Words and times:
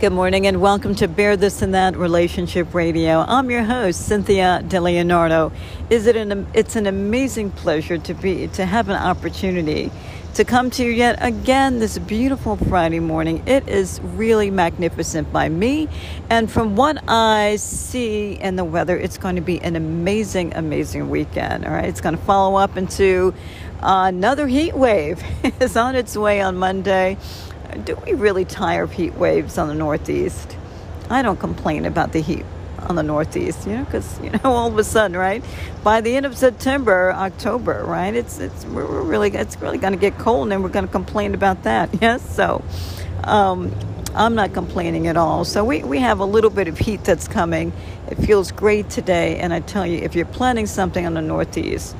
Good 0.00 0.12
morning 0.12 0.48
and 0.48 0.60
welcome 0.60 0.96
to 0.96 1.06
Bear 1.06 1.36
This 1.36 1.62
and 1.62 1.72
That 1.72 1.96
Relationship 1.96 2.74
Radio. 2.74 3.20
I'm 3.20 3.48
your 3.48 3.62
host, 3.62 4.04
Cynthia 4.06 4.60
DeLeonardo. 4.66 5.52
Is 5.88 6.08
it 6.08 6.16
an 6.16 6.48
it's 6.52 6.74
an 6.74 6.88
amazing 6.88 7.52
pleasure 7.52 7.96
to 7.98 8.12
be 8.12 8.48
to 8.48 8.66
have 8.66 8.88
an 8.88 8.96
opportunity 8.96 9.92
to 10.34 10.44
come 10.44 10.68
to 10.70 10.84
you 10.84 10.90
yet 10.90 11.16
again 11.20 11.78
this 11.78 11.96
beautiful 11.96 12.56
Friday 12.56 12.98
morning. 12.98 13.46
It 13.46 13.68
is 13.68 14.00
really 14.00 14.50
magnificent 14.50 15.32
by 15.32 15.48
me, 15.48 15.88
and 16.28 16.50
from 16.50 16.74
what 16.74 16.98
I 17.08 17.54
see 17.56 18.32
in 18.32 18.56
the 18.56 18.64
weather, 18.64 18.98
it's 18.98 19.16
going 19.16 19.36
to 19.36 19.42
be 19.42 19.60
an 19.60 19.76
amazing, 19.76 20.54
amazing 20.54 21.08
weekend. 21.08 21.64
All 21.64 21.72
right, 21.72 21.84
it's 21.84 22.00
going 22.00 22.16
to 22.16 22.22
follow 22.24 22.58
up 22.58 22.76
into 22.76 23.32
another 23.80 24.48
heat 24.48 24.74
wave. 24.74 25.22
it's 25.44 25.76
on 25.76 25.94
its 25.94 26.16
way 26.16 26.40
on 26.40 26.56
Monday 26.56 27.16
do 27.84 27.96
we 28.06 28.14
really 28.14 28.44
tire 28.44 28.86
heat 28.86 29.14
waves 29.14 29.58
on 29.58 29.68
the 29.68 29.74
Northeast? 29.74 30.56
I 31.10 31.22
don't 31.22 31.38
complain 31.38 31.84
about 31.84 32.12
the 32.12 32.20
heat 32.20 32.44
on 32.78 32.96
the 32.96 33.02
Northeast, 33.02 33.66
you 33.66 33.76
know, 33.76 33.84
because 33.84 34.20
you 34.20 34.30
know 34.30 34.40
all 34.44 34.68
of 34.68 34.78
a 34.78 34.84
sudden, 34.84 35.16
right? 35.16 35.44
By 35.82 36.00
the 36.00 36.16
end 36.16 36.26
of 36.26 36.36
September, 36.36 37.12
October, 37.12 37.84
right? 37.84 38.14
It's 38.14 38.38
it's 38.38 38.64
we're 38.66 39.02
really 39.02 39.30
it's 39.30 39.56
really 39.60 39.78
going 39.78 39.92
to 39.92 39.98
get 39.98 40.18
cold, 40.18 40.52
and 40.52 40.62
we're 40.62 40.68
going 40.68 40.86
to 40.86 40.92
complain 40.92 41.34
about 41.34 41.62
that. 41.64 41.90
Yes, 42.00 42.34
so. 42.34 42.62
Um, 43.24 43.74
I'm 44.14 44.36
not 44.36 44.52
complaining 44.52 45.08
at 45.08 45.16
all. 45.16 45.44
So 45.44 45.64
we, 45.64 45.82
we 45.82 45.98
have 45.98 46.20
a 46.20 46.24
little 46.24 46.50
bit 46.50 46.68
of 46.68 46.78
heat 46.78 47.02
that's 47.02 47.26
coming. 47.26 47.72
It 48.08 48.14
feels 48.16 48.52
great 48.52 48.88
today. 48.88 49.38
And 49.38 49.52
I 49.52 49.58
tell 49.58 49.84
you, 49.84 49.98
if 49.98 50.14
you're 50.14 50.24
planning 50.26 50.66
something 50.66 51.04
on 51.04 51.14
the 51.14 51.22
Northeast, 51.22 51.96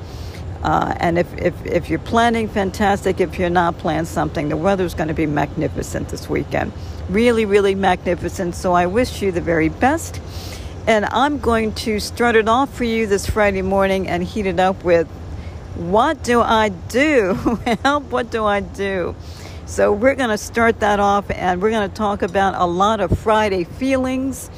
uh, 0.63 0.95
and 0.99 1.17
if, 1.17 1.31
if, 1.37 1.65
if 1.65 1.89
you're 1.89 1.99
planning, 1.99 2.47
fantastic. 2.47 3.19
If 3.19 3.37
you're 3.37 3.49
not 3.49 3.77
planning 3.77 4.05
something, 4.05 4.49
the 4.49 4.57
weather's 4.57 4.93
going 4.93 5.09
to 5.09 5.13
be 5.13 5.25
magnificent 5.25 6.09
this 6.09 6.29
weekend. 6.29 6.71
Really, 7.09 7.45
really 7.45 7.75
magnificent. 7.75 8.55
So 8.55 8.73
I 8.73 8.87
wish 8.87 9.21
you 9.21 9.31
the 9.31 9.41
very 9.41 9.69
best. 9.69 10.21
And 10.87 11.05
I'm 11.05 11.39
going 11.39 11.73
to 11.75 11.99
start 11.99 12.35
it 12.35 12.47
off 12.47 12.73
for 12.73 12.83
you 12.83 13.07
this 13.07 13.27
Friday 13.27 13.61
morning 13.61 14.07
and 14.07 14.23
heat 14.23 14.45
it 14.45 14.59
up 14.59 14.83
with 14.83 15.07
what 15.75 16.23
do 16.23 16.41
I 16.41 16.69
do? 16.69 17.33
Help, 17.83 18.05
what 18.05 18.31
do 18.31 18.45
I 18.45 18.61
do? 18.61 19.15
So 19.65 19.91
we're 19.91 20.15
going 20.15 20.29
to 20.29 20.37
start 20.37 20.79
that 20.81 20.99
off 20.99 21.29
and 21.31 21.61
we're 21.61 21.71
going 21.71 21.89
to 21.89 21.95
talk 21.95 22.21
about 22.21 22.53
a 22.55 22.65
lot 22.65 22.99
of 23.01 23.17
Friday 23.17 23.63
feelings 23.63 24.49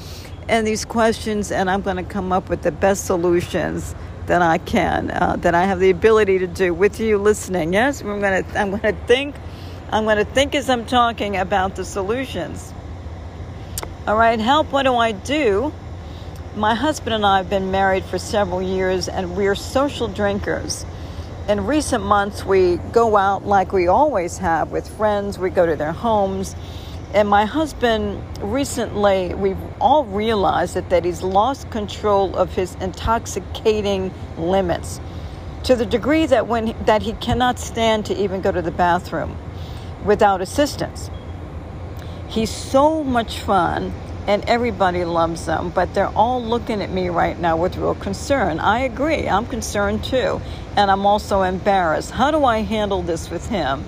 and 0.50 0.66
these 0.66 0.86
questions, 0.86 1.52
and 1.52 1.70
I'm 1.70 1.81
going 1.81 1.98
to 1.98 2.03
come 2.03 2.31
up 2.31 2.50
with 2.50 2.62
the 2.62 2.72
best 2.72 3.06
solutions 3.06 3.95
that 4.28 4.42
I 4.42 4.58
can, 4.59 5.09
uh, 5.09 5.38
that 5.38 5.56
I 5.56 5.66
have 5.66 5.80
the 5.80 5.89
ability 5.89 6.39
to 6.39 6.47
do 6.47 6.73
with 6.73 7.00
you 7.00 7.17
listening. 7.17 7.73
Yes, 7.73 8.02
I'm 8.02 8.22
to 8.22 8.45
I'm 8.56 8.80
to 8.80 8.92
think 9.08 9.36
I'm 9.89 10.03
going 10.03 10.17
to 10.17 10.25
think 10.25 10.53
as 10.53 10.69
I'm 10.69 10.86
talking 10.86 11.38
about 11.38 11.75
the 11.75 11.86
solutions. 11.86 12.73
All 14.06 14.17
right, 14.17 14.38
help. 14.38 14.72
What 14.72 14.84
do 14.84 14.95
I 14.95 15.14
do? 15.14 15.72
My 16.58 16.75
husband 16.75 17.14
and 17.14 17.25
I 17.25 17.38
have 17.38 17.50
been 17.50 17.72
married 17.72 18.03
for 18.03 18.17
several 18.17 18.61
years, 18.61 19.08
and 19.08 19.38
we're 19.38 19.56
social 19.56 20.09
drinkers. 20.09 20.86
In 21.47 21.66
recent 21.66 22.03
months, 22.03 22.44
we 22.44 22.78
go 22.91 23.16
out 23.16 23.45
like 23.45 23.72
we 23.72 23.88
always 23.88 24.39
have 24.39 24.72
with 24.72 24.89
friends. 24.97 25.39
We 25.39 25.50
go 25.50 25.66
to 25.66 25.78
their 25.78 25.94
homes 25.94 26.53
and 27.18 27.28
my 27.28 27.46
husband 27.46 28.22
recently, 28.44 29.34
we've 29.34 29.58
all 29.82 30.06
realized 30.06 30.76
that, 30.76 30.92
that 30.92 31.04
he's 31.04 31.24
lost 31.24 31.68
control 31.72 32.36
of 32.36 32.54
his 32.54 32.76
intoxicating 32.76 34.14
limits 34.38 35.02
to 35.64 35.76
the 35.76 35.86
degree 35.88 36.28
that 36.28 36.46
when 36.46 36.76
that 36.86 37.02
he 37.02 37.14
cannot 37.14 37.58
stand 37.58 38.06
to 38.06 38.16
even 38.16 38.42
go 38.42 38.52
to 38.52 38.62
the 38.62 38.70
bathroom 38.70 39.36
without 40.06 40.42
assistance. 40.42 41.09
He's 42.28 42.52
so 42.52 43.04
much 43.04 43.40
fun 43.40 43.94
and 44.28 44.46
everybody 44.46 45.04
loves 45.04 45.48
them, 45.48 45.72
but 45.72 45.96
they're 45.96 46.16
all 46.16 46.44
looking 46.44 46.84
at 46.84 46.92
me 46.92 47.09
right 47.09 47.40
now 47.40 47.58
with 47.58 47.78
real 47.78 47.96
concern. 47.96 48.59
I 48.59 48.81
agree, 48.81 49.28
I'm 49.28 49.48
concerned 49.48 50.03
too, 50.03 50.40
and 50.75 50.91
I'm 50.91 51.08
also 51.08 51.41
embarrassed. 51.41 52.12
How 52.12 52.30
do 52.30 52.46
I 52.46 52.59
handle 52.59 53.02
this 53.02 53.31
with 53.31 53.50
him? 53.50 53.86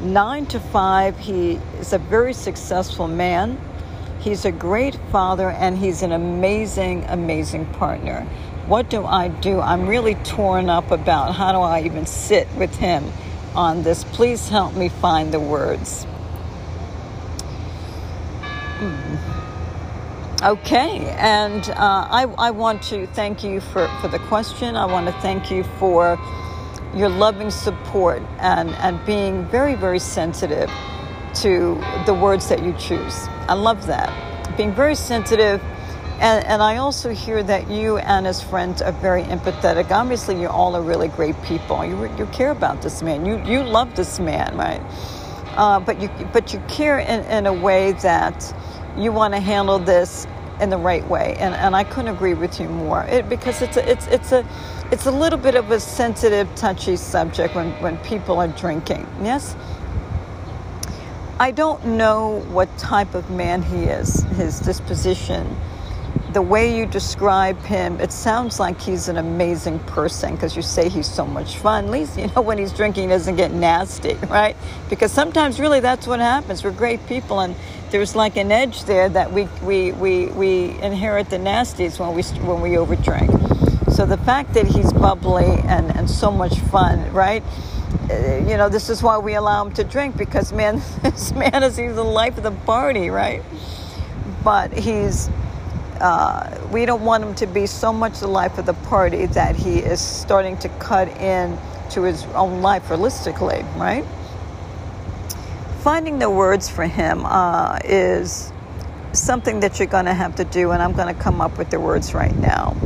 Nine 0.00 0.46
to 0.46 0.60
five. 0.60 1.18
He 1.18 1.60
is 1.78 1.92
a 1.92 1.98
very 1.98 2.32
successful 2.32 3.08
man. 3.08 3.60
He's 4.20 4.44
a 4.44 4.52
great 4.52 4.96
father 5.10 5.50
and 5.50 5.76
he's 5.76 6.02
an 6.02 6.12
amazing, 6.12 7.04
amazing 7.04 7.66
partner. 7.74 8.26
What 8.66 8.88
do 8.88 9.04
I 9.04 9.28
do? 9.28 9.60
I'm 9.60 9.86
really 9.86 10.14
torn 10.16 10.70
up 10.70 10.90
about 10.90 11.34
how 11.34 11.52
do 11.52 11.58
I 11.58 11.82
even 11.82 12.06
sit 12.06 12.48
with 12.56 12.74
him 12.76 13.04
on 13.54 13.82
this. 13.82 14.04
Please 14.04 14.48
help 14.48 14.74
me 14.74 14.88
find 14.88 15.32
the 15.32 15.40
words. 15.40 16.04
Hmm. 18.78 20.44
Okay, 20.44 21.08
and 21.18 21.70
uh, 21.70 22.08
I, 22.10 22.22
I 22.38 22.50
want 22.50 22.82
to 22.84 23.06
thank 23.08 23.44
you 23.44 23.60
for, 23.60 23.88
for 24.00 24.08
the 24.08 24.18
question. 24.18 24.76
I 24.76 24.84
want 24.84 25.06
to 25.06 25.12
thank 25.20 25.50
you 25.50 25.64
for 25.78 26.18
your 26.96 27.08
loving 27.08 27.50
support 27.50 28.22
and, 28.38 28.70
and 28.70 29.04
being 29.04 29.44
very, 29.46 29.74
very 29.74 29.98
sensitive 29.98 30.70
to 31.34 31.82
the 32.06 32.14
words 32.14 32.48
that 32.48 32.62
you 32.62 32.72
choose. 32.74 33.26
I 33.48 33.54
love 33.54 33.86
that. 33.86 34.56
Being 34.56 34.72
very 34.72 34.94
sensitive. 34.94 35.60
And, 36.20 36.46
and 36.46 36.62
I 36.62 36.76
also 36.76 37.10
hear 37.10 37.42
that 37.42 37.68
you 37.68 37.98
and 37.98 38.24
his 38.24 38.40
friends 38.40 38.80
are 38.80 38.92
very 38.92 39.24
empathetic. 39.24 39.90
Obviously, 39.90 40.40
you 40.40 40.48
all 40.48 40.76
are 40.76 40.82
really 40.82 41.08
great 41.08 41.40
people. 41.42 41.84
You, 41.84 42.08
you 42.16 42.26
care 42.26 42.52
about 42.52 42.82
this 42.82 43.02
man. 43.02 43.26
You, 43.26 43.42
you 43.44 43.64
love 43.64 43.96
this 43.96 44.20
man, 44.20 44.56
right? 44.56 44.80
Uh, 45.56 45.80
but 45.80 46.00
you 46.00 46.08
but 46.32 46.52
you 46.52 46.60
care 46.68 46.98
in, 46.98 47.20
in 47.26 47.46
a 47.46 47.52
way 47.52 47.92
that 47.92 48.54
you 48.96 49.12
want 49.12 49.34
to 49.34 49.40
handle 49.40 49.78
this 49.78 50.26
in 50.60 50.70
the 50.70 50.78
right 50.78 51.06
way. 51.08 51.36
And, 51.38 51.54
and 51.54 51.74
I 51.74 51.84
couldn't 51.84 52.14
agree 52.14 52.34
with 52.34 52.60
you 52.60 52.68
more. 52.68 53.02
It, 53.04 53.28
because 53.28 53.60
it's 53.62 53.76
a, 53.76 53.90
it's, 53.90 54.06
it's 54.06 54.32
a 54.32 54.44
it's 54.94 55.06
a 55.06 55.10
little 55.10 55.40
bit 55.40 55.56
of 55.56 55.72
a 55.72 55.80
sensitive, 55.80 56.48
touchy 56.54 56.94
subject 56.94 57.56
when, 57.56 57.72
when 57.82 57.98
people 57.98 58.38
are 58.38 58.46
drinking. 58.46 59.04
Yes? 59.20 59.56
I 61.40 61.50
don't 61.50 61.84
know 61.84 62.44
what 62.52 62.68
type 62.78 63.12
of 63.16 63.28
man 63.28 63.60
he 63.60 63.86
is, 63.86 64.22
his 64.36 64.60
disposition. 64.60 65.56
The 66.32 66.42
way 66.42 66.78
you 66.78 66.86
describe 66.86 67.58
him, 67.64 68.00
it 68.00 68.12
sounds 68.12 68.60
like 68.60 68.80
he's 68.80 69.08
an 69.08 69.16
amazing 69.16 69.80
person 69.80 70.36
because 70.36 70.54
you 70.54 70.62
say 70.62 70.88
he's 70.88 71.10
so 71.10 71.26
much 71.26 71.56
fun. 71.56 71.86
At 71.86 71.90
least, 71.90 72.16
you 72.20 72.28
know, 72.28 72.42
when 72.42 72.58
he's 72.58 72.72
drinking, 72.72 73.02
he 73.02 73.08
doesn't 73.08 73.34
get 73.34 73.50
nasty, 73.50 74.14
right? 74.28 74.54
Because 74.88 75.10
sometimes, 75.10 75.58
really, 75.58 75.80
that's 75.80 76.06
what 76.06 76.20
happens. 76.20 76.62
We're 76.62 76.70
great 76.70 77.04
people, 77.08 77.40
and 77.40 77.56
there's 77.90 78.14
like 78.14 78.36
an 78.36 78.52
edge 78.52 78.84
there 78.84 79.08
that 79.08 79.32
we, 79.32 79.48
we, 79.64 79.90
we, 79.90 80.26
we 80.26 80.78
inherit 80.78 81.30
the 81.30 81.38
nasties 81.38 81.98
when 81.98 82.14
we, 82.14 82.22
when 82.46 82.60
we 82.60 82.76
overdrink. 82.76 83.63
So 83.94 84.04
the 84.04 84.16
fact 84.16 84.54
that 84.54 84.66
he's 84.66 84.92
bubbly 84.92 85.44
and, 85.44 85.96
and 85.96 86.10
so 86.10 86.32
much 86.32 86.58
fun, 86.58 87.12
right? 87.12 87.44
Uh, 88.10 88.38
you 88.38 88.56
know, 88.56 88.68
this 88.68 88.90
is 88.90 89.04
why 89.04 89.18
we 89.18 89.34
allow 89.34 89.64
him 89.64 89.72
to 89.74 89.84
drink 89.84 90.16
because, 90.16 90.52
man, 90.52 90.82
this 91.04 91.30
man 91.30 91.62
is 91.62 91.76
he's 91.76 91.94
the 91.94 92.02
life 92.02 92.36
of 92.36 92.42
the 92.42 92.50
party, 92.50 93.08
right? 93.08 93.40
But 94.42 94.72
he's, 94.72 95.28
uh, 96.00 96.68
we 96.72 96.86
don't 96.86 97.04
want 97.04 97.22
him 97.22 97.36
to 97.36 97.46
be 97.46 97.66
so 97.66 97.92
much 97.92 98.18
the 98.18 98.26
life 98.26 98.58
of 98.58 98.66
the 98.66 98.74
party 98.74 99.26
that 99.26 99.54
he 99.54 99.78
is 99.78 100.00
starting 100.00 100.58
to 100.58 100.68
cut 100.80 101.06
in 101.20 101.56
to 101.90 102.02
his 102.02 102.24
own 102.34 102.62
life 102.62 102.90
realistically, 102.90 103.64
right? 103.76 104.04
Finding 105.82 106.18
the 106.18 106.30
words 106.30 106.68
for 106.68 106.84
him 106.84 107.24
uh, 107.24 107.78
is 107.84 108.52
something 109.12 109.60
that 109.60 109.78
you're 109.78 109.86
going 109.86 110.06
to 110.06 110.14
have 110.14 110.34
to 110.34 110.44
do, 110.44 110.72
and 110.72 110.82
I'm 110.82 110.94
going 110.94 111.14
to 111.14 111.22
come 111.22 111.40
up 111.40 111.56
with 111.58 111.70
the 111.70 111.78
words 111.78 112.12
right 112.12 112.34
now 112.38 112.76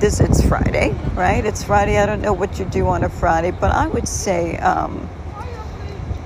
this 0.00 0.18
it's 0.18 0.42
Friday, 0.46 0.92
right? 1.14 1.44
It's 1.44 1.62
Friday. 1.62 1.98
I 1.98 2.06
don't 2.06 2.22
know 2.22 2.32
what 2.32 2.58
you 2.58 2.64
do 2.64 2.86
on 2.86 3.04
a 3.04 3.10
Friday, 3.10 3.50
but 3.50 3.70
I 3.70 3.86
would 3.86 4.08
say 4.08 4.56
um, 4.56 5.08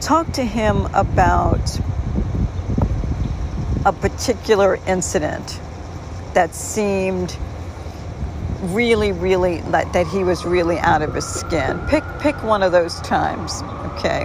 talk 0.01 0.31
to 0.35 0.45
him 0.45 0.87
about 0.95 1.81
a 3.85 3.93
particular 3.93 4.79
incident 4.87 5.61
that 6.35 6.55
seemed 6.55 7.37
really, 8.62 9.11
really 9.11 9.61
like 9.62 9.93
that 9.93 10.06
he 10.06 10.23
was 10.23 10.44
really 10.44 10.79
out 10.79 11.03
of 11.03 11.12
his 11.12 11.26
skin. 11.26 11.81
Pick 11.88 12.05
pick 12.21 12.41
one 12.44 12.62
of 12.62 12.71
those 12.71 13.00
times, 13.00 13.61
okay? 13.93 14.25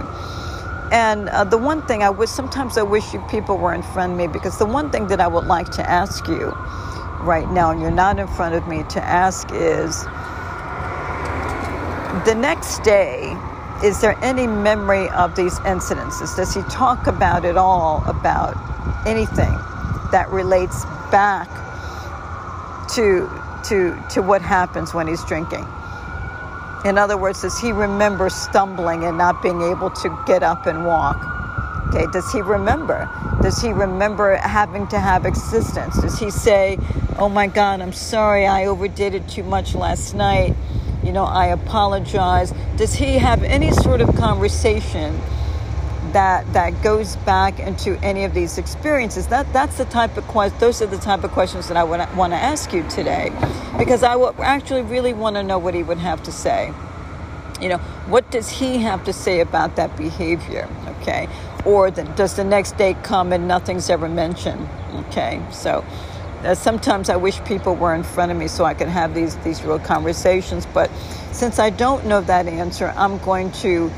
And 0.92 1.28
uh, 1.28 1.42
the 1.42 1.58
one 1.58 1.82
thing 1.88 2.04
I 2.04 2.10
wish 2.10 2.30
sometimes 2.30 2.78
I 2.78 2.82
wish 2.82 3.12
you 3.12 3.20
people 3.28 3.58
were 3.58 3.74
in 3.74 3.82
front 3.82 4.12
of 4.12 4.18
me 4.18 4.28
because 4.28 4.58
the 4.58 4.66
one 4.66 4.90
thing 4.90 5.08
that 5.08 5.20
I 5.20 5.26
would 5.26 5.46
like 5.46 5.70
to 5.72 5.90
ask 5.90 6.28
you 6.28 6.56
right 7.22 7.50
now 7.50 7.70
and 7.70 7.80
you're 7.80 7.90
not 7.90 8.18
in 8.18 8.26
front 8.26 8.54
of 8.54 8.66
me 8.66 8.82
to 8.90 9.04
ask 9.04 9.50
is 9.52 10.04
the 12.26 12.34
next 12.34 12.82
day, 12.82 13.36
is 13.84 14.00
there 14.00 14.16
any 14.22 14.46
memory 14.46 15.08
of 15.10 15.36
these 15.36 15.58
incidences? 15.60 16.36
Does 16.36 16.54
he 16.54 16.62
talk 16.64 17.06
about 17.06 17.44
it 17.44 17.56
all, 17.56 18.02
about 18.06 18.56
anything 19.06 19.52
that 20.12 20.28
relates 20.30 20.84
back 21.10 21.48
to, 22.94 23.30
to, 23.68 24.02
to 24.10 24.22
what 24.22 24.42
happens 24.42 24.92
when 24.92 25.06
he's 25.06 25.24
drinking? 25.24 25.66
In 26.84 26.98
other 26.98 27.16
words, 27.16 27.42
does 27.42 27.58
he 27.58 27.72
remember 27.72 28.28
stumbling 28.28 29.04
and 29.04 29.16
not 29.16 29.42
being 29.42 29.62
able 29.62 29.90
to 29.90 30.22
get 30.26 30.42
up 30.42 30.66
and 30.66 30.84
walk? 30.84 31.39
Okay, 31.90 32.06
does 32.12 32.30
he 32.30 32.40
remember? 32.40 33.10
Does 33.42 33.60
he 33.60 33.72
remember 33.72 34.36
having 34.36 34.86
to 34.88 35.00
have 35.00 35.26
existence? 35.26 36.00
Does 36.00 36.20
he 36.20 36.30
say, 36.30 36.78
Oh 37.18 37.28
my 37.28 37.48
God, 37.48 37.80
I'm 37.80 37.92
sorry, 37.92 38.46
I 38.46 38.66
overdid 38.66 39.16
it 39.16 39.28
too 39.28 39.42
much 39.42 39.74
last 39.74 40.14
night? 40.14 40.54
You 41.02 41.10
know, 41.10 41.24
I 41.24 41.46
apologize. 41.46 42.54
Does 42.76 42.94
he 42.94 43.18
have 43.18 43.42
any 43.42 43.72
sort 43.72 44.00
of 44.00 44.14
conversation 44.14 45.20
that 46.12 46.52
that 46.52 46.80
goes 46.80 47.16
back 47.16 47.58
into 47.58 47.98
any 48.04 48.22
of 48.22 48.34
these 48.34 48.56
experiences? 48.56 49.26
That 49.26 49.52
that's 49.52 49.76
the 49.76 49.84
type 49.86 50.16
of 50.16 50.24
questions. 50.28 50.60
Those 50.60 50.82
are 50.82 50.86
the 50.86 50.98
type 50.98 51.24
of 51.24 51.32
questions 51.32 51.66
that 51.66 51.76
I 51.76 51.82
to, 51.82 52.16
want 52.16 52.32
to 52.34 52.38
ask 52.38 52.72
you 52.72 52.88
today, 52.88 53.32
because 53.78 54.04
I 54.04 54.14
would 54.14 54.38
actually 54.38 54.82
really 54.82 55.12
want 55.12 55.34
to 55.34 55.42
know 55.42 55.58
what 55.58 55.74
he 55.74 55.82
would 55.82 55.98
have 55.98 56.22
to 56.22 56.30
say. 56.30 56.72
You 57.60 57.68
know, 57.68 57.78
what 58.06 58.30
does 58.30 58.48
he 58.48 58.78
have 58.78 59.04
to 59.04 59.12
say 59.12 59.40
about 59.40 59.76
that 59.76 59.96
behavior? 59.96 60.68
Okay, 61.00 61.28
or 61.64 61.90
the, 61.90 62.04
does 62.04 62.36
the 62.36 62.44
next 62.44 62.76
day 62.76 62.94
come 63.02 63.32
and 63.32 63.46
nothing's 63.48 63.90
ever 63.90 64.08
mentioned? 64.08 64.68
Okay, 65.06 65.42
so 65.50 65.84
uh, 66.44 66.54
sometimes 66.54 67.10
I 67.10 67.16
wish 67.16 67.42
people 67.44 67.74
were 67.74 67.94
in 67.94 68.02
front 68.02 68.32
of 68.32 68.38
me 68.38 68.48
so 68.48 68.64
I 68.64 68.74
could 68.74 68.88
have 68.88 69.14
these 69.14 69.36
these 69.38 69.62
real 69.62 69.78
conversations. 69.78 70.66
But 70.66 70.90
since 71.32 71.58
I 71.58 71.70
don't 71.70 72.06
know 72.06 72.20
that 72.22 72.46
answer, 72.46 72.92
I'm 72.96 73.18
going 73.18 73.52
to 73.52 73.90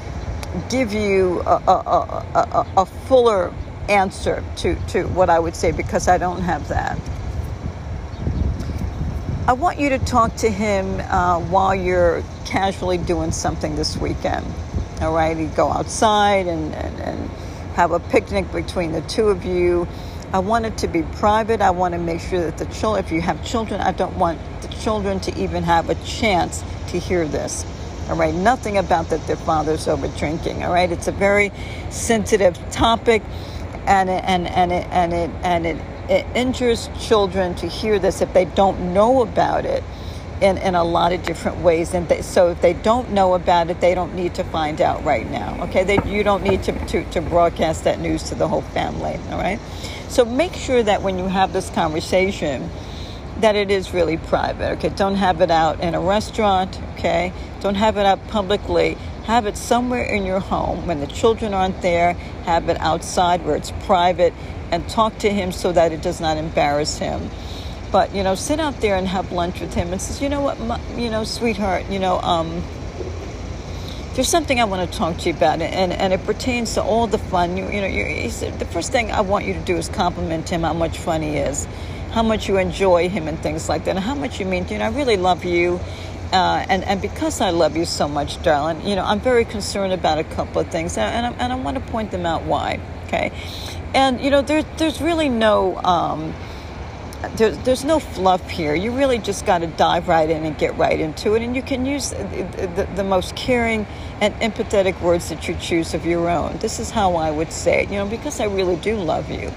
give 0.69 0.93
you 0.93 1.41
a, 1.41 1.63
a, 1.67 2.25
a, 2.35 2.67
a 2.79 2.87
fuller 2.87 3.53
answer 3.89 4.45
to, 4.57 4.75
to 4.89 5.05
what 5.09 5.31
I 5.31 5.39
would 5.39 5.55
say 5.55 5.73
because 5.73 6.09
I 6.09 6.19
don't 6.19 6.43
have 6.43 6.69
that. 6.69 6.99
I 9.47 9.55
want 9.55 9.79
you 9.79 9.89
to 9.91 9.99
talk 9.99 10.37
to 10.37 10.51
him 10.51 11.01
uh, 11.01 11.41
while 11.41 11.75
you're 11.75 12.23
casually 12.45 12.99
doing 12.99 13.33
something 13.33 13.75
this 13.77 13.97
weekend. 13.97 14.47
All 15.01 15.13
right, 15.13 15.37
you 15.37 15.49
go 15.49 15.69
outside 15.69 16.47
and, 16.47 16.75
and, 16.75 17.01
and 17.01 17.31
have 17.75 17.93
a 17.93 18.01
picnic 18.01 18.51
between 18.53 18.93
the 18.93 19.03
two 19.03 19.29
of 19.29 19.45
you. 19.45 19.89
I 20.33 20.39
want 20.39 20.67
it 20.67 20.79
to 20.79 20.89
be 20.89 21.03
private. 21.03 21.61
I 21.61 21.71
want 21.71 21.95
to 21.95 22.01
make 22.01 22.21
sure 22.21 22.41
that 22.41 22.59
the 22.59 22.67
children, 22.75 23.05
if 23.05 23.13
you 23.13 23.21
have 23.21 23.45
children, 23.45 23.81
I 23.81 23.93
don't 23.93 24.17
want 24.17 24.39
the 24.63 24.69
children 24.69 25.21
to 25.21 25.39
even 25.39 25.63
have 25.65 25.91
a 25.91 25.95
chance 26.05 26.63
to 26.89 26.99
hear 26.99 27.27
this. 27.27 27.67
All 28.09 28.17
right, 28.17 28.35
nothing 28.35 28.79
about 28.79 29.11
that 29.11 29.27
their 29.27 29.37
father's 29.37 29.89
over 29.89 30.09
drinking. 30.09 30.65
All 30.65 30.73
right, 30.73 30.91
it's 30.91 31.09
a 31.09 31.13
very 31.13 31.53
sensitive 31.91 32.59
topic, 32.71 33.23
and 33.87 34.11
it, 34.11 34.25
and 34.27 34.47
and 34.47 34.73
it 34.73 34.87
and 34.91 35.13
it 35.13 35.31
and 35.43 35.67
it 35.67 35.77
it 36.09 36.27
injures 36.37 36.91
children 37.01 37.55
to 37.57 37.69
hear 37.69 37.99
this 37.99 38.21
if 38.21 38.33
they 38.33 38.45
don't 38.45 38.93
know 38.93 39.23
about 39.23 39.65
it 39.65 39.85
in, 40.43 40.59
in 40.59 40.75
a 40.75 40.85
lot 40.85 41.13
of 41.13 41.23
different 41.23 41.59
ways. 41.59 41.95
And 41.95 42.09
they, 42.09 42.23
so 42.23 42.51
if 42.51 42.61
they 42.61 42.73
don't 42.73 43.13
know 43.13 43.35
about 43.35 43.71
it, 43.71 43.81
they 43.81 43.95
don't 43.95 44.15
need 44.15 44.35
to 44.35 44.45
find 44.45 44.81
out 44.81 45.05
right 45.05 45.29
now. 45.31 45.65
Okay, 45.65 45.85
they, 45.85 45.99
you 46.05 46.25
don't 46.25 46.43
need 46.43 46.65
to, 46.65 46.87
to, 46.87 47.05
to 47.11 47.21
broadcast 47.21 47.85
that 47.85 48.01
news 48.01 48.25
to 48.25 48.35
the 48.35 48.49
whole 48.49 48.63
family. 48.63 49.19
All 49.31 49.39
right. 49.39 49.61
So 50.09 50.25
make 50.25 50.55
sure 50.55 50.83
that 50.83 51.03
when 51.03 51.19
you 51.19 51.27
have 51.27 51.53
this 51.53 51.71
conversation, 51.71 52.69
that 53.39 53.57
it 53.57 53.71
is 53.71 53.95
really 53.95 54.17
private. 54.17 54.73
Okay, 54.73 54.91
don't 54.91 55.15
have 55.15 55.41
it 55.41 55.51
out 55.51 55.81
in 55.81 55.95
a 55.95 56.01
restaurant. 56.01 56.79
Okay, 56.95 57.33
don't 57.61 57.77
have 57.77 57.97
it 57.97 58.05
out 58.05 58.27
publicly. 58.29 58.99
Have 59.25 59.47
it 59.47 59.57
somewhere 59.57 60.03
in 60.03 60.27
your 60.27 60.41
home 60.41 60.87
when 60.87 61.01
the 61.01 61.07
children 61.07 61.55
aren't 61.55 61.81
there. 61.81 62.15
Have 62.45 62.69
it 62.69 62.79
outside 62.81 63.45
where 63.45 63.57
it's 63.57 63.73
private 63.85 64.35
and 64.73 64.89
talk 64.89 65.17
to 65.19 65.31
him 65.31 65.53
so 65.53 65.71
that 65.71 65.93
it 65.93 66.03
does 66.03 66.21
not 66.21 66.37
embarrass 66.37 66.99
him. 66.99 67.31
But 67.93 68.15
you 68.15 68.23
know, 68.23 68.35
sit 68.35 68.59
out 68.59 68.81
there 68.81 68.97
and 68.97 69.07
have 69.07 69.31
lunch 69.31 69.61
with 69.61 69.75
him 69.75 69.93
and 69.93 70.01
says, 70.01 70.21
you 70.23 70.29
know 70.29 70.41
what, 70.41 70.59
my, 70.59 70.81
you 70.97 71.11
know, 71.11 71.25
sweetheart, 71.25 71.85
you 71.91 71.99
know, 71.99 72.19
um, 72.21 72.63
there's 74.15 74.29
something 74.29 74.61
I 74.61 74.65
want 74.65 74.91
to 74.91 74.99
talk 74.99 75.19
to 75.19 75.29
you 75.29 75.35
about, 75.35 75.61
and 75.61 75.93
and 75.93 76.13
it 76.13 76.25
pertains 76.25 76.75
to 76.75 76.83
all 76.83 77.07
the 77.07 77.19
fun. 77.19 77.57
You 77.57 77.69
you 77.71 77.81
know, 77.81 77.87
you 77.87 78.31
the 78.31 78.67
first 78.67 78.93
thing 78.93 79.13
I 79.13 79.21
want 79.21 79.45
you 79.45 79.55
to 79.55 79.61
do 79.61 79.77
is 79.77 79.89
compliment 79.89 80.49
him 80.49 80.63
how 80.63 80.73
much 80.73 80.99
fun 80.99 81.23
he 81.23 81.37
is, 81.37 81.67
how 82.11 82.23
much 82.23 82.49
you 82.49 82.59
enjoy 82.59 83.09
him, 83.09 83.29
and 83.29 83.39
things 83.39 83.69
like 83.69 83.85
that, 83.85 83.97
and 83.97 84.01
how 84.01 84.15
much 84.15 84.41
you 84.41 84.47
mean. 84.47 84.67
You 84.69 84.79
know, 84.79 84.87
I 84.87 84.91
really 84.91 85.17
love 85.17 85.45
you. 85.45 85.81
Uh, 86.33 86.65
and, 86.71 86.83
and 86.85 87.03
because 87.03 87.43
I 87.43 87.51
love 87.51 87.77
you 87.77 87.85
so 87.85 88.09
much, 88.09 88.43
darling, 88.43 88.87
you 88.89 88.97
know, 88.97 89.05
I'm 89.05 89.21
very 89.21 89.45
concerned 89.45 89.93
about 89.93 90.17
a 90.19 90.25
couple 90.25 90.63
of 90.63 90.69
things, 90.69 90.97
and, 90.97 91.27
I, 91.27 91.31
and 91.33 91.53
I 91.53 91.57
want 91.57 91.77
to 91.77 91.93
point 91.93 92.11
them 92.11 92.25
out 92.25 92.45
why, 92.45 92.81
okay? 93.05 93.33
And, 93.93 94.19
you 94.19 94.31
know, 94.31 94.41
there, 94.41 94.63
there's 94.79 95.03
really 95.03 95.29
no, 95.29 95.77
um, 95.77 96.33
there, 97.37 97.51
there's 97.51 97.85
no 97.85 97.99
fluff 97.99 98.51
here. 98.51 98.75
You 98.75 98.91
really 98.91 99.19
just 99.19 99.47
got 99.47 99.59
to 99.59 99.67
dive 99.67 100.09
right 100.09 100.29
in 100.29 100.45
and 100.45 100.57
get 100.59 100.77
right 100.77 100.99
into 100.99 101.35
it. 101.35 101.43
And 101.43 101.55
you 101.55 101.63
can 101.63 101.87
use 101.87 102.11
the, 102.11 102.69
the, 102.75 102.89
the, 102.97 103.05
most 103.05 103.37
caring 103.37 103.87
and 104.21 104.35
empathetic 104.37 105.01
words 105.01 105.29
that 105.29 105.49
you 105.49 105.55
choose 105.55 105.95
of 105.95 106.05
your 106.05 106.29
own. 106.29 106.57
This 106.59 106.81
is 106.81 106.91
how 106.91 107.15
I 107.17 107.31
would 107.31 107.53
say 107.53 107.85
it, 107.85 107.91
you 107.91 107.97
know, 107.97 108.07
because 108.07 108.41
I 108.41 108.47
really 108.47 108.77
do 108.77 108.97
love 108.97 109.31
you, 109.31 109.53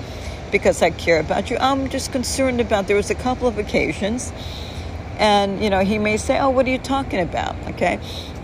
because 0.52 0.82
I 0.82 0.92
care 0.92 1.20
about 1.20 1.50
you. 1.50 1.58
I'm 1.58 1.90
just 1.90 2.12
concerned 2.12 2.62
about 2.62 2.88
there 2.88 2.98
was 2.98 3.10
a 3.10 3.16
couple 3.16 3.48
of 3.48 3.58
occasions 3.58 4.32
and, 5.18 5.64
you 5.64 5.70
know, 5.70 5.80
he 5.80 5.98
may 5.98 6.18
say, 6.18 6.40
Oh, 6.40 6.50
what 6.50 6.66
are 6.68 6.72
you 6.72 6.78
talking 6.78 7.20
about? 7.20 7.56
Okay. 7.70 8.00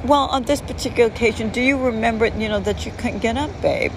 Well, 0.05 0.27
on 0.27 0.43
this 0.43 0.61
particular 0.61 1.11
occasion, 1.11 1.49
do 1.49 1.61
you 1.61 1.77
remember, 1.77 2.27
you 2.27 2.49
know, 2.49 2.59
that 2.61 2.85
you 2.85 2.91
couldn't 2.93 3.19
get 3.19 3.37
up, 3.37 3.61
babe? 3.61 3.91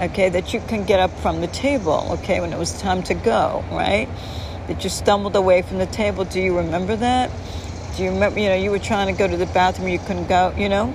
Okay. 0.00 0.30
That 0.30 0.54
you 0.54 0.60
can 0.60 0.84
get 0.84 1.00
up 1.00 1.10
from 1.18 1.40
the 1.40 1.46
table, 1.48 2.08
okay, 2.12 2.40
when 2.40 2.52
it 2.52 2.58
was 2.58 2.80
time 2.80 3.02
to 3.04 3.14
go, 3.14 3.64
right? 3.70 4.08
That 4.68 4.82
you 4.84 4.90
stumbled 4.90 5.36
away 5.36 5.62
from 5.62 5.78
the 5.78 5.86
table. 5.86 6.24
Do 6.24 6.40
you 6.40 6.56
remember 6.56 6.96
that? 6.96 7.30
Do 7.96 8.02
you 8.02 8.10
remember, 8.10 8.40
you 8.40 8.48
know, 8.48 8.54
you 8.54 8.70
were 8.70 8.78
trying 8.78 9.14
to 9.14 9.18
go 9.18 9.28
to 9.28 9.36
the 9.36 9.46
bathroom, 9.46 9.88
you 9.88 9.98
couldn't 9.98 10.26
go, 10.26 10.52
you 10.56 10.68
know? 10.68 10.92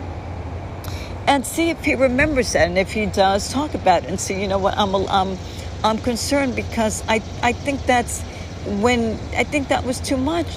And 1.28 1.46
see 1.46 1.70
if 1.70 1.84
he 1.86 1.96
remembers 1.96 2.54
that. 2.54 2.68
And 2.68 2.78
if 2.78 2.92
he 2.92 3.06
does, 3.06 3.52
talk 3.52 3.74
about 3.74 4.04
it 4.04 4.10
and 4.10 4.20
see, 4.20 4.42
you 4.42 4.48
know 4.48 4.58
what, 4.58 4.78
I'm, 4.78 4.96
I'm, 4.96 5.38
I'm 5.84 5.98
concerned 6.00 6.56
because 6.56 7.04
I, 7.08 7.22
I 7.42 7.54
think 7.54 7.86
that's, 7.86 8.24
when 8.66 9.14
I 9.36 9.44
think 9.44 9.70
that 9.70 9.84
was 9.84 10.00
too 10.00 10.18
much, 10.18 10.48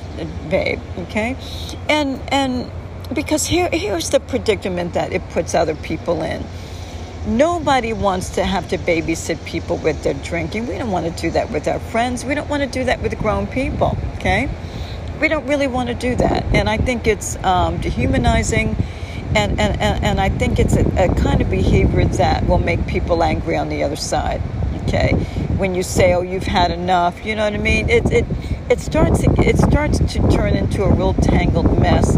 babe. 0.50 0.80
Okay, 0.98 1.36
and 1.88 2.20
and 2.28 2.70
because 3.14 3.46
here 3.46 3.68
here's 3.72 4.10
the 4.10 4.20
predicament 4.20 4.94
that 4.94 5.12
it 5.12 5.22
puts 5.30 5.54
other 5.54 5.74
people 5.74 6.22
in. 6.22 6.44
Nobody 7.26 7.92
wants 7.92 8.30
to 8.30 8.44
have 8.44 8.68
to 8.68 8.78
babysit 8.78 9.44
people 9.44 9.76
with 9.76 10.02
their 10.02 10.14
drinking. 10.14 10.66
We 10.66 10.76
don't 10.76 10.90
want 10.90 11.06
to 11.06 11.22
do 11.22 11.30
that 11.30 11.50
with 11.50 11.68
our 11.68 11.78
friends. 11.78 12.24
We 12.24 12.34
don't 12.34 12.48
want 12.48 12.62
to 12.62 12.68
do 12.68 12.84
that 12.84 13.00
with 13.00 13.16
grown 13.18 13.46
people. 13.46 13.96
Okay, 14.14 14.48
we 15.20 15.28
don't 15.28 15.46
really 15.46 15.68
want 15.68 15.88
to 15.88 15.94
do 15.94 16.16
that, 16.16 16.44
and 16.54 16.68
I 16.68 16.78
think 16.78 17.06
it's 17.06 17.36
um, 17.44 17.80
dehumanizing. 17.80 18.76
And, 19.34 19.58
and, 19.58 19.80
and, 19.80 20.04
and 20.04 20.20
I 20.20 20.28
think 20.28 20.58
it's 20.58 20.76
a, 20.76 20.84
a 21.04 21.14
kind 21.14 21.40
of 21.40 21.48
behavior 21.48 22.04
that 22.04 22.46
will 22.46 22.58
make 22.58 22.86
people 22.86 23.22
angry 23.22 23.56
on 23.56 23.70
the 23.70 23.82
other 23.82 23.96
side 23.96 24.42
okay 24.82 25.12
when 25.56 25.74
you 25.74 25.82
say 25.82 26.12
oh 26.12 26.22
you've 26.22 26.42
had 26.42 26.70
enough 26.70 27.24
you 27.24 27.34
know 27.34 27.44
what 27.44 27.54
i 27.54 27.58
mean 27.58 27.88
it 27.88 28.10
it 28.10 28.26
it 28.68 28.80
starts 28.80 29.22
it 29.22 29.56
starts 29.58 29.98
to 29.98 30.18
turn 30.30 30.54
into 30.54 30.82
a 30.82 30.92
real 30.92 31.14
tangled 31.14 31.78
mess 31.78 32.16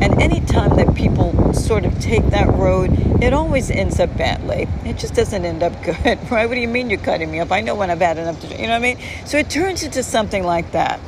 and 0.00 0.20
anytime 0.22 0.76
that 0.76 0.94
people 0.94 1.52
sort 1.54 1.84
of 1.84 1.98
take 2.00 2.24
that 2.30 2.48
road 2.54 2.90
it 3.22 3.32
always 3.32 3.70
ends 3.70 3.98
up 3.98 4.16
badly. 4.16 4.68
It 4.84 4.96
just 4.96 5.14
doesn't 5.14 5.44
end 5.44 5.62
up 5.62 5.82
good 5.82 5.98
right? 6.30 6.48
What 6.48 6.54
do 6.54 6.60
you 6.60 6.68
mean 6.68 6.88
you're 6.90 7.00
cutting 7.00 7.30
me 7.30 7.40
up 7.40 7.50
i 7.50 7.60
know 7.60 7.74
when 7.74 7.90
i've 7.90 8.00
had 8.00 8.18
enough 8.18 8.40
to 8.40 8.48
you 8.48 8.62
know 8.62 8.68
what 8.68 8.72
i 8.72 8.78
mean? 8.78 8.98
So 9.26 9.38
it 9.38 9.50
turns 9.50 9.82
into 9.82 10.02
something 10.02 10.44
like 10.44 10.72
that. 10.72 11.00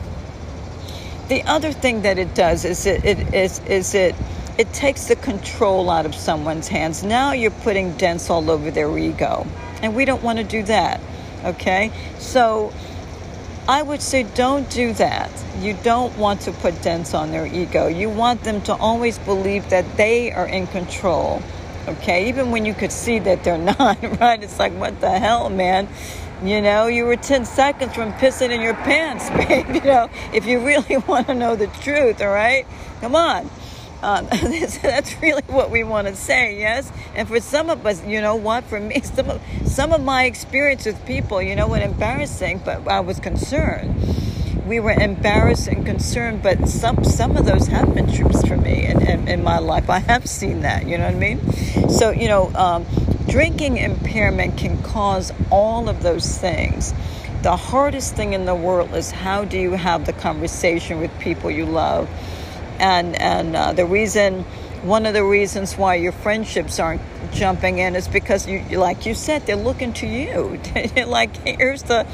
The 1.29 1.43
other 1.45 1.71
thing 1.73 2.03
that 2.03 2.19
it 2.19 2.35
does 2.35 2.65
is 2.65 2.87
it, 2.87 3.05
it 3.05 3.35
is 3.35 3.61
is 3.61 3.95
it 3.95 4.17
it 4.59 4.73
takes 4.75 5.07
the 5.07 5.17
control 5.17 5.89
out 5.89 6.05
of 6.05 6.15
someone's 6.15 6.69
hands. 6.69 7.03
Now 7.03 7.33
you're 7.33 7.51
putting 7.51 7.93
dents 7.97 8.29
all 8.29 8.51
over 8.51 8.71
their 8.71 8.97
ego. 8.99 9.47
And 9.81 9.97
we 9.97 10.05
don't 10.05 10.23
want 10.23 10.39
to 10.39 10.45
do 10.45 10.63
that. 10.65 11.01
Okay? 11.45 11.91
So 12.19 12.73
I 13.69 13.83
would 13.83 14.03
say 14.03 14.23
don't 14.23 14.69
do 14.71 14.93
that. 14.95 15.31
You 15.59 15.77
don't 15.83 16.17
want 16.17 16.43
to 16.43 16.53
put 16.53 16.81
dents 16.83 17.15
on 17.15 17.31
their 17.31 17.47
ego. 17.47 17.87
You 17.87 18.09
want 18.09 18.43
them 18.43 18.63
to 18.63 18.75
always 18.75 19.19
believe 19.19 19.69
that 19.71 19.97
they 19.97 20.33
are 20.33 20.47
in 20.47 20.67
control. 20.67 21.43
Okay? 21.87 22.29
Even 22.29 22.51
when 22.51 22.65
you 22.65 22.75
could 22.75 22.93
see 22.93 23.19
that 23.21 23.45
they're 23.45 23.59
not, 23.79 24.03
right? 24.21 24.43
It's 24.43 24.59
like, 24.59 24.73
what 24.73 25.01
the 25.01 25.11
hell, 25.11 25.51
man? 25.51 25.89
You 26.43 26.63
know, 26.63 26.87
you 26.87 27.05
were 27.05 27.17
10 27.17 27.45
seconds 27.45 27.95
from 27.95 28.13
pissing 28.15 28.51
in 28.51 28.63
your 28.63 28.75
pants, 28.75 29.29
babe. 29.49 29.69
You 29.75 29.83
know, 29.83 30.11
if 30.33 30.47
you 30.47 30.65
really 30.65 30.97
want 31.09 31.27
to 31.27 31.35
know 31.35 31.55
the 31.55 31.67
truth, 31.67 32.23
all 32.23 32.29
right? 32.29 32.67
Come 33.01 33.15
on. 33.15 33.51
Um, 34.03 34.27
that's 34.83 35.21
really 35.21 35.43
what 35.47 35.71
we 35.71 35.85
want 35.85 36.09
to 36.09 36.17
say, 36.17 36.59
yes. 36.59 36.91
And 37.15 37.29
for 37.29 37.41
some 37.41 37.69
of 37.69 37.85
us, 37.85 38.05
you 38.07 38.21
know 38.21 38.37
what? 38.37 38.65
For 38.65 38.81
me, 38.81 39.01
some 39.03 39.31
of 39.31 39.43
some 39.67 39.93
of 39.93 40.03
my 40.03 40.25
experience 40.25 40.87
with 40.87 41.05
people, 41.07 41.41
you 41.43 41.55
know, 41.55 41.69
what 41.69 41.83
embarrassing, 41.83 42.63
but 42.65 42.87
I 42.89 43.01
was 43.01 43.21
concerned. 43.21 43.97
We 44.67 44.79
were 44.79 44.93
embarrassed 44.93 45.69
and 45.69 45.85
concerned, 45.85 46.43
but 46.43 46.69
some 46.69 47.05
some 47.05 47.37
of 47.37 47.45
those 47.45 47.67
have 47.67 47.95
been 47.95 48.13
truths 48.13 48.47
for 48.47 48.57
me 48.57 48.87
in, 48.87 49.07
in, 49.07 49.29
in, 49.29 49.43
my 49.43 49.59
life. 49.59 49.91
I 49.91 49.99
have 49.99 50.27
seen 50.29 50.61
that. 50.61 50.87
You 50.87 50.97
know 50.97 51.07
what 51.07 51.15
I 51.15 51.19
mean? 51.19 51.89
So 51.91 52.11
you 52.11 52.29
know, 52.29 52.53
um, 52.55 52.87
drinking 53.29 53.79
impairment 53.79 54.57
can 54.57 54.83
cause 54.83 55.33
all 55.51 55.89
of 55.89 56.03
those 56.03 56.39
things. 56.39 56.95
The 57.43 57.57
hardest 57.57 58.15
thing 58.15 58.35
in 58.35 58.45
the 58.45 58.55
world 58.55 58.95
is 58.95 59.11
how 59.11 59.45
do 59.45 59.59
you 59.59 59.73
have 59.73 60.05
the 60.05 60.13
conversation 60.13 61.01
with 61.01 61.17
people 61.19 61.51
you 61.51 61.65
love 61.65 62.09
and 62.81 63.15
and 63.21 63.55
uh, 63.55 63.73
the 63.73 63.85
reason 63.85 64.45
one 64.83 65.05
of 65.05 65.13
the 65.13 65.23
reasons 65.23 65.77
why 65.77 65.97
your 65.97 66.13
friendships 66.13 66.81
aren't 66.81 67.03
jumping 67.33 67.79
in 67.79 67.95
is 67.95 68.09
because 68.09 68.49
you 68.49 68.63
like 68.79 69.05
you 69.05 69.15
said 69.15 69.47
they're 69.47 69.57
looking 69.57 69.93
to 69.95 70.07
you. 70.07 70.59
Like 71.07 71.37
here's 71.47 71.83
the 71.83 72.05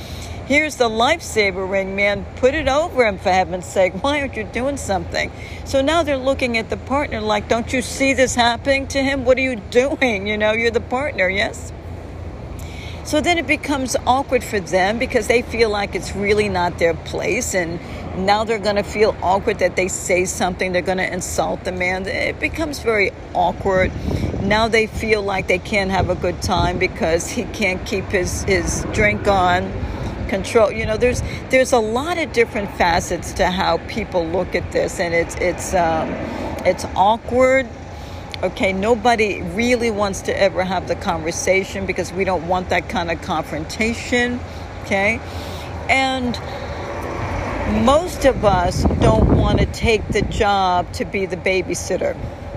here's 0.46 0.76
the 0.76 0.88
lifesaver 0.88 1.70
ring 1.70 1.94
man. 1.94 2.26
Put 2.36 2.54
it 2.54 2.66
over 2.66 3.06
him 3.06 3.18
for 3.18 3.30
heaven's 3.30 3.66
sake. 3.66 4.02
Why 4.02 4.20
aren't 4.20 4.36
you 4.36 4.44
doing 4.44 4.76
something? 4.76 5.30
So 5.64 5.80
now 5.80 6.02
they're 6.02 6.16
looking 6.16 6.58
at 6.58 6.68
the 6.68 6.76
partner 6.76 7.20
like 7.20 7.48
don't 7.48 7.72
you 7.72 7.82
see 7.82 8.12
this 8.14 8.34
happening 8.34 8.88
to 8.88 9.02
him? 9.02 9.24
What 9.24 9.38
are 9.38 9.42
you 9.42 9.56
doing? 9.56 10.26
You 10.26 10.36
know 10.36 10.52
you're 10.52 10.72
the 10.72 10.80
partner. 10.80 11.28
Yes? 11.28 11.72
So 13.04 13.20
then 13.20 13.38
it 13.38 13.46
becomes 13.46 13.94
awkward 14.04 14.42
for 14.42 14.58
them 14.58 14.98
because 14.98 15.28
they 15.28 15.42
feel 15.42 15.70
like 15.70 15.94
it's 15.94 16.16
really 16.16 16.48
not 16.48 16.78
their 16.78 16.94
place 16.94 17.54
and 17.54 17.78
now 18.16 18.44
they're 18.44 18.58
going 18.58 18.76
to 18.76 18.82
feel 18.82 19.16
awkward 19.22 19.58
that 19.60 19.76
they 19.76 19.88
say 19.88 20.24
something 20.24 20.72
they're 20.72 20.82
going 20.82 20.98
to 20.98 21.12
insult 21.12 21.64
the 21.64 21.72
man. 21.72 22.06
It 22.06 22.40
becomes 22.40 22.80
very 22.80 23.12
awkward. 23.34 23.92
Now 24.42 24.68
they 24.68 24.86
feel 24.86 25.22
like 25.22 25.46
they 25.46 25.58
can't 25.58 25.90
have 25.90 26.10
a 26.10 26.14
good 26.14 26.40
time 26.42 26.78
because 26.78 27.28
he 27.28 27.44
can't 27.44 27.84
keep 27.86 28.04
his, 28.06 28.44
his 28.44 28.86
drink 28.92 29.26
on 29.26 29.72
control. 30.28 30.72
You 30.72 30.86
know 30.86 30.96
there's 30.96 31.22
there's 31.50 31.72
a 31.72 31.78
lot 31.78 32.18
of 32.18 32.32
different 32.32 32.70
facets 32.72 33.32
to 33.34 33.46
how 33.46 33.78
people 33.86 34.26
look 34.26 34.56
at 34.56 34.72
this 34.72 34.98
and 34.98 35.14
it's 35.14 35.36
it's 35.36 35.72
um, 35.72 36.08
it's 36.66 36.84
awkward. 36.96 37.68
Okay 38.42 38.72
nobody 38.72 39.40
really 39.42 39.90
wants 39.90 40.22
to 40.22 40.38
ever 40.38 40.64
have 40.64 40.88
the 40.88 40.96
conversation 40.96 41.86
because 41.86 42.12
we 42.12 42.24
don't 42.24 42.48
want 42.48 42.68
that 42.70 42.88
kind 42.88 43.10
of 43.10 43.22
confrontation 43.22 44.40
okay? 44.86 45.20
And 45.88 46.36
most 47.84 48.24
of 48.24 48.44
us 48.44 48.84
don't 49.00 49.36
want 49.36 49.58
to 49.58 49.66
take 49.66 50.06
the 50.08 50.22
job 50.22 50.92
to 50.94 51.04
be 51.04 51.26
the 51.26 51.36
babysitter 51.36 52.16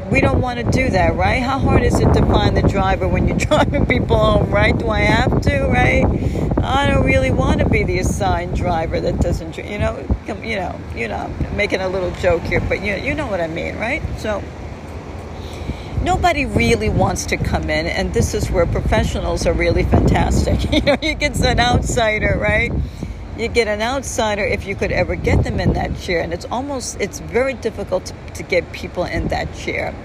we 0.10 0.22
don't 0.22 0.42
want 0.42 0.60
to 0.60 0.66
do 0.66 0.90
that, 0.90 1.16
right? 1.16 1.42
How 1.42 1.60
hard 1.60 1.84
is 1.84 2.00
it 2.00 2.12
to 2.14 2.26
find 2.26 2.58
the 2.58 2.68
driver 2.68 3.08
when 3.08 3.28
you're 3.28 3.38
driving 3.50 3.86
people 3.86 4.18
home, 4.18 4.52
right? 4.52 4.78
Do 4.78 4.90
I 4.90 5.02
have 5.02 5.42
to, 5.42 5.68
right? 5.68 6.06
I 6.58 6.88
don't 6.88 7.06
really 7.06 7.32
want 7.32 7.60
to 7.60 7.70
be 7.70 7.84
the 7.84 8.00
assigned 8.00 8.56
driver 8.56 9.00
that 9.00 9.20
doesn't, 9.20 9.58
you 9.58 9.78
know, 9.78 10.06
you 10.28 10.56
know, 10.56 10.80
you 10.96 11.08
know, 11.08 11.16
I'm 11.40 11.58
making 11.58 11.82
a 11.82 11.90
little 11.90 12.12
joke 12.12 12.42
here, 12.44 12.60
but 12.60 12.84
you, 12.84 12.96
you 12.96 13.14
know 13.14 13.28
what 13.28 13.40
I 13.42 13.48
mean, 13.48 13.78
right? 13.78 14.02
So 14.18 14.44
nobody 16.04 16.46
really 16.46 16.90
wants 16.90 17.28
to 17.28 17.38
come 17.38 17.70
in, 17.70 17.86
and 17.86 18.14
this 18.14 18.34
is 18.34 18.50
where 18.50 18.66
professionals 18.66 19.46
are 19.46 19.54
really 19.54 19.84
fantastic. 19.84 20.60
You 20.72 20.82
know, 20.82 20.98
you 21.02 21.14
get 21.14 21.40
an 21.42 21.60
outsider, 21.60 22.38
right? 22.40 22.72
You 23.40 23.48
get 23.48 23.70
an 23.70 23.82
outsider 23.82 24.44
if 24.44 24.68
you 24.68 24.76
could 24.76 24.92
ever 24.92 25.16
get 25.16 25.44
them 25.46 25.62
in 25.62 25.72
that 25.74 25.98
chair. 25.98 26.20
And 26.20 26.34
it's 26.34 26.46
almost 26.52 27.00
it's 27.00 27.20
very 27.20 27.54
difficult 27.54 28.08
to, 28.08 28.14
to 28.36 28.44
get 28.44 28.72
people 28.74 29.06
in 29.06 29.30
that 29.30 29.54
chair. 29.56 29.96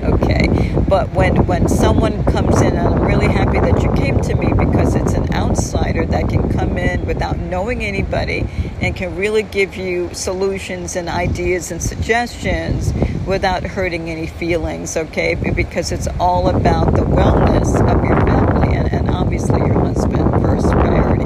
Okay. 0.00 0.74
But 0.88 1.12
when 1.14 1.46
when 1.46 1.68
someone 1.68 2.24
comes 2.24 2.60
in 2.60 2.76
i'm 2.76 3.00
really 3.02 3.28
happy 3.28 3.60
that 3.60 3.82
you 3.82 3.92
came 3.94 4.20
to 4.20 4.34
me 4.34 4.52
because 4.52 4.94
it's 4.94 5.12
an 5.12 5.32
outsider 5.34 6.04
that 6.06 6.28
can 6.28 6.50
come 6.50 6.76
in 6.76 7.06
without 7.06 7.38
knowing 7.38 7.84
anybody 7.84 8.46
and 8.80 8.96
can 8.96 9.14
really 9.16 9.42
give 9.42 9.76
you 9.76 10.12
solutions 10.12 10.96
and 10.96 11.08
ideas 11.08 11.70
and 11.70 11.82
suggestions 11.82 12.92
without 13.26 13.62
hurting 13.62 14.10
any 14.10 14.26
feelings. 14.26 14.96
Okay. 14.96 15.34
Because 15.34 15.92
it's 15.92 16.08
all 16.20 16.48
about 16.48 16.94
the 16.94 17.02
wellness 17.02 17.74
of 17.80 18.04
your 18.04 18.20
family 18.20 18.76
and, 18.76 18.92
and 18.92 19.08
obviously 19.08 19.60
your 19.60 19.78
husband 19.78 20.30
first 20.42 20.70
priority 20.70 21.22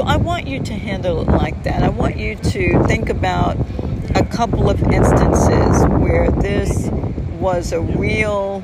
so 0.00 0.06
I 0.06 0.16
want 0.16 0.46
to 0.66 0.74
handle 0.74 1.22
it 1.22 1.28
like 1.28 1.62
that. 1.64 1.82
I 1.82 1.88
want 1.88 2.16
you 2.16 2.36
to 2.36 2.84
think 2.84 3.08
about 3.08 3.56
a 4.14 4.24
couple 4.24 4.68
of 4.68 4.82
instances 4.82 5.84
where 5.86 6.30
this 6.30 6.88
was 7.38 7.72
a 7.72 7.80
real 7.80 8.62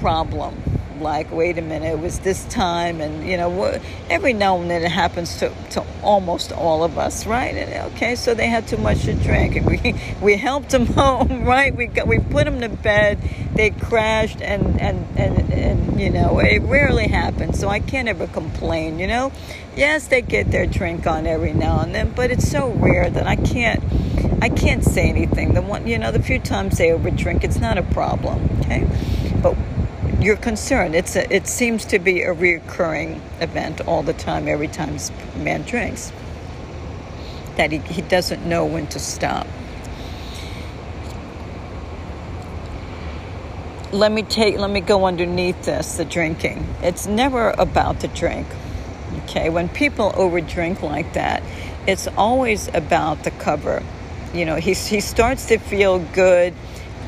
problem 0.00 0.54
like, 1.00 1.30
wait 1.32 1.58
a 1.58 1.62
minute, 1.62 1.92
it 1.92 1.98
was 1.98 2.20
this 2.20 2.44
time, 2.46 3.00
and 3.00 3.26
you 3.26 3.36
know, 3.36 3.80
every 4.10 4.32
now 4.32 4.60
and 4.60 4.70
then 4.70 4.82
it 4.82 4.90
happens 4.90 5.38
to, 5.38 5.52
to 5.70 5.84
almost 6.02 6.52
all 6.52 6.84
of 6.84 6.98
us, 6.98 7.26
right? 7.26 7.54
And 7.54 7.92
okay, 7.94 8.14
so 8.14 8.34
they 8.34 8.48
had 8.48 8.66
too 8.68 8.76
much 8.76 9.04
to 9.04 9.14
drink, 9.14 9.56
and 9.56 9.66
we 9.66 9.94
we 10.22 10.36
helped 10.36 10.70
them 10.70 10.86
home, 10.94 11.44
right? 11.44 11.74
We 11.74 11.86
got 11.86 12.06
we 12.06 12.18
put 12.18 12.44
them 12.44 12.60
to 12.60 12.68
bed, 12.68 13.18
they 13.54 13.70
crashed, 13.70 14.40
and 14.40 14.80
and 14.80 15.06
and, 15.16 15.52
and 15.52 16.00
you 16.00 16.10
know, 16.10 16.38
it 16.38 16.62
rarely 16.62 17.08
happens, 17.08 17.58
so 17.58 17.68
I 17.68 17.80
can't 17.80 18.08
ever 18.08 18.26
complain, 18.26 18.98
you 18.98 19.06
know. 19.06 19.32
Yes, 19.76 20.08
they 20.08 20.22
get 20.22 20.50
their 20.50 20.66
drink 20.66 21.06
on 21.06 21.26
every 21.26 21.52
now 21.52 21.80
and 21.80 21.94
then, 21.94 22.12
but 22.12 22.30
it's 22.30 22.50
so 22.50 22.70
rare 22.70 23.10
that 23.10 23.26
I 23.26 23.36
can't. 23.36 23.82
I 24.40 24.48
can't 24.50 24.84
say 24.84 25.08
anything. 25.08 25.54
The 25.54 25.62
one, 25.62 25.86
you 25.86 25.98
know, 25.98 26.12
the 26.12 26.22
few 26.22 26.38
times 26.38 26.78
they 26.78 26.88
overdrink, 26.88 27.42
it's 27.42 27.58
not 27.58 27.78
a 27.78 27.82
problem. 27.82 28.48
Okay, 28.60 28.86
but 29.42 29.56
you're 30.26 30.36
concerned. 30.36 30.96
It's 30.96 31.14
a, 31.14 31.32
it 31.32 31.46
seems 31.46 31.84
to 31.86 32.00
be 32.00 32.22
a 32.22 32.32
recurring 32.32 33.22
event 33.40 33.80
all 33.86 34.02
the 34.02 34.12
time, 34.12 34.48
every 34.48 34.66
time 34.66 34.96
a 34.96 35.38
man 35.38 35.62
drinks, 35.62 36.12
that 37.54 37.70
he, 37.70 37.78
he 37.78 38.02
doesn't 38.02 38.44
know 38.44 38.66
when 38.66 38.88
to 38.88 38.98
stop. 38.98 39.46
Let 43.92 44.10
me 44.10 44.24
take 44.24 44.58
let 44.58 44.68
me 44.68 44.80
go 44.80 45.06
underneath 45.06 45.62
this, 45.62 45.96
the 45.96 46.04
drinking. 46.04 46.66
It's 46.82 47.06
never 47.06 47.50
about 47.50 48.00
the 48.00 48.08
drink. 48.08 48.48
Okay, 49.22 49.48
when 49.48 49.68
people 49.68 50.10
overdrink 50.10 50.82
like 50.82 51.12
that, 51.14 51.40
it's 51.86 52.08
always 52.08 52.66
about 52.74 53.22
the 53.22 53.30
cover. 53.30 53.80
You 54.34 54.44
know, 54.44 54.56
he, 54.56 54.74
he 54.74 55.00
starts 55.00 55.46
to 55.46 55.58
feel 55.58 56.00
good 56.00 56.52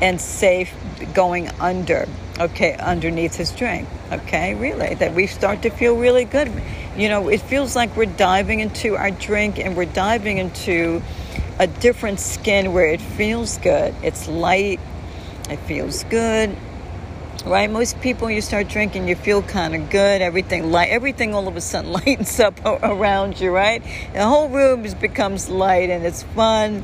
and 0.01 0.21
safe 0.21 0.73
going 1.13 1.49
under 1.59 2.07
okay, 2.39 2.75
underneath 2.77 3.35
his 3.35 3.51
drink. 3.51 3.87
Okay, 4.11 4.55
really, 4.55 4.95
that 4.95 5.13
we 5.13 5.27
start 5.27 5.61
to 5.63 5.69
feel 5.69 5.95
really 5.95 6.25
good. 6.25 6.51
You 6.97 7.09
know, 7.09 7.29
it 7.29 7.41
feels 7.41 7.75
like 7.75 7.95
we're 7.95 8.05
diving 8.05 8.59
into 8.59 8.95
our 8.95 9.11
drink 9.11 9.59
and 9.59 9.75
we're 9.75 9.85
diving 9.85 10.37
into 10.37 11.01
a 11.59 11.67
different 11.67 12.19
skin 12.19 12.73
where 12.73 12.87
it 12.87 13.01
feels 13.01 13.57
good. 13.59 13.93
It's 14.01 14.27
light, 14.27 14.79
it 15.49 15.57
feels 15.57 16.03
good. 16.05 16.55
Right, 17.45 17.69
most 17.69 18.01
people 18.01 18.29
you 18.29 18.41
start 18.41 18.67
drinking, 18.67 19.07
you 19.07 19.15
feel 19.15 19.41
kind 19.41 19.73
of 19.73 19.89
good. 19.89 20.21
Everything 20.21 20.71
light, 20.71 20.89
everything 20.89 21.33
all 21.33 21.47
of 21.47 21.55
a 21.55 21.61
sudden 21.61 21.91
lightens 22.05 22.39
up 22.39 22.59
around 22.65 23.39
you. 23.39 23.51
Right, 23.51 23.83
the 24.13 24.25
whole 24.25 24.49
room 24.49 24.85
becomes 24.99 25.49
light 25.49 25.89
and 25.89 26.05
it's 26.05 26.23
fun 26.23 26.83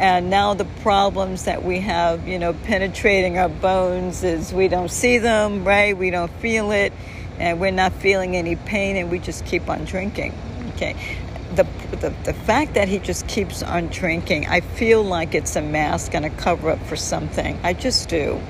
and 0.00 0.30
now 0.30 0.54
the 0.54 0.64
problems 0.64 1.44
that 1.44 1.62
we 1.62 1.80
have, 1.80 2.26
you 2.26 2.38
know, 2.38 2.54
penetrating 2.54 3.36
our 3.36 3.50
bones 3.50 4.24
is 4.24 4.50
we 4.50 4.66
don't 4.66 4.90
see 4.90 5.18
them, 5.18 5.62
right? 5.62 5.94
We 5.94 6.08
don't 6.08 6.32
feel 6.40 6.70
it, 6.70 6.94
and 7.38 7.60
we're 7.60 7.70
not 7.70 7.92
feeling 7.92 8.34
any 8.34 8.56
pain, 8.56 8.96
and 8.96 9.10
we 9.10 9.18
just 9.18 9.44
keep 9.44 9.68
on 9.68 9.84
drinking. 9.84 10.32
Okay. 10.70 10.96
The, 11.54 11.66
the, 11.90 12.14
the 12.24 12.32
fact 12.32 12.74
that 12.74 12.88
he 12.88 12.98
just 12.98 13.28
keeps 13.28 13.62
on 13.62 13.88
drinking, 13.88 14.46
I 14.46 14.60
feel 14.60 15.02
like 15.02 15.34
it's 15.34 15.54
a 15.54 15.60
mask 15.60 16.14
and 16.14 16.24
a 16.24 16.30
cover 16.30 16.70
up 16.70 16.82
for 16.86 16.96
something. 16.96 17.60
I 17.62 17.74
just 17.74 18.08
do. 18.08 18.40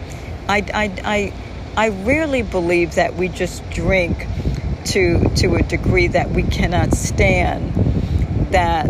I, 0.49 0.59
I, 0.73 0.85
I, 1.05 1.33
I 1.77 1.89
rarely 1.89 2.43
believe 2.43 2.95
that 2.95 3.17
we 3.17 3.27
just 3.27 3.69
drink 3.71 4.25
to, 4.85 5.29
to 5.37 5.57
a 5.57 5.63
degree 5.63 6.07
that 6.07 6.31
we 6.31 6.45
cannot 6.45 6.95
stand 6.95 7.75
that 8.53 8.89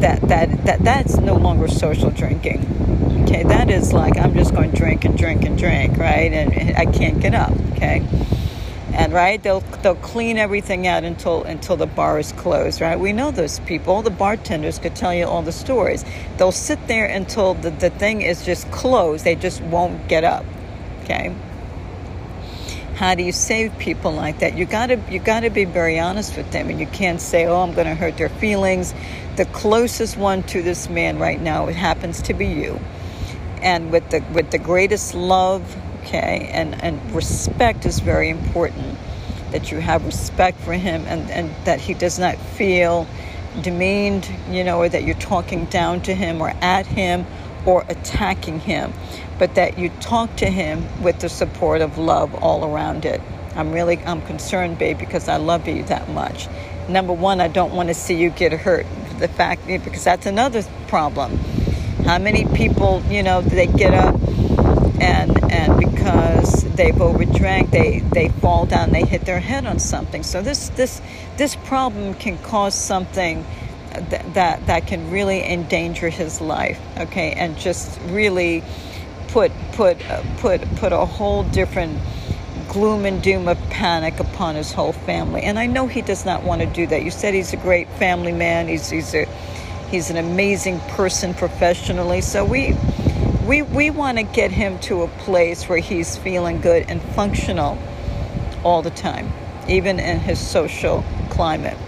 that 0.00 0.20
that 0.22 0.64
that 0.64 0.80
that's 0.84 1.16
no 1.16 1.36
longer 1.36 1.68
social 1.68 2.10
drinking. 2.10 2.66
Okay, 3.24 3.42
that 3.44 3.70
is 3.70 3.92
like 3.92 4.18
I'm 4.18 4.34
just 4.34 4.54
going 4.54 4.70
to 4.72 4.76
drink 4.76 5.04
and 5.04 5.16
drink 5.16 5.44
and 5.44 5.56
drink, 5.58 5.96
right? 5.96 6.32
And 6.32 6.76
I 6.76 6.86
can't 6.86 7.20
get 7.20 7.34
up. 7.34 7.52
Okay, 7.72 8.04
and 8.92 9.12
right 9.12 9.42
they'll 9.42 9.60
they'll 9.82 9.94
clean 9.96 10.36
everything 10.36 10.86
out 10.86 11.04
until 11.04 11.44
until 11.44 11.76
the 11.76 11.86
bar 11.86 12.18
is 12.18 12.32
closed. 12.32 12.80
Right? 12.80 12.98
We 12.98 13.12
know 13.12 13.30
those 13.30 13.60
people. 13.60 14.02
The 14.02 14.10
bartenders 14.10 14.78
could 14.78 14.96
tell 14.96 15.14
you 15.14 15.26
all 15.26 15.42
the 15.42 15.52
stories. 15.52 16.04
They'll 16.38 16.52
sit 16.52 16.86
there 16.86 17.06
until 17.06 17.54
the 17.54 17.70
the 17.70 17.90
thing 17.90 18.22
is 18.22 18.44
just 18.44 18.70
closed. 18.70 19.24
They 19.24 19.36
just 19.36 19.60
won't 19.62 20.08
get 20.08 20.24
up. 20.24 20.44
Okay. 21.04 21.34
How 23.00 23.14
do 23.14 23.22
you 23.22 23.32
save 23.32 23.78
people 23.78 24.12
like 24.12 24.40
that? 24.40 24.58
You 24.58 24.66
gotta 24.66 25.00
you 25.10 25.20
gotta 25.20 25.48
be 25.48 25.64
very 25.64 25.98
honest 25.98 26.36
with 26.36 26.50
them, 26.50 26.68
and 26.68 26.78
you 26.78 26.86
can't 26.86 27.18
say, 27.18 27.46
"Oh, 27.46 27.62
I'm 27.62 27.72
going 27.72 27.86
to 27.86 27.94
hurt 27.94 28.18
their 28.18 28.28
feelings." 28.28 28.92
The 29.36 29.46
closest 29.46 30.18
one 30.18 30.42
to 30.52 30.60
this 30.60 30.90
man 30.90 31.18
right 31.18 31.40
now 31.40 31.66
it 31.68 31.76
happens 31.76 32.20
to 32.20 32.34
be 32.34 32.44
you, 32.44 32.78
and 33.62 33.90
with 33.90 34.10
the 34.10 34.22
with 34.34 34.50
the 34.50 34.58
greatest 34.58 35.14
love, 35.14 35.62
okay, 36.02 36.50
and 36.52 36.76
and 36.84 37.00
respect 37.14 37.86
is 37.86 38.00
very 38.00 38.28
important. 38.28 38.98
That 39.52 39.72
you 39.72 39.78
have 39.78 40.04
respect 40.04 40.60
for 40.60 40.74
him, 40.74 41.06
and 41.08 41.30
and 41.30 41.54
that 41.64 41.80
he 41.80 41.94
does 41.94 42.18
not 42.18 42.36
feel 42.36 43.06
demeaned, 43.62 44.28
you 44.50 44.62
know, 44.62 44.76
or 44.76 44.90
that 44.90 45.04
you're 45.04 45.14
talking 45.32 45.64
down 45.64 46.02
to 46.02 46.14
him 46.14 46.42
or 46.42 46.52
at 46.60 46.84
him 46.84 47.24
or 47.64 47.82
attacking 47.88 48.60
him 48.60 48.92
but 49.40 49.54
that 49.54 49.78
you 49.78 49.88
talk 50.00 50.36
to 50.36 50.46
him 50.46 50.86
with 51.02 51.18
the 51.20 51.28
support 51.28 51.80
of 51.80 51.96
love 51.96 52.34
all 52.36 52.62
around 52.62 53.06
it. 53.06 53.22
I'm 53.56 53.72
really 53.72 53.96
I'm 54.04 54.20
concerned, 54.22 54.78
babe, 54.78 54.98
because 54.98 55.28
I 55.28 55.38
love 55.38 55.66
you 55.66 55.82
that 55.84 56.10
much. 56.10 56.46
Number 56.88 57.14
one, 57.14 57.40
I 57.40 57.48
don't 57.48 57.72
want 57.72 57.88
to 57.88 57.94
see 57.94 58.14
you 58.14 58.28
get 58.28 58.52
hurt. 58.52 58.86
The 59.18 59.28
fact 59.28 59.66
because 59.66 60.04
that's 60.04 60.26
another 60.26 60.62
problem. 60.88 61.38
How 62.04 62.18
many 62.18 62.44
people, 62.54 63.02
you 63.08 63.22
know, 63.22 63.40
they 63.40 63.66
get 63.66 63.94
up 63.94 64.14
and 65.00 65.52
and 65.52 65.78
because 65.78 66.64
they've 66.74 66.94
overdrank, 66.94 67.70
they 67.70 68.00
they 68.00 68.28
fall 68.28 68.66
down, 68.66 68.90
they 68.90 69.04
hit 69.04 69.22
their 69.22 69.40
head 69.40 69.64
on 69.64 69.78
something. 69.78 70.22
So 70.22 70.42
this 70.42 70.68
this 70.70 71.00
this 71.38 71.56
problem 71.56 72.12
can 72.12 72.36
cause 72.38 72.74
something 72.74 73.46
that 73.92 74.34
that, 74.34 74.66
that 74.66 74.86
can 74.86 75.10
really 75.10 75.42
endanger 75.42 76.10
his 76.10 76.42
life. 76.42 76.78
Okay, 76.98 77.32
and 77.32 77.56
just 77.56 77.98
really 78.08 78.62
put 79.32 79.52
put 79.72 80.04
uh, 80.10 80.22
put 80.38 80.60
put 80.76 80.92
a 80.92 81.04
whole 81.04 81.44
different 81.44 81.98
gloom 82.68 83.04
and 83.04 83.22
doom 83.22 83.48
of 83.48 83.58
panic 83.70 84.20
upon 84.20 84.54
his 84.54 84.72
whole 84.72 84.92
family. 84.92 85.42
And 85.42 85.58
I 85.58 85.66
know 85.66 85.86
he 85.86 86.02
does 86.02 86.24
not 86.24 86.44
want 86.44 86.60
to 86.60 86.66
do 86.66 86.86
that. 86.86 87.02
You 87.02 87.10
said 87.10 87.34
he's 87.34 87.52
a 87.52 87.56
great 87.56 87.88
family 87.88 88.32
man. 88.32 88.68
He's 88.68 88.88
he's 88.90 89.14
a 89.14 89.26
he's 89.90 90.10
an 90.10 90.16
amazing 90.16 90.80
person 90.80 91.34
professionally. 91.34 92.20
So 92.20 92.44
we 92.44 92.76
we 93.46 93.62
we 93.62 93.90
want 93.90 94.18
to 94.18 94.24
get 94.24 94.50
him 94.50 94.78
to 94.80 95.02
a 95.02 95.08
place 95.08 95.68
where 95.68 95.78
he's 95.78 96.16
feeling 96.16 96.60
good 96.60 96.86
and 96.88 97.02
functional 97.02 97.78
all 98.62 98.82
the 98.82 98.90
time, 98.90 99.32
even 99.68 99.98
in 99.98 100.20
his 100.20 100.38
social 100.38 101.04
climate. 101.30 101.78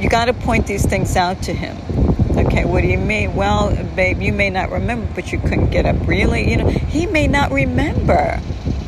You 0.00 0.10
got 0.10 0.26
to 0.26 0.34
point 0.34 0.66
these 0.66 0.84
things 0.84 1.16
out 1.16 1.42
to 1.44 1.54
him. 1.54 2.05
Okay, 2.36 2.64
what 2.64 2.82
do 2.82 2.88
you 2.88 2.98
mean? 2.98 3.34
Well, 3.34 3.74
babe, 3.94 4.20
you 4.20 4.32
may 4.32 4.50
not 4.50 4.70
remember, 4.70 5.08
but 5.14 5.32
you 5.32 5.38
couldn't 5.38 5.70
get 5.70 5.86
up. 5.86 5.96
Really? 6.06 6.50
You 6.50 6.58
know, 6.58 6.68
he 6.68 7.06
may 7.06 7.26
not 7.26 7.50
remember. 7.50 8.40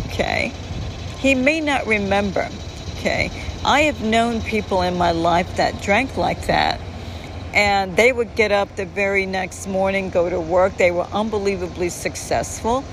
Okay, 0.06 0.52
he 1.18 1.34
may 1.34 1.60
not 1.60 1.86
remember. 1.86 2.48
Okay, 2.98 3.30
I 3.64 3.82
have 3.82 4.02
known 4.02 4.42
people 4.42 4.82
in 4.82 4.96
my 4.98 5.12
life 5.12 5.56
that 5.56 5.80
drank 5.80 6.16
like 6.16 6.46
that 6.46 6.80
and 7.54 7.96
they 7.96 8.12
would 8.12 8.34
get 8.34 8.52
up 8.52 8.76
the 8.76 8.84
very 8.84 9.26
next 9.26 9.66
morning, 9.66 10.10
go 10.10 10.28
to 10.28 10.40
work. 10.40 10.76
They 10.76 10.90
were 10.90 11.06
unbelievably 11.12 11.88
successful, 11.88 12.84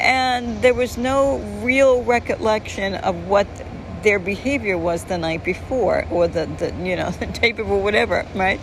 and 0.00 0.62
there 0.62 0.74
was 0.74 0.96
no 0.96 1.38
real 1.62 2.02
recollection 2.02 2.94
of 2.94 3.28
what 3.28 3.46
their 4.02 4.18
behavior 4.18 4.78
was 4.78 5.04
the 5.04 5.18
night 5.18 5.44
before 5.44 6.06
or 6.10 6.28
the, 6.28 6.46
the 6.46 6.72
you 6.84 6.96
know 6.96 7.10
the 7.20 7.26
day 7.26 7.52
before 7.52 7.82
whatever 7.82 8.24
right 8.34 8.60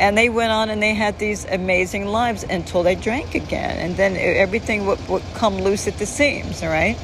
and 0.00 0.18
they 0.18 0.28
went 0.28 0.50
on 0.50 0.70
and 0.70 0.82
they 0.82 0.94
had 0.94 1.18
these 1.18 1.44
amazing 1.44 2.06
lives 2.06 2.42
until 2.42 2.82
they 2.82 2.94
drank 2.94 3.34
again 3.34 3.76
and 3.78 3.96
then 3.96 4.16
everything 4.16 4.86
would, 4.86 5.08
would 5.08 5.22
come 5.34 5.58
loose 5.58 5.86
at 5.86 5.96
the 5.98 6.06
seams 6.06 6.62
all 6.62 6.68
right 6.68 6.96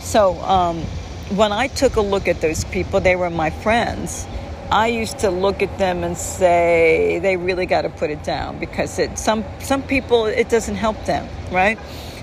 so 0.00 0.34
um, 0.40 0.78
when 1.36 1.52
i 1.52 1.68
took 1.68 1.96
a 1.96 2.00
look 2.00 2.26
at 2.26 2.40
those 2.40 2.64
people 2.64 3.00
they 3.00 3.14
were 3.16 3.30
my 3.30 3.50
friends 3.50 4.26
I 4.70 4.88
used 4.88 5.20
to 5.20 5.30
look 5.30 5.62
at 5.62 5.78
them 5.78 6.02
and 6.02 6.16
say 6.16 7.20
they 7.20 7.36
really 7.36 7.66
got 7.66 7.82
to 7.82 7.88
put 7.88 8.10
it 8.10 8.24
down 8.24 8.58
because 8.58 8.98
it 8.98 9.16
some 9.16 9.44
some 9.60 9.82
people 9.82 10.26
it 10.26 10.48
doesn't 10.48 10.74
help 10.74 11.04
them, 11.04 11.28
right? 11.52 11.78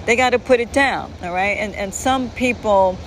They 0.06 0.18
got 0.18 0.32
to 0.32 0.40
put 0.40 0.60
it 0.60 0.74
down, 0.74 1.14
all 1.24 1.34
right? 1.34 1.58
And 1.58 1.74
and 1.74 1.94
some 1.94 2.30
people 2.32 2.98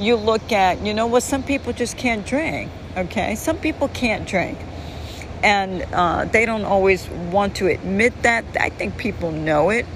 you 0.00 0.16
look 0.16 0.50
at, 0.50 0.84
you 0.84 0.94
know 0.94 1.06
what? 1.06 1.22
Some 1.22 1.44
people 1.44 1.72
just 1.72 1.96
can't 1.96 2.26
drink, 2.26 2.70
okay? 2.96 3.36
Some 3.36 3.56
people 3.56 3.86
can't 3.88 4.26
drink, 4.26 4.58
and 5.46 5.82
uh, 5.94 6.24
they 6.24 6.44
don't 6.44 6.64
always 6.64 7.08
want 7.08 7.56
to 7.56 7.68
admit 7.68 8.22
that. 8.22 8.44
I 8.58 8.70
think 8.70 8.98
people 8.98 9.30
know 9.30 9.70
it. 9.70 9.86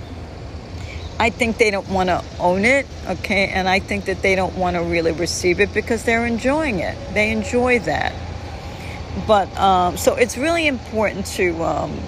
I 1.18 1.30
think 1.30 1.58
they 1.58 1.70
don't 1.70 1.88
want 1.88 2.08
to 2.08 2.24
own 2.38 2.64
it, 2.64 2.86
okay? 3.06 3.48
And 3.48 3.68
I 3.68 3.80
think 3.80 4.04
that 4.06 4.22
they 4.22 4.36
don't 4.36 4.56
want 4.56 4.76
to 4.76 4.82
really 4.82 5.12
receive 5.12 5.60
it 5.60 5.74
because 5.74 6.04
they're 6.04 6.24
enjoying 6.24 6.78
it. 6.78 6.96
They 7.12 7.30
enjoy 7.30 7.80
that 7.80 8.14
but 9.26 9.54
um, 9.58 9.96
so 9.96 10.14
it's 10.14 10.36
really 10.36 10.66
important 10.66 11.26
to 11.26 11.62
um, 11.64 11.98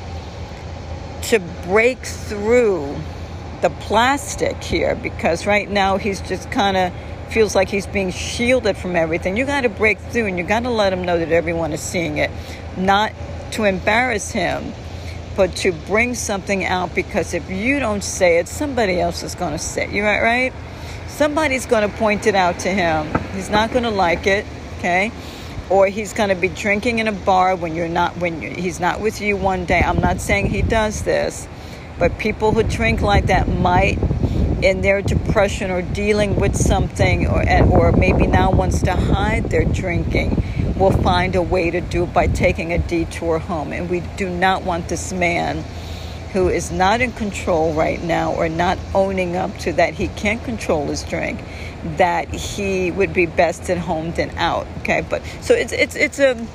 to 1.23 1.39
break 1.65 1.99
through 1.99 2.97
the 3.61 3.71
plastic 3.71 4.63
here 4.63 4.95
because 4.95 5.47
right 5.47 5.71
now 5.71 5.97
he's 5.97 6.21
just 6.23 6.51
kind 6.51 6.77
of 6.77 6.93
feels 7.33 7.55
like 7.55 7.69
he's 7.69 7.87
being 7.87 8.11
shielded 8.11 8.77
from 8.77 8.95
everything. 8.97 9.37
You 9.37 9.47
got 9.47 9.63
to 9.63 9.69
break 9.69 9.99
through 9.99 10.27
and 10.27 10.39
you 10.39 10.45
got 10.45 10.65
to 10.65 10.71
let 10.71 10.93
him 10.93 11.05
know 11.05 11.19
that 11.19 11.33
everyone 11.33 11.73
is 11.73 11.81
seeing 11.81 12.19
it, 12.19 12.31
not 12.77 13.13
to 13.53 13.65
embarrass 13.65 14.31
him, 14.31 14.73
but 15.37 15.55
to 15.57 15.73
bring 15.73 16.15
something 16.15 16.65
out 16.65 16.95
because 16.95 17.35
if 17.35 17.51
you 17.51 17.81
don't 17.81 18.05
say 18.05 18.39
it, 18.39 18.49
somebody 18.49 19.01
else 19.01 19.23
is 19.23 19.35
going 19.35 19.53
to 19.53 19.59
say 19.59 19.85
it. 19.85 19.91
You 19.91 20.05
right, 20.05 20.23
right? 20.23 20.53
Somebody's 21.09 21.67
going 21.67 21.89
to 21.89 21.97
point 21.97 22.27
it 22.27 22.35
out 22.35 22.59
to 22.61 22.71
him. 22.71 23.07
He's 23.35 23.51
not 23.51 23.71
going 23.71 23.85
to 23.85 23.91
like 23.91 24.27
it. 24.27 24.47
Okay 24.79 25.13
or 25.73 25.87
he's 25.87 26.13
going 26.13 26.29
to 26.29 26.35
be 26.35 26.49
drinking 26.49 26.99
in 26.99 27.09
a 27.09 27.13
bar 27.13 27.57
when 27.57 27.75
you're 27.75 27.89
not 27.89 28.17
when 28.19 28.43
you're, 28.43 28.53
he's 28.53 28.79
not 28.79 29.01
with 29.01 29.21
you 29.21 29.37
one 29.37 29.65
day 29.65 29.81
i'm 29.81 30.01
not 30.01 30.21
saying 30.21 30.49
he 30.49 30.61
does 30.61 31.03
this 31.03 31.49
but 31.99 32.19
people 32.19 32.53
who 32.53 32.63
drink 32.63 33.01
like 33.01 33.27
that 33.27 33.49
might 33.49 33.99
in 34.63 34.83
their 34.83 35.01
depression 35.03 35.71
or 35.71 35.83
dealing 35.83 36.37
with 36.37 36.55
something 36.55 37.27
or 37.27 37.43
or 37.71 37.93
maybe 37.93 38.27
now 38.27 38.51
wants 38.51 38.83
to 38.83 38.93
hide 38.93 39.45
their 39.51 39.65
drinking 39.65 40.31
will 40.83 40.91
find 40.91 41.37
a 41.37 41.43
way 41.43 41.71
to 41.71 41.81
do 41.81 42.03
it 42.03 42.13
by 42.13 42.27
taking 42.27 42.73
a 42.73 42.79
detour 42.79 43.39
home. 43.39 43.73
And 43.73 43.89
we 43.89 44.01
do 44.17 44.29
not 44.29 44.65
want 44.65 44.89
this 44.89 45.13
man 45.13 45.65
who 46.33 46.49
is 46.49 46.73
not 46.73 47.01
in 47.01 47.13
control 47.13 47.73
right 47.73 48.03
now 48.03 48.33
or 48.35 48.49
not 48.49 48.79
owning 48.93 49.37
up 49.37 49.57
to 49.59 49.73
that 49.75 49.95
he 49.95 50.09
can't 50.09 50.43
control 50.43 50.87
his 50.87 51.05
drink 51.05 51.41
that 51.99 52.35
he 52.35 52.91
would 52.91 53.13
be 53.13 53.27
best 53.27 53.71
at 53.71 53.79
home 53.79 54.11
than 54.13 54.31
out 54.39 54.67
okay? 54.79 55.07
But 55.09 55.23
so 55.41 55.55
it's 55.55 55.73
it's 55.73 55.95
it's 55.95 56.19
a 56.19 56.47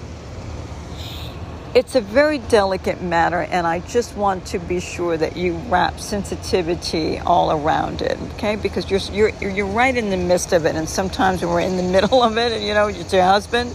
it's 1.76 1.96
a 1.96 2.02
very 2.02 2.40
delicate 2.40 3.04
matter 3.04 3.42
and 3.42 3.68
i 3.68 3.80
just 3.80 4.16
want 4.16 4.48
to 4.48 4.58
be 4.58 4.80
sure 4.80 5.16
that 5.16 5.38
you 5.38 5.54
wrap 5.68 6.00
sensitivity 6.00 7.20
all 7.20 7.52
around 7.52 8.02
it 8.02 8.18
okay? 8.34 8.56
Because 8.56 8.90
you're 8.90 9.30
you're 9.30 9.50
you're 9.50 9.68
right 9.68 9.96
in 9.96 10.10
the 10.10 10.18
midst 10.18 10.54
of 10.54 10.66
it 10.66 10.76
and 10.76 10.90
sometimes 10.90 11.42
when 11.42 11.52
we're 11.52 11.60
in 11.60 11.78
the 11.78 11.84
middle 12.02 12.24
of 12.24 12.36
it 12.38 12.52
and 12.52 12.64
you 12.64 12.74
know 12.74 12.88
it's 12.88 13.14
your 13.14 13.24
husband 13.24 13.72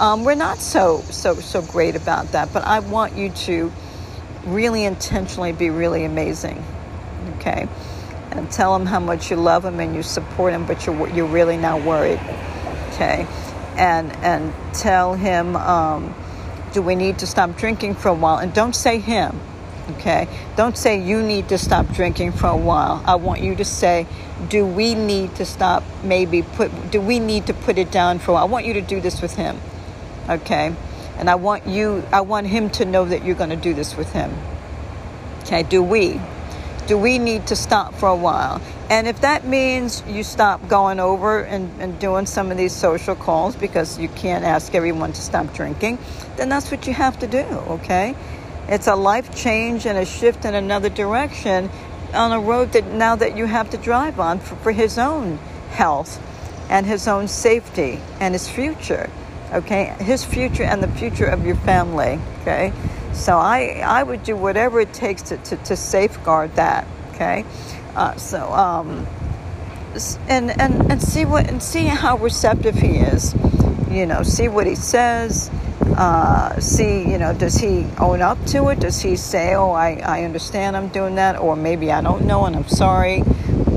um, 0.00 0.24
we're 0.24 0.34
not 0.34 0.58
so 0.58 1.02
so 1.10 1.34
so 1.34 1.62
great 1.62 1.94
about 1.94 2.32
that 2.32 2.52
but 2.52 2.64
i 2.64 2.80
want 2.80 3.16
you 3.16 3.28
to 3.30 3.70
really 4.44 4.84
intentionally 4.84 5.52
be 5.52 5.70
really 5.70 6.04
amazing. 6.04 6.62
Okay? 7.36 7.68
And 8.30 8.50
tell 8.50 8.74
him 8.76 8.86
how 8.86 9.00
much 9.00 9.30
you 9.30 9.36
love 9.36 9.64
him 9.64 9.80
and 9.80 9.94
you 9.94 10.02
support 10.02 10.52
him, 10.52 10.66
but 10.66 10.86
you're, 10.86 11.08
you're 11.10 11.26
really 11.26 11.56
not 11.56 11.82
worried. 11.82 12.20
Okay? 12.92 13.26
And, 13.76 14.12
and 14.16 14.52
tell 14.74 15.14
him, 15.14 15.56
um, 15.56 16.14
do 16.72 16.82
we 16.82 16.94
need 16.94 17.18
to 17.18 17.26
stop 17.26 17.56
drinking 17.56 17.96
for 17.96 18.08
a 18.08 18.14
while? 18.14 18.38
And 18.38 18.54
don't 18.54 18.74
say 18.74 18.98
him. 18.98 19.40
Okay? 19.92 20.28
Don't 20.56 20.76
say 20.76 21.02
you 21.02 21.22
need 21.22 21.48
to 21.48 21.58
stop 21.58 21.88
drinking 21.88 22.32
for 22.32 22.46
a 22.46 22.56
while. 22.56 23.02
I 23.04 23.16
want 23.16 23.40
you 23.40 23.56
to 23.56 23.64
say, 23.64 24.06
do 24.48 24.64
we 24.64 24.94
need 24.94 25.34
to 25.36 25.44
stop 25.44 25.82
maybe 26.02 26.42
put 26.42 26.90
do 26.90 26.98
we 26.98 27.18
need 27.18 27.46
to 27.48 27.52
put 27.52 27.76
it 27.76 27.90
down 27.90 28.18
for 28.20 28.30
a 28.30 28.34
while? 28.34 28.44
I 28.44 28.46
want 28.46 28.64
you 28.64 28.74
to 28.74 28.80
do 28.80 29.00
this 29.00 29.20
with 29.20 29.34
him. 29.34 29.60
Okay? 30.28 30.74
And 31.18 31.28
I 31.28 31.34
want 31.34 31.66
you, 31.66 32.02
I 32.12 32.22
want 32.22 32.46
him 32.46 32.70
to 32.70 32.84
know 32.84 33.04
that 33.04 33.24
you're 33.24 33.36
going 33.36 33.50
to 33.50 33.56
do 33.56 33.74
this 33.74 33.96
with 33.96 34.12
him. 34.12 34.32
Okay, 35.40 35.62
do 35.62 35.82
we? 35.82 36.20
Do 36.86 36.96
we 36.96 37.18
need 37.18 37.46
to 37.48 37.56
stop 37.56 37.94
for 37.94 38.08
a 38.08 38.16
while? 38.16 38.60
And 38.88 39.06
if 39.06 39.20
that 39.20 39.46
means 39.46 40.02
you 40.08 40.22
stop 40.22 40.66
going 40.68 40.98
over 40.98 41.40
and, 41.40 41.70
and 41.80 41.98
doing 41.98 42.26
some 42.26 42.50
of 42.50 42.56
these 42.56 42.74
social 42.74 43.14
calls 43.14 43.54
because 43.54 43.98
you 43.98 44.08
can't 44.08 44.44
ask 44.44 44.74
everyone 44.74 45.12
to 45.12 45.20
stop 45.20 45.52
drinking, 45.54 45.98
then 46.36 46.48
that's 46.48 46.70
what 46.70 46.86
you 46.86 46.94
have 46.94 47.18
to 47.20 47.26
do, 47.26 47.44
okay? 47.44 48.16
It's 48.68 48.86
a 48.86 48.96
life 48.96 49.34
change 49.36 49.86
and 49.86 49.98
a 49.98 50.04
shift 50.04 50.44
in 50.44 50.54
another 50.54 50.88
direction 50.88 51.70
on 52.14 52.32
a 52.32 52.40
road 52.40 52.72
that 52.72 52.86
now 52.86 53.14
that 53.16 53.36
you 53.36 53.44
have 53.44 53.70
to 53.70 53.76
drive 53.76 54.18
on 54.18 54.40
for, 54.40 54.56
for 54.56 54.72
his 54.72 54.98
own 54.98 55.38
health 55.70 56.20
and 56.68 56.86
his 56.86 57.06
own 57.06 57.28
safety 57.28 58.00
and 58.20 58.34
his 58.34 58.48
future 58.48 59.10
okay 59.52 59.94
his 60.00 60.24
future 60.24 60.62
and 60.62 60.82
the 60.82 60.88
future 60.88 61.26
of 61.26 61.44
your 61.44 61.56
family 61.56 62.18
okay? 62.42 62.72
So 63.12 63.36
i 63.36 63.82
i 63.84 64.02
would 64.02 64.22
do 64.22 64.36
whatever 64.36 64.80
it 64.80 64.92
takes 64.92 65.22
to, 65.22 65.36
to, 65.36 65.56
to 65.56 65.76
safeguard 65.76 66.54
that 66.56 66.86
okay? 67.14 67.44
Uh, 67.94 68.14
so 68.16 68.52
um 68.52 69.06
and 70.28 70.50
and 70.60 70.90
and 70.90 71.02
see 71.02 71.24
what 71.24 71.48
and 71.48 71.62
see 71.62 71.84
how 71.84 72.16
receptive 72.18 72.76
he 72.76 72.96
is 72.98 73.34
you 73.90 74.06
know 74.06 74.22
see 74.22 74.48
what 74.48 74.66
he 74.66 74.74
says 74.74 75.50
uh, 75.96 76.58
see 76.60 77.10
you 77.10 77.18
know 77.18 77.32
does 77.32 77.56
he 77.56 77.86
own 77.98 78.22
up 78.22 78.42
to 78.46 78.68
it 78.68 78.80
does 78.80 79.00
he 79.00 79.16
say 79.16 79.54
oh 79.54 79.70
I, 79.70 80.00
I 80.04 80.24
understand 80.24 80.76
i'm 80.76 80.88
doing 80.88 81.16
that 81.16 81.38
or 81.38 81.56
maybe 81.56 81.90
i 81.90 82.00
don't 82.00 82.26
know 82.26 82.44
and 82.44 82.54
i'm 82.56 82.68
sorry 82.68 83.22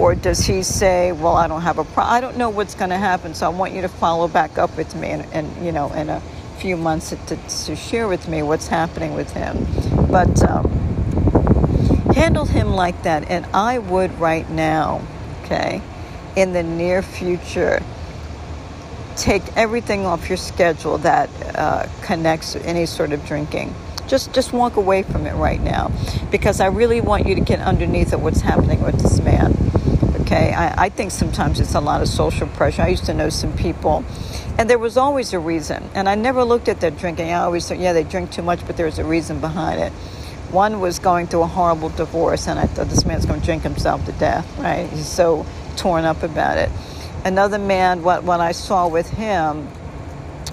or 0.03 0.15
does 0.15 0.45
he 0.45 0.63
say, 0.63 1.11
well, 1.11 1.35
I 1.35 1.47
don't 1.47 1.61
have 1.61 1.77
a 1.77 1.83
problem? 1.83 2.13
I 2.13 2.19
don't 2.19 2.37
know 2.37 2.49
what's 2.49 2.75
going 2.75 2.89
to 2.89 2.97
happen, 2.97 3.33
so 3.33 3.45
I 3.45 3.49
want 3.49 3.73
you 3.73 3.81
to 3.81 3.87
follow 3.87 4.27
back 4.27 4.57
up 4.57 4.75
with 4.75 4.95
me 4.95 5.09
and, 5.09 5.25
and 5.31 5.65
you 5.65 5.71
know, 5.71 5.91
in 5.93 6.09
a 6.09 6.21
few 6.57 6.75
months 6.75 7.11
to, 7.11 7.35
to 7.37 7.75
share 7.75 8.07
with 8.07 8.27
me 8.27 8.43
what's 8.43 8.67
happening 8.67 9.13
with 9.13 9.31
him. 9.31 9.65
But 10.09 10.43
um, 10.43 10.69
handle 12.13 12.45
him 12.45 12.71
like 12.71 13.03
that. 13.03 13.29
And 13.29 13.45
I 13.53 13.79
would 13.79 14.19
right 14.19 14.49
now, 14.49 15.01
okay, 15.43 15.81
in 16.35 16.53
the 16.53 16.63
near 16.63 17.01
future, 17.01 17.81
take 19.17 19.43
everything 19.55 20.05
off 20.05 20.27
your 20.29 20.37
schedule 20.37 20.97
that 20.99 21.29
uh, 21.55 21.87
connects 22.01 22.55
any 22.55 22.85
sort 22.85 23.11
of 23.11 23.25
drinking. 23.25 23.73
just 24.07 24.33
just 24.33 24.53
walk 24.53 24.75
away 24.75 25.03
from 25.03 25.25
it 25.25 25.33
right 25.33 25.61
now 25.61 25.91
because 26.29 26.59
I 26.59 26.67
really 26.67 27.01
want 27.01 27.25
you 27.25 27.35
to 27.35 27.41
get 27.41 27.59
underneath 27.59 28.13
of 28.13 28.21
what's 28.21 28.41
happening 28.41 28.81
with 28.81 29.01
this 29.01 29.19
man. 29.21 29.55
Okay, 30.21 30.53
I, 30.53 30.85
I 30.85 30.89
think 30.89 31.11
sometimes 31.11 31.59
it's 31.59 31.75
a 31.75 31.81
lot 31.81 32.01
of 32.01 32.07
social 32.07 32.47
pressure. 32.47 32.81
I 32.81 32.87
used 32.89 33.05
to 33.05 33.13
know 33.13 33.29
some 33.29 33.53
people, 33.55 34.05
and 34.57 34.69
there 34.69 34.79
was 34.79 34.97
always 34.97 35.33
a 35.33 35.39
reason. 35.39 35.89
And 35.93 36.07
I 36.07 36.15
never 36.15 36.43
looked 36.43 36.69
at 36.69 36.79
their 36.79 36.91
drinking. 36.91 37.29
I 37.29 37.43
always 37.43 37.67
thought, 37.67 37.77
yeah, 37.77 37.93
they 37.93 38.03
drink 38.03 38.31
too 38.31 38.41
much, 38.41 38.65
but 38.65 38.77
there's 38.77 38.99
a 38.99 39.03
reason 39.03 39.39
behind 39.41 39.81
it. 39.81 39.91
One 40.51 40.79
was 40.79 40.99
going 40.99 41.27
through 41.27 41.43
a 41.43 41.47
horrible 41.47 41.89
divorce, 41.89 42.47
and 42.47 42.59
I 42.59 42.65
thought 42.67 42.87
this 42.87 43.05
man's 43.05 43.25
going 43.25 43.41
to 43.41 43.45
drink 43.45 43.63
himself 43.63 44.05
to 44.05 44.11
death, 44.13 44.47
right? 44.59 44.87
He's 44.89 45.07
so 45.07 45.45
torn 45.75 46.05
up 46.05 46.23
about 46.23 46.57
it. 46.57 46.69
Another 47.25 47.59
man, 47.59 48.03
what, 48.03 48.23
what 48.23 48.39
I 48.39 48.51
saw 48.51 48.87
with 48.87 49.09
him 49.09 49.67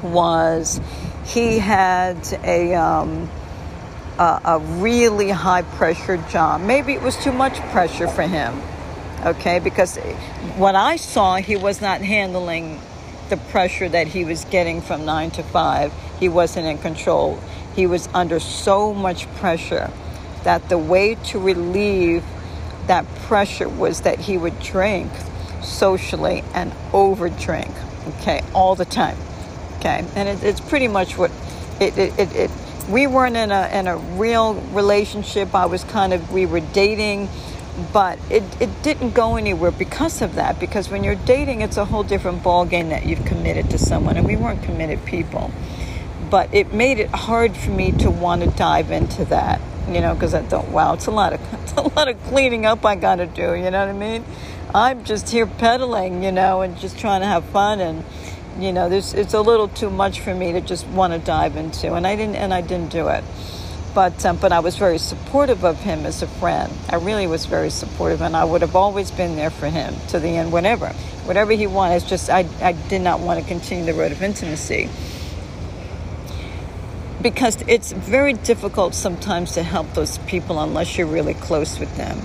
was 0.03 0.81
he 1.25 1.59
had 1.59 2.17
a, 2.45 2.75
um, 2.75 3.29
a, 4.19 4.41
a 4.45 4.59
really 4.59 5.31
high 5.31 5.63
pressure 5.63 6.17
job. 6.17 6.61
Maybe 6.61 6.93
it 6.93 7.03
was 7.03 7.17
too 7.17 7.33
much 7.33 7.59
pressure 7.73 8.09
for 8.09 8.23
him, 8.23 8.61
okay? 9.25 9.59
Because 9.59 9.97
what 10.57 10.75
I 10.75 10.97
saw, 10.97 11.37
he 11.37 11.57
was 11.57 11.81
not 11.81 12.01
handling 12.01 12.81
the 13.29 13.37
pressure 13.37 13.89
that 13.89 14.09
he 14.09 14.25
was 14.25 14.45
getting 14.47 14.81
from 14.81 15.05
nine 15.05 15.31
to 15.33 15.43
five. 15.43 15.93
He 16.19 16.29
wasn't 16.29 16.67
in 16.67 16.79
control 16.79 17.41
he 17.75 17.87
was 17.87 18.09
under 18.13 18.41
so 18.41 18.93
much 18.93 19.27
pressure 19.37 19.91
that 20.45 20.69
the 20.69 20.79
way 20.79 21.15
to 21.15 21.39
relieve 21.39 22.25
that 22.87 23.07
pressure 23.23 23.69
was 23.69 24.03
that 24.03 24.19
he 24.19 24.37
would 24.37 24.59
drink 24.61 25.11
socially 25.63 26.43
and 26.55 26.73
overdrink, 26.93 27.73
okay, 28.15 28.43
all 28.55 28.75
the 28.75 28.85
time, 28.85 29.17
okay. 29.79 30.05
And 30.15 30.29
it, 30.29 30.43
it's 30.43 30.61
pretty 30.61 30.89
much 30.89 31.17
what 31.17 31.31
it, 31.81 31.97
it, 31.97 32.19
it, 32.19 32.35
it, 32.35 32.51
we 32.89 33.07
weren't 33.07 33.37
in 33.37 33.51
a, 33.51 33.69
in 33.73 33.87
a 33.87 33.97
real 33.97 34.55
relationship. 34.73 35.55
I 35.55 35.67
was 35.67 35.85
kind 35.85 36.13
of, 36.13 36.33
we 36.33 36.47
were 36.47 36.61
dating, 36.61 37.29
but 37.93 38.19
it, 38.31 38.43
it 38.61 38.83
didn't 38.83 39.15
go 39.15 39.37
anywhere 39.37 39.71
because 39.71 40.23
of 40.23 40.35
that. 40.35 40.59
Because 40.59 40.91
when 40.91 41.05
you're 41.05 41.15
dating, 41.15 41.61
it's 41.61 41.77
a 41.77 41.85
whole 41.85 42.03
different 42.03 42.43
ballgame 42.43 42.89
that 42.91 43.07
you've 43.07 43.25
committed 43.25 43.71
to 43.71 43.79
someone, 43.79 44.17
and 44.17 44.27
we 44.27 44.37
weren't 44.37 44.63
committed 44.63 45.05
people 45.05 45.51
but 46.31 46.53
it 46.55 46.73
made 46.73 47.01
it 47.01 47.11
hard 47.11 47.57
for 47.57 47.71
me 47.71 47.91
to 47.91 48.11
want 48.11 48.43
to 48.43 48.49
dive 48.51 48.91
into 48.91 49.25
that 49.27 49.61
you 49.89 50.01
know 50.01 50.15
because 50.15 50.33
i 50.33 50.43
thought 50.43 50.69
wow 50.69 50.95
it's 50.95 51.07
a 51.07 51.11
lot 51.11 51.33
of 51.33 51.41
it's 51.63 51.73
a 51.73 51.83
lot 51.83 52.09
of 52.09 52.23
cleaning 52.25 52.65
up 52.65 52.85
i 52.87 52.95
gotta 52.95 53.27
do 53.27 53.55
you 53.55 53.71
know 53.71 53.81
what 53.81 53.89
i 53.89 53.93
mean 53.93 54.25
i'm 54.75 55.05
just 55.05 55.31
here 55.31 55.47
pedaling 55.47 56.23
you 56.23 56.31
know 56.31 56.63
and 56.63 56.77
just 56.79 56.99
trying 56.99 57.21
to 57.21 57.27
have 57.27 57.45
fun 57.47 57.81
and 57.81 58.05
you 58.59 58.73
know 58.73 58.91
it's 58.91 59.35
a 59.35 59.41
little 59.41 59.69
too 59.69 59.91
much 59.91 60.21
for 60.21 60.35
me 60.35 60.53
to 60.53 60.61
just 60.61 60.87
want 60.89 61.13
to 61.13 61.19
dive 61.19 61.57
into 61.57 61.95
and 61.95 62.07
i 62.07 62.15
didn't 62.15 62.37
and 62.37 62.53
i 62.53 62.61
didn't 62.61 62.91
do 62.91 63.09
it. 63.09 63.25
But 63.95 64.25
um, 64.25 64.37
but 64.37 64.53
i 64.53 64.61
was 64.61 64.77
very 64.77 64.99
supportive 64.99 65.65
of 65.65 65.81
him 65.81 66.07
as 66.07 66.23
a 66.23 66.27
friend. 66.29 66.73
I 66.89 66.97
really 66.97 67.27
was 67.27 67.47
very 67.47 67.71
supportive 67.71 68.23
and 68.23 68.37
i 68.37 68.45
would 68.45 68.61
have 68.61 68.77
always 68.77 69.11
been 69.11 69.35
there 69.35 69.51
for 69.51 69.67
him 69.69 69.95
to 70.09 70.21
the 70.21 70.29
end 70.29 70.53
whenever 70.53 70.89
whatever 71.27 71.53
he 71.53 71.67
wanted. 71.67 71.97
It's 71.97 72.09
just 72.09 72.31
i, 72.31 72.47
I 72.61 72.73
did 72.73 73.03
not 73.03 73.21
want 73.21 73.41
to 73.41 73.47
continue 73.47 73.85
the 73.85 73.95
road 73.95 74.13
of 74.13 74.23
intimacy. 74.23 74.89
Because 77.21 77.63
it's 77.67 77.93
very 77.93 78.33
difficult 78.33 78.95
sometimes 78.95 79.53
to 79.53 79.63
help 79.63 79.93
those 79.93 80.19
people 80.19 80.59
unless 80.59 80.97
you're 80.97 81.07
really 81.07 81.35
close 81.35 81.79
with 81.79 81.95
them. 81.97 82.19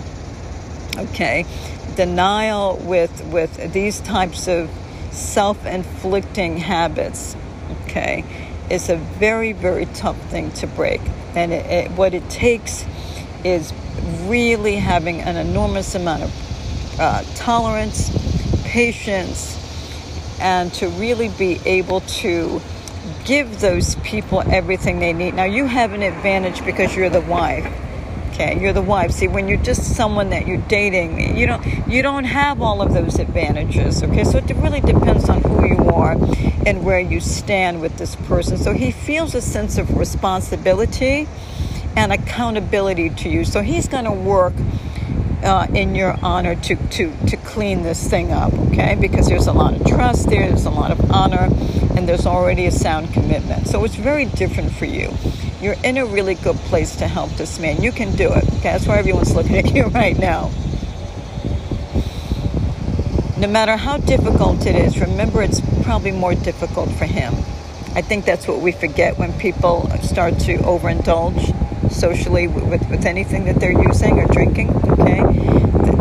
Okay, 0.97 1.45
denial 1.95 2.77
with 2.77 3.23
with 3.25 3.73
these 3.73 3.99
types 4.01 4.47
of 4.47 4.69
self-inflicting 5.11 6.57
habits. 6.57 7.35
Okay, 7.85 8.23
is 8.69 8.89
a 8.89 8.95
very 8.95 9.53
very 9.53 9.85
tough 9.87 10.19
thing 10.29 10.51
to 10.51 10.67
break, 10.67 11.01
and 11.35 11.51
it, 11.53 11.65
it, 11.65 11.91
what 11.91 12.13
it 12.13 12.29
takes 12.29 12.85
is 13.43 13.73
really 14.25 14.75
having 14.75 15.21
an 15.21 15.37
enormous 15.37 15.95
amount 15.95 16.23
of 16.23 16.99
uh, 16.99 17.23
tolerance, 17.35 18.09
patience, 18.63 19.57
and 20.39 20.73
to 20.73 20.89
really 20.89 21.29
be 21.29 21.59
able 21.65 22.01
to 22.01 22.61
give 23.25 23.59
those 23.59 23.95
people 23.95 24.41
everything 24.51 24.99
they 24.99 25.13
need. 25.13 25.33
Now, 25.33 25.45
you 25.45 25.65
have 25.65 25.93
an 25.93 26.01
advantage 26.01 26.63
because 26.65 26.95
you're 26.95 27.09
the 27.09 27.21
wife. 27.21 27.65
Okay, 28.35 28.59
you're 28.59 28.73
the 28.73 28.81
wife. 28.81 29.11
See, 29.11 29.29
when 29.29 29.47
you're 29.47 29.63
just 29.63 29.95
someone 29.95 30.31
that 30.31 30.45
you're 30.45 30.57
dating, 30.67 31.37
you 31.37 31.47
don't 31.47 31.65
you 31.87 32.01
don't 32.01 32.25
have 32.25 32.61
all 32.61 32.81
of 32.81 32.93
those 32.93 33.17
advantages. 33.17 34.03
Okay, 34.03 34.25
so 34.25 34.39
it 34.39 34.49
really 34.57 34.81
depends 34.81 35.29
on 35.29 35.41
who 35.41 35.65
you 35.65 35.89
are 35.91 36.17
and 36.65 36.83
where 36.83 36.99
you 36.99 37.21
stand 37.21 37.79
with 37.79 37.97
this 37.97 38.17
person. 38.17 38.57
So 38.57 38.73
he 38.73 38.91
feels 38.91 39.35
a 39.35 39.41
sense 39.41 39.77
of 39.77 39.97
responsibility 39.97 41.29
and 41.95 42.11
accountability 42.11 43.09
to 43.11 43.29
you. 43.29 43.45
So 43.45 43.61
he's 43.61 43.87
going 43.87 44.03
to 44.03 44.11
work 44.11 44.53
uh, 45.41 45.67
in 45.73 45.95
your 45.95 46.17
honor 46.21 46.55
to, 46.55 46.75
to, 46.75 47.15
to 47.27 47.37
clean 47.37 47.83
this 47.83 48.09
thing 48.09 48.33
up, 48.33 48.53
okay? 48.53 48.95
Because 48.95 49.27
there's 49.27 49.47
a 49.47 49.53
lot 49.53 49.79
of 49.79 49.85
trust 49.87 50.27
there, 50.27 50.47
there's 50.49 50.65
a 50.65 50.71
lot 50.71 50.91
of 50.91 51.09
honor, 51.09 51.47
and 51.95 52.09
there's 52.09 52.25
already 52.25 52.65
a 52.65 52.71
sound 52.71 53.13
commitment. 53.13 53.67
So 53.67 53.85
it's 53.85 53.95
very 53.95 54.25
different 54.25 54.73
for 54.73 54.85
you. 54.85 55.13
You're 55.65 55.73
in 55.83 55.97
a 55.97 56.05
really 56.05 56.35
good 56.35 56.57
place 56.57 56.97
to 56.97 57.07
help 57.07 57.31
this 57.37 57.57
man. 57.57 57.81
You 57.81 57.91
can 57.91 58.15
do 58.15 58.31
it, 58.31 58.43
okay? 58.43 58.73
That's 58.73 58.85
why 58.85 58.99
everyone's 58.99 59.33
looking 59.33 59.57
at 59.57 59.65
you 59.73 59.85
right 59.85 60.15
now. 60.15 60.51
No 63.39 63.47
matter 63.47 63.75
how 63.75 63.97
difficult 63.97 64.63
it 64.67 64.75
is, 64.75 64.99
remember 64.99 65.41
it's 65.41 65.61
probably 65.81 66.11
more 66.11 66.35
difficult 66.35 66.91
for 66.91 67.05
him. 67.05 67.33
I 67.95 68.03
think 68.03 68.25
that's 68.25 68.47
what 68.47 68.59
we 68.59 68.73
forget 68.73 69.17
when 69.17 69.33
people 69.39 69.89
start 70.03 70.37
to 70.41 70.57
overindulge 70.57 71.91
socially 71.91 72.47
with, 72.47 72.87
with 72.87 73.03
anything 73.07 73.45
that 73.45 73.55
they're 73.55 73.71
using 73.71 74.19
or 74.19 74.27
drinking, 74.27 74.69
okay? 74.69 75.23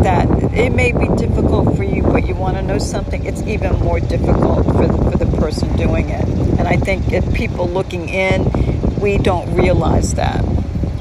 That 0.03 0.53
it 0.53 0.75
may 0.75 0.91
be 0.91 1.07
difficult 1.15 1.75
for 1.75 1.83
you, 1.83 2.03
but 2.03 2.27
you 2.27 2.35
want 2.35 2.57
to 2.57 2.61
know 2.61 2.77
something, 2.77 3.25
it's 3.25 3.41
even 3.41 3.79
more 3.79 3.99
difficult 3.99 4.63
for 4.67 4.85
the, 4.85 5.09
for 5.09 5.17
the 5.17 5.37
person 5.37 5.75
doing 5.75 6.09
it. 6.09 6.23
And 6.23 6.67
I 6.67 6.77
think 6.77 7.11
if 7.11 7.33
people 7.33 7.67
looking 7.67 8.09
in, 8.09 8.74
we 8.99 9.17
don't 9.17 9.53
realize 9.55 10.13
that, 10.15 10.43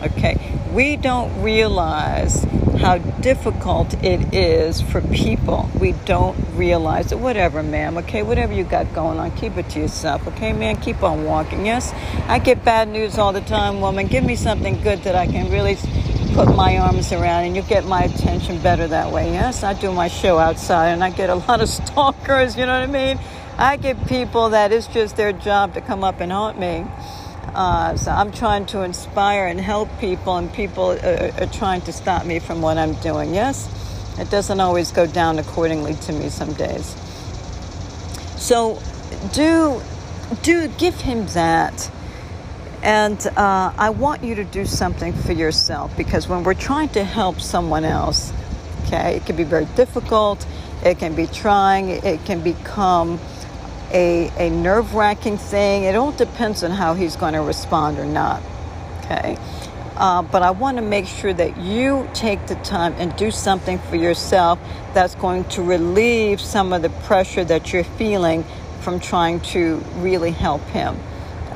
okay? 0.03 0.37
We 0.73 0.97
don't 0.97 1.43
realize 1.43 2.45
how 2.79 2.99
difficult 2.99 3.95
it 4.03 4.35
is 4.35 4.81
for 4.81 5.01
people. 5.01 5.71
We 5.81 5.93
don't 6.05 6.37
realize 6.55 7.13
it. 7.13 7.19
Whatever, 7.19 7.63
ma'am. 7.63 7.97
Okay, 7.99 8.23
whatever 8.23 8.53
you 8.53 8.65
got 8.65 8.93
going 8.95 9.19
on, 9.19 9.31
keep 9.37 9.57
it 9.57 9.71
to 9.71 9.81
yourself. 9.81 10.27
Okay, 10.29 10.53
man, 10.53 10.77
keep 10.77 11.03
on 11.03 11.25
walking. 11.25 11.65
Yes, 11.65 11.93
I 12.27 12.39
get 12.39 12.65
bad 12.65 12.89
news 12.89 13.17
all 13.17 13.33
the 13.33 13.41
time, 13.41 13.81
woman. 13.81 14.07
Give 14.07 14.25
me 14.25 14.37
something 14.37 14.81
good 14.83 15.03
that 15.05 15.15
I 15.15 15.27
can 15.27 15.51
really 15.51 15.77
put 16.35 16.55
my 16.55 16.79
arms 16.79 17.13
around, 17.13 17.45
and 17.45 17.57
you 17.57 17.63
get 17.63 17.85
my 17.85 18.03
attention 18.03 18.61
better 18.61 18.89
that 18.89 19.13
way. 19.13 19.33
Yes, 19.33 19.63
I 19.63 19.73
do 19.73 19.93
my 19.93 20.09
show 20.09 20.39
outside, 20.39 20.89
and 20.89 21.05
I 21.05 21.11
get 21.11 21.31
a 21.31 21.35
lot 21.49 21.61
of 21.61 21.69
stalkers. 21.69 22.57
You 22.57 22.67
know 22.67 22.81
what 22.81 22.89
I 22.89 22.93
mean? 22.93 23.19
I 23.57 23.77
get 23.77 24.09
people 24.09 24.51
that 24.51 24.73
it's 24.73 24.89
just 24.89 25.17
their 25.17 25.33
job 25.33 25.75
to 25.75 25.81
come 25.81 26.03
up 26.03 26.21
and 26.21 26.33
haunt 26.33 26.59
me. 26.59 26.85
Uh, 27.55 27.97
so 27.97 28.11
I'm 28.11 28.33
trying 28.33 28.67
to 28.67 28.83
inspire 28.83 29.47
and 29.47 29.61
help 29.61 29.89
people, 29.99 30.37
and 30.37 30.53
people 30.53 30.93
are, 30.93 31.31
are 31.41 31.47
trying 31.47 31.81
to 31.83 31.93
stop 31.93 32.27
me 32.27 32.39
from 32.39 32.63
what 32.63 32.79
I'm 32.79 32.95
doing. 32.95 33.35
Yes, 33.35 33.69
it 34.19 34.31
doesn't 34.31 34.61
always 34.61 34.93
go 34.93 35.07
down 35.07 35.39
accordingly 35.39 35.95
to 35.95 36.13
me 36.13 36.29
some 36.29 36.53
days. 36.55 36.95
So 38.37 38.81
do 39.33 39.81
do 40.43 40.69
give 40.69 41.01
him 41.01 41.27
that. 41.29 41.91
And 42.83 43.27
uh, 43.29 43.73
I 43.79 43.91
want 43.91 44.23
you 44.23 44.35
to 44.35 44.45
do 44.45 44.67
something 44.67 45.15
for 45.15 45.33
yourself 45.33 45.97
because 45.97 46.29
when 46.29 46.45
we're 46.45 46.53
trying 46.53 46.91
to 46.91 47.03
help 47.03 47.41
someone 47.41 47.85
else, 47.85 48.31
okay, 48.85 49.17
it 49.17 49.25
can 49.25 49.37
be 49.37 49.45
very 49.45 49.65
difficult, 49.75 50.47
it 50.85 50.99
can 50.99 51.15
be 51.15 51.27
trying, 51.27 51.89
it 51.89 52.25
can 52.27 52.43
become 52.43 53.19
a, 53.95 54.31
a 54.37 54.51
nerve 54.51 54.95
wracking 54.95 55.39
thing. 55.39 55.85
It 55.85 55.95
all 55.95 56.13
depends 56.13 56.63
on 56.65 56.73
how 56.73 56.95
he's 56.95 57.17
going 57.17 57.35
to 57.35 57.41
respond 57.41 57.99
or 57.99 58.05
not. 58.05 58.43
Okay. 59.01 59.39
Uh, 59.97 60.23
but 60.23 60.43
I 60.43 60.51
want 60.51 60.79
to 60.79 60.83
make 60.83 61.07
sure 61.07 61.33
that 61.33 61.57
you 61.57 62.09
take 62.15 62.47
the 62.49 62.57
time 62.57 62.95
and 62.99 63.15
do 63.17 63.31
something 63.31 63.79
for 63.79 63.95
yourself 63.95 64.59
that's 64.93 65.15
going 65.15 65.45
to 65.51 65.63
relieve 65.63 66.41
some 66.41 66.73
of 66.73 66.83
the 66.83 66.91
pressure 66.91 67.45
that 67.45 67.73
you're 67.73 67.85
feeling 67.85 68.45
from 68.81 68.99
trying 68.99 69.41
to 69.41 69.77
really 69.99 70.33
help 70.33 70.63
him. 70.69 70.99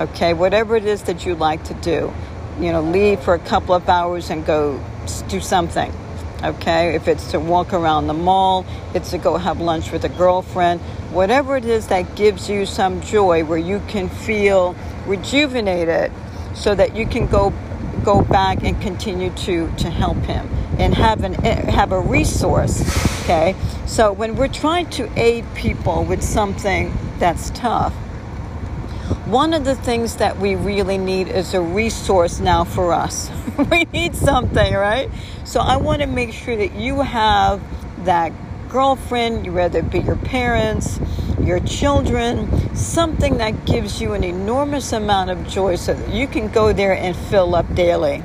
Okay, 0.01 0.35
whatever 0.35 0.77
it 0.77 0.85
is 0.85 1.03
that 1.03 1.27
you 1.27 1.35
like 1.35 1.65
to 1.65 1.75
do, 1.75 2.15
you 2.61 2.71
know, 2.71 2.81
leave 2.81 3.21
for 3.21 3.35
a 3.35 3.39
couple 3.41 3.75
of 3.75 3.89
hours 3.89 4.31
and 4.31 4.47
go 4.47 4.81
do 5.29 5.41
something. 5.41 5.93
Okay, 6.45 6.95
if 6.95 7.09
it's 7.09 7.33
to 7.33 7.41
walk 7.41 7.73
around 7.73 8.07
the 8.07 8.15
mall, 8.15 8.65
it's 8.95 9.11
to 9.11 9.19
go 9.19 9.37
have 9.37 9.61
lunch 9.61 9.91
with 9.91 10.05
a 10.05 10.09
girlfriend, 10.09 10.81
whatever 11.11 11.57
it 11.57 11.65
is 11.65 11.89
that 11.89 12.17
gives 12.17 12.49
you 12.49 12.67
some 12.67 13.01
joy 13.01 13.45
where 13.45 13.59
you 13.59 13.81
can 13.89 14.09
feel 14.09 14.75
rejuvenated 15.07 16.13
so 16.55 16.75
that 16.75 16.95
you 16.97 17.07
can 17.07 17.27
go 17.27 17.53
go 18.05 18.23
back 18.23 18.63
and 18.63 18.81
continue 18.81 19.31
to 19.31 19.71
to 19.77 19.91
help 19.91 20.17
him 20.19 20.49
and 20.79 20.95
have 20.95 21.25
an 21.25 21.35
eh, 21.45 21.71
have 21.71 21.93
a 21.93 22.01
resource 22.01 22.81
okay 23.23 23.55
so 23.87 24.13
when 24.13 24.37
we're 24.37 24.49
trying 24.49 24.89
to 24.91 25.11
aid 25.19 25.45
people 25.55 26.05
with 26.05 26.23
something 26.23 26.93
that's 27.19 27.51
tough 27.51 27.93
one 29.29 29.55
of 29.55 29.65
the 29.65 29.75
things 29.75 30.17
that 30.17 30.39
we 30.39 30.55
really 30.55 30.99
need 30.99 31.29
is 31.29 31.55
a 31.55 31.61
resource 31.61 32.41
now 32.41 32.65
for 32.65 32.93
us. 32.93 33.31
we 33.71 33.85
need 33.85 34.15
something, 34.15 34.75
right? 34.75 35.11
So 35.45 35.61
I 35.61 35.77
want 35.77 36.03
to 36.03 36.07
make 36.07 36.33
sure 36.33 36.57
that 36.57 36.75
you 36.75 37.01
have 37.01 37.63
that 38.05 38.33
girlfriend, 38.69 39.53
whether 39.55 39.81
rather 39.81 39.83
be 39.83 40.01
your 40.01 40.17
parents, 40.17 41.01
your 41.41 41.61
children, 41.61 42.75
something 42.75 43.39
that 43.39 43.65
gives 43.65 44.01
you 44.01 44.13
an 44.13 44.25
enormous 44.25 44.93
amount 44.93 45.31
of 45.31 45.47
joy 45.49 45.77
so 45.77 45.95
that 45.95 46.13
you 46.13 46.27
can 46.27 46.49
go 46.49 46.73
there 46.73 46.95
and 46.95 47.17
fill 47.17 47.55
up 47.55 47.75
daily. 47.75 48.23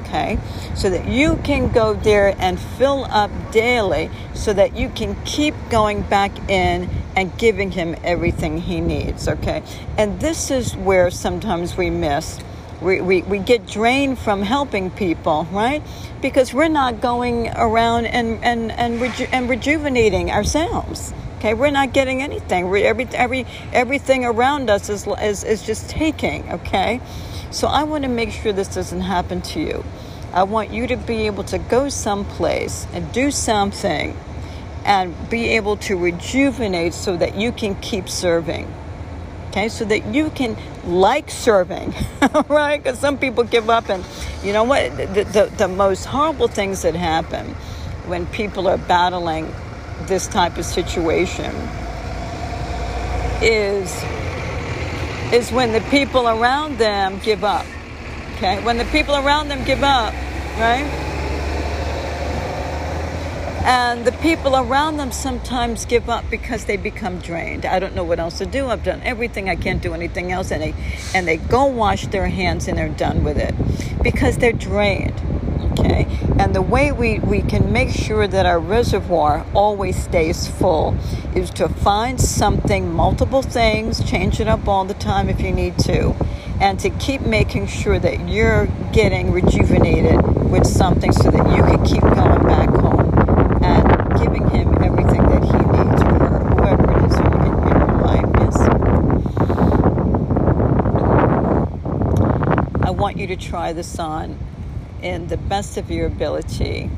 Okay? 0.00 0.38
So 0.74 0.90
that 0.90 1.08
you 1.08 1.36
can 1.42 1.72
go 1.72 1.94
there 1.94 2.34
and 2.38 2.58
fill 2.58 3.06
up 3.06 3.30
daily 3.50 4.10
so 4.34 4.52
that 4.52 4.76
you 4.76 4.88
can 4.90 5.16
keep 5.24 5.54
going 5.70 6.02
back 6.02 6.30
in 6.48 6.88
and 7.16 7.36
giving 7.38 7.72
him 7.72 7.96
everything 8.04 8.60
he 8.60 8.80
needs, 8.80 9.28
okay? 9.28 9.62
And 9.96 10.20
this 10.20 10.50
is 10.50 10.76
where 10.76 11.10
sometimes 11.10 11.76
we 11.76 11.90
miss. 11.90 12.40
We, 12.84 13.00
we, 13.00 13.22
we 13.22 13.38
get 13.38 13.66
drained 13.66 14.18
from 14.18 14.42
helping 14.42 14.90
people, 14.90 15.48
right? 15.50 15.82
Because 16.20 16.52
we're 16.52 16.68
not 16.68 17.00
going 17.00 17.48
around 17.48 18.06
and, 18.06 18.44
and, 18.44 18.70
and, 18.70 19.00
reju- 19.00 19.28
and 19.32 19.48
rejuvenating 19.48 20.30
ourselves. 20.30 21.14
Okay, 21.38 21.54
we're 21.54 21.70
not 21.70 21.94
getting 21.94 22.22
anything. 22.22 22.68
We're, 22.68 22.86
every, 22.86 23.06
every, 23.14 23.46
everything 23.72 24.24
around 24.24 24.68
us 24.68 24.88
is, 24.90 25.06
is, 25.06 25.44
is 25.44 25.62
just 25.62 25.88
taking, 25.88 26.50
okay? 26.52 27.00
So 27.50 27.68
I 27.68 27.84
want 27.84 28.04
to 28.04 28.08
make 28.08 28.30
sure 28.30 28.52
this 28.52 28.74
doesn't 28.74 29.02
happen 29.02 29.40
to 29.42 29.60
you. 29.60 29.84
I 30.32 30.42
want 30.42 30.70
you 30.70 30.86
to 30.88 30.96
be 30.96 31.26
able 31.26 31.44
to 31.44 31.58
go 31.58 31.88
someplace 31.88 32.86
and 32.92 33.10
do 33.12 33.30
something 33.30 34.16
and 34.84 35.14
be 35.30 35.50
able 35.50 35.76
to 35.78 35.96
rejuvenate 35.96 36.92
so 36.92 37.16
that 37.16 37.36
you 37.36 37.52
can 37.52 37.76
keep 37.76 38.08
serving. 38.08 38.72
Okay, 39.54 39.68
so 39.68 39.84
that 39.84 40.12
you 40.12 40.30
can 40.30 40.56
like 40.84 41.30
serving, 41.30 41.94
right? 42.48 42.82
Because 42.82 42.98
some 42.98 43.18
people 43.18 43.44
give 43.44 43.70
up, 43.70 43.88
and 43.88 44.04
you 44.42 44.52
know 44.52 44.64
what? 44.64 44.96
The, 44.96 45.22
the, 45.22 45.52
the 45.56 45.68
most 45.68 46.06
horrible 46.06 46.48
things 46.48 46.82
that 46.82 46.96
happen 46.96 47.46
when 48.08 48.26
people 48.26 48.66
are 48.66 48.78
battling 48.78 49.54
this 50.06 50.26
type 50.26 50.58
of 50.58 50.64
situation 50.64 51.54
is 53.42 53.94
is 55.32 55.52
when 55.52 55.70
the 55.70 55.82
people 55.88 56.26
around 56.26 56.78
them 56.78 57.20
give 57.20 57.44
up. 57.44 57.64
Okay, 58.34 58.60
when 58.64 58.76
the 58.76 58.84
people 58.86 59.14
around 59.14 59.50
them 59.50 59.62
give 59.62 59.84
up, 59.84 60.12
right? 60.58 61.13
And 63.64 64.04
the 64.04 64.12
people 64.12 64.56
around 64.56 64.98
them 64.98 65.10
sometimes 65.10 65.86
give 65.86 66.10
up 66.10 66.28
because 66.30 66.66
they 66.66 66.76
become 66.76 67.18
drained. 67.20 67.64
I 67.64 67.78
don't 67.78 67.94
know 67.94 68.04
what 68.04 68.20
else 68.20 68.36
to 68.38 68.46
do. 68.46 68.68
I've 68.68 68.84
done 68.84 69.00
everything. 69.02 69.48
I 69.48 69.56
can't 69.56 69.80
do 69.80 69.94
anything 69.94 70.32
else. 70.32 70.50
And 70.50 70.62
they, 70.62 70.74
and 71.14 71.26
they 71.26 71.38
go 71.38 71.64
wash 71.64 72.06
their 72.08 72.28
hands 72.28 72.68
and 72.68 72.76
they're 72.76 72.90
done 72.90 73.24
with 73.24 73.38
it 73.38 73.54
because 74.02 74.36
they're 74.36 74.52
drained. 74.52 75.18
Okay. 75.78 76.06
And 76.38 76.54
the 76.54 76.60
way 76.60 76.92
we, 76.92 77.20
we 77.20 77.40
can 77.40 77.72
make 77.72 77.88
sure 77.88 78.26
that 78.26 78.44
our 78.44 78.58
reservoir 78.60 79.46
always 79.54 79.96
stays 80.02 80.46
full 80.46 80.94
is 81.34 81.48
to 81.52 81.68
find 81.68 82.20
something, 82.20 82.92
multiple 82.92 83.42
things, 83.42 84.04
change 84.04 84.40
it 84.40 84.46
up 84.46 84.68
all 84.68 84.84
the 84.84 84.94
time 84.94 85.30
if 85.30 85.40
you 85.40 85.52
need 85.52 85.78
to, 85.80 86.14
and 86.60 86.78
to 86.80 86.90
keep 86.90 87.22
making 87.22 87.66
sure 87.66 87.98
that 87.98 88.28
you're 88.28 88.66
getting 88.92 89.32
rejuvenated 89.32 90.22
with 90.50 90.66
something 90.66 91.12
so 91.12 91.30
that 91.30 91.50
you 91.50 91.62
can 91.62 91.84
keep 91.84 92.02
going 92.02 92.43
giving 94.34 94.50
him 94.50 94.82
everything 94.82 95.22
that 95.28 95.44
he 95.44 95.52
needs, 95.52 96.02
or 96.02 96.28
whoever 96.54 96.90
it 96.90 97.04
is 97.10 97.16
in, 97.16 97.26
in 97.26 97.54
your 97.68 97.86
life 98.02 98.32
is. 98.48 98.56
I 102.82 102.90
want 102.90 103.16
you 103.16 103.26
to 103.28 103.36
try 103.36 103.72
this 103.72 103.98
on 103.98 104.38
in 105.02 105.28
the 105.28 105.36
best 105.36 105.76
of 105.76 105.90
your 105.90 106.06
ability 106.06 106.90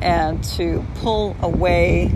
and 0.00 0.42
to 0.44 0.84
pull 0.96 1.36
away 1.42 2.12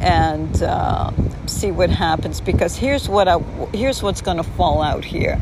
and 0.00 0.62
uh, 0.62 1.10
see 1.46 1.70
what 1.70 1.90
happens 1.90 2.40
because 2.40 2.76
here's 2.76 3.08
what 3.08 3.28
I, 3.28 3.38
here's 3.72 4.02
what's 4.02 4.20
going 4.20 4.38
to 4.38 4.42
fall 4.42 4.82
out 4.82 5.04
here. 5.04 5.36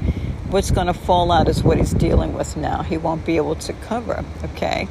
What's 0.51 0.70
going 0.70 0.87
to 0.87 0.94
fall 0.94 1.31
out 1.31 1.48
is 1.48 1.62
what 1.62 1.77
he's 1.77 1.92
dealing 1.92 2.33
with 2.33 2.57
now. 2.57 2.83
He 2.83 2.96
won't 2.96 3.27
be 3.27 3.37
able 3.37 3.57
to 3.57 3.72
cover 3.72 4.24
okay 4.44 4.88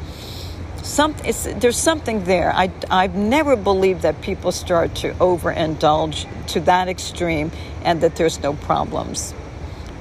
some, 0.88 1.16
there's 1.60 1.78
something 1.78 2.24
there. 2.24 2.52
I, 2.54 2.72
I've 2.90 3.16
never 3.16 3.56
believed 3.56 4.02
that 4.04 4.22
people 4.22 4.52
start 4.52 4.96
to 4.96 5.14
overindulge 5.16 6.26
to 6.48 6.60
that 6.62 6.88
extreme 6.88 7.52
and 7.84 8.02
that 8.02 8.16
there's 8.16 8.40
no 8.40 8.54
problems. 8.54 9.34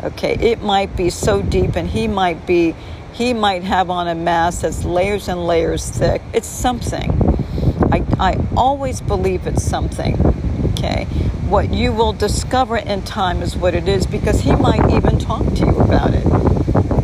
Okay, 0.02 0.34
it 0.34 0.62
might 0.62 0.94
be 0.96 1.10
so 1.10 1.42
deep, 1.42 1.74
and 1.74 1.88
he 1.88 2.06
might 2.06 2.46
be, 2.46 2.74
he 3.12 3.32
might 3.32 3.64
have 3.64 3.90
on 3.90 4.08
a 4.08 4.14
mask 4.14 4.60
that's 4.60 4.84
layers 4.84 5.28
and 5.28 5.46
layers 5.46 5.88
thick. 5.88 6.22
It's 6.32 6.46
something. 6.46 7.10
I, 7.90 8.04
I 8.18 8.46
always 8.56 9.00
believe 9.00 9.46
it's 9.46 9.64
something. 9.64 10.16
Okay, 10.72 11.04
what 11.48 11.72
you 11.72 11.92
will 11.92 12.12
discover 12.12 12.76
in 12.76 13.02
time 13.02 13.40
is 13.40 13.56
what 13.56 13.74
it 13.74 13.88
is 13.88 14.06
because 14.06 14.40
he 14.40 14.54
might 14.54 14.90
even 14.90 15.18
talk 15.18 15.44
to 15.54 15.66
you 15.66 15.78
about 15.78 16.12
it. 16.12 16.26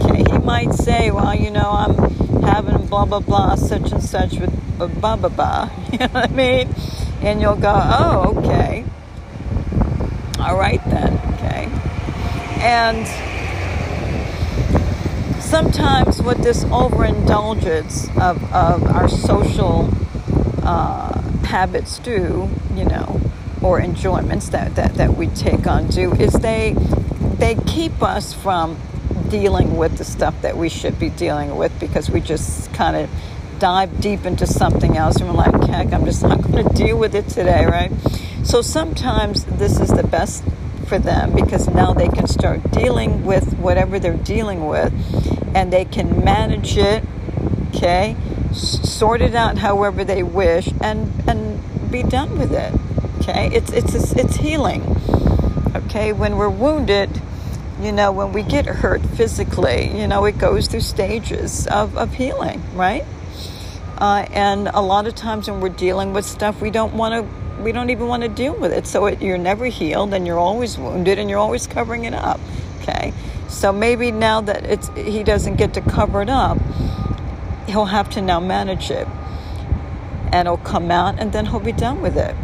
Okay, 0.03 0.31
he 0.31 0.39
might 0.39 0.73
say, 0.75 1.11
well, 1.11 1.35
you 1.35 1.51
know, 1.51 1.71
I'm 1.71 2.43
having 2.43 2.82
blah 2.93 3.07
blah 3.07 3.21
blah 3.21 3.55
such 3.55 3.91
and 3.91 4.03
such 4.03 4.35
with 4.35 4.53
blah 5.01 5.17
blah 5.17 5.31
blah. 5.31 5.71
You 5.93 5.99
know 5.99 6.09
what 6.09 6.31
I 6.31 6.35
mean? 6.35 6.75
And 7.23 7.41
you'll 7.41 7.57
go, 7.57 7.73
oh, 7.75 8.35
okay. 8.37 8.85
All 10.39 10.59
right 10.59 10.83
then, 10.85 11.15
okay. 11.35 11.71
And 12.61 13.07
sometimes 15.43 16.21
what 16.21 16.43
this 16.43 16.65
overindulgence 16.65 18.09
of, 18.21 18.53
of 18.53 18.85
our 18.85 19.09
social 19.09 19.89
uh, 20.63 21.19
habits 21.45 21.99
do, 21.99 22.51
you 22.75 22.85
know, 22.85 23.23
or 23.63 23.81
enjoyments 23.81 24.51
that, 24.51 24.75
that, 24.75 24.97
that 24.97 25.17
we 25.17 25.29
take 25.29 25.67
on 25.67 25.89
do 25.89 26.13
is 26.13 26.35
they 26.35 26.75
they 27.39 27.55
keep 27.67 28.03
us 28.03 28.35
from 28.35 28.77
dealing 29.33 29.79
with 29.79 29.97
the 29.97 30.05
stuff 30.05 30.43
that 30.43 30.59
we 30.59 30.69
should 30.69 30.99
be 30.99 31.09
dealing 31.09 31.57
with 31.57 31.73
because 31.81 32.11
we 32.11 32.21
just 32.21 32.71
kind 32.75 32.95
of 32.95 33.09
dive 33.59 33.99
deep 33.99 34.27
into 34.27 34.47
something 34.47 34.99
else 34.99 35.17
and 35.17 35.27
we're 35.27 35.35
like, 35.35 35.55
heck, 35.71 35.91
I'm 35.95 36.05
just 36.05 36.23
not 36.23 36.43
going 36.43 36.69
to 36.69 36.75
deal 36.75 36.99
with 36.99 37.15
it 37.15 37.29
today, 37.29 37.65
right? 37.65 37.91
So 38.45 38.61
sometimes 38.61 39.47
this 39.47 39.81
is 39.81 39.89
the 39.89 40.03
best 40.03 40.45
for 40.87 40.99
them 40.99 41.35
because 41.35 41.67
now 41.67 41.95
they 41.95 42.09
can 42.09 42.27
start 42.27 42.71
dealing 42.73 43.25
with 43.25 43.55
whatever 43.55 43.99
they're 43.99 44.19
dealing 44.19 44.67
with 44.67 44.93
and 45.57 45.73
they 45.73 45.87
can 45.87 46.23
manage 46.23 46.77
it, 46.77 47.03
okay? 47.69 48.15
Sort 48.53 49.23
it 49.23 49.35
out 49.35 49.57
however 49.57 50.05
they 50.05 50.23
wish 50.23 50.69
and 50.83 51.11
and 51.27 51.59
be 51.91 52.03
done 52.03 52.39
with 52.39 52.53
it. 52.53 52.75
Okay? 53.23 53.49
It's 53.51 53.73
it's 53.73 54.13
it's 54.13 54.37
healing. 54.37 54.83
Okay? 55.75 56.13
When 56.13 56.37
we're 56.37 56.51
wounded, 56.51 57.09
you 57.83 57.91
know, 57.91 58.13
when 58.13 58.33
we 58.33 58.43
get 58.43 58.67
hurt 58.67 59.01
physically, 59.01 59.91
you 59.99 60.07
know, 60.07 60.25
it 60.25 60.39
goes 60.39 60.69
through 60.69 60.83
stages 60.83 61.67
of, 61.67 61.97
of 61.99 62.15
healing, 62.15 62.63
right? 62.75 63.05
Uh, 63.99 64.27
and 64.33 64.69
a 64.69 64.81
lot 64.81 65.07
of 65.07 65.15
times 65.17 65.51
when 65.51 65.61
we're 65.61 65.69
dealing 65.69 66.13
with 66.13 66.25
stuff, 66.25 66.61
we 66.61 66.71
don't 66.71 66.95
want 66.95 67.13
to, 67.15 67.63
we 67.63 67.73
don't 67.73 67.91
even 67.91 68.07
want 68.07 68.23
to 68.23 68.29
deal 68.29 68.55
with 68.55 68.73
it. 68.73 68.87
So 68.87 69.07
it, 69.07 69.21
you're 69.21 69.39
never 69.39 69.67
healed 69.67 70.15
and 70.15 70.27
you're 70.27 70.39
always 70.39 70.79
wounded 70.79 71.19
and 71.19 71.29
you're 71.29 71.41
always 71.41 71.67
covering 71.67 72.05
it 72.05 72.15
up. 72.15 72.41
Okay. 72.81 73.13
So 73.49 73.73
maybe 73.73 74.13
now 74.13 74.41
that 74.43 74.65
it's, 74.65 74.89
he 74.97 75.25
doesn't 75.25 75.57
get 75.57 75.75
to 75.75 75.81
cover 75.81 76.23
it 76.23 76.31
up, 76.31 76.59
he'll 77.67 77.87
have 77.87 78.11
to 78.11 78.23
now 78.23 78.39
manage 78.41 78.91
it. 78.91 79.09
And 80.33 80.47
it'll 80.47 80.57
come 80.57 80.91
out 80.91 81.19
and 81.19 81.33
then 81.33 81.47
he'll 81.47 81.61
be 81.61 81.73
done 81.73 82.01
with 82.01 82.17
it. 82.17 82.35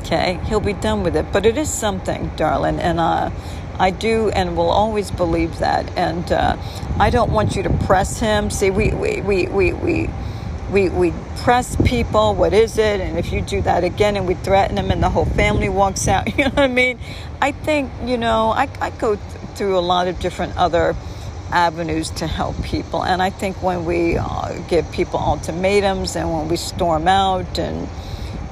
Okay. 0.00 0.40
He'll 0.46 0.60
be 0.60 0.72
done 0.72 1.04
with 1.04 1.16
it. 1.16 1.32
But 1.32 1.46
it 1.46 1.56
is 1.56 1.68
something, 1.72 2.30
darling. 2.36 2.80
And, 2.80 2.98
uh, 2.98 3.30
I 3.80 3.90
do 3.90 4.28
and 4.28 4.56
will 4.58 4.70
always 4.70 5.10
believe 5.10 5.58
that. 5.58 5.90
And 5.96 6.30
uh, 6.30 6.56
I 6.98 7.08
don't 7.08 7.32
want 7.32 7.56
you 7.56 7.62
to 7.62 7.70
press 7.70 8.20
him. 8.20 8.50
See, 8.50 8.70
we, 8.70 8.90
we, 8.90 9.22
we, 9.22 9.46
we, 9.46 9.72
we, 9.72 10.10
we, 10.70 10.88
we 10.90 11.14
press 11.38 11.76
people, 11.76 12.34
what 12.34 12.52
is 12.52 12.76
it? 12.76 13.00
And 13.00 13.18
if 13.18 13.32
you 13.32 13.40
do 13.40 13.62
that 13.62 13.82
again 13.82 14.16
and 14.16 14.26
we 14.26 14.34
threaten 14.34 14.76
them 14.76 14.90
and 14.90 15.02
the 15.02 15.08
whole 15.08 15.24
family 15.24 15.70
walks 15.70 16.06
out, 16.08 16.28
you 16.38 16.44
know 16.44 16.50
what 16.50 16.58
I 16.58 16.68
mean? 16.68 16.98
I 17.40 17.52
think, 17.52 17.90
you 18.04 18.18
know, 18.18 18.50
I, 18.50 18.68
I 18.80 18.90
go 18.90 19.16
th- 19.16 19.26
through 19.54 19.78
a 19.78 19.80
lot 19.80 20.08
of 20.08 20.20
different 20.20 20.56
other 20.58 20.94
avenues 21.50 22.10
to 22.10 22.26
help 22.26 22.62
people. 22.62 23.02
And 23.02 23.22
I 23.22 23.30
think 23.30 23.62
when 23.62 23.86
we 23.86 24.18
uh, 24.18 24.60
give 24.68 24.92
people 24.92 25.18
ultimatums 25.18 26.16
and 26.16 26.30
when 26.30 26.48
we 26.48 26.56
storm 26.56 27.08
out 27.08 27.58
and 27.58 27.88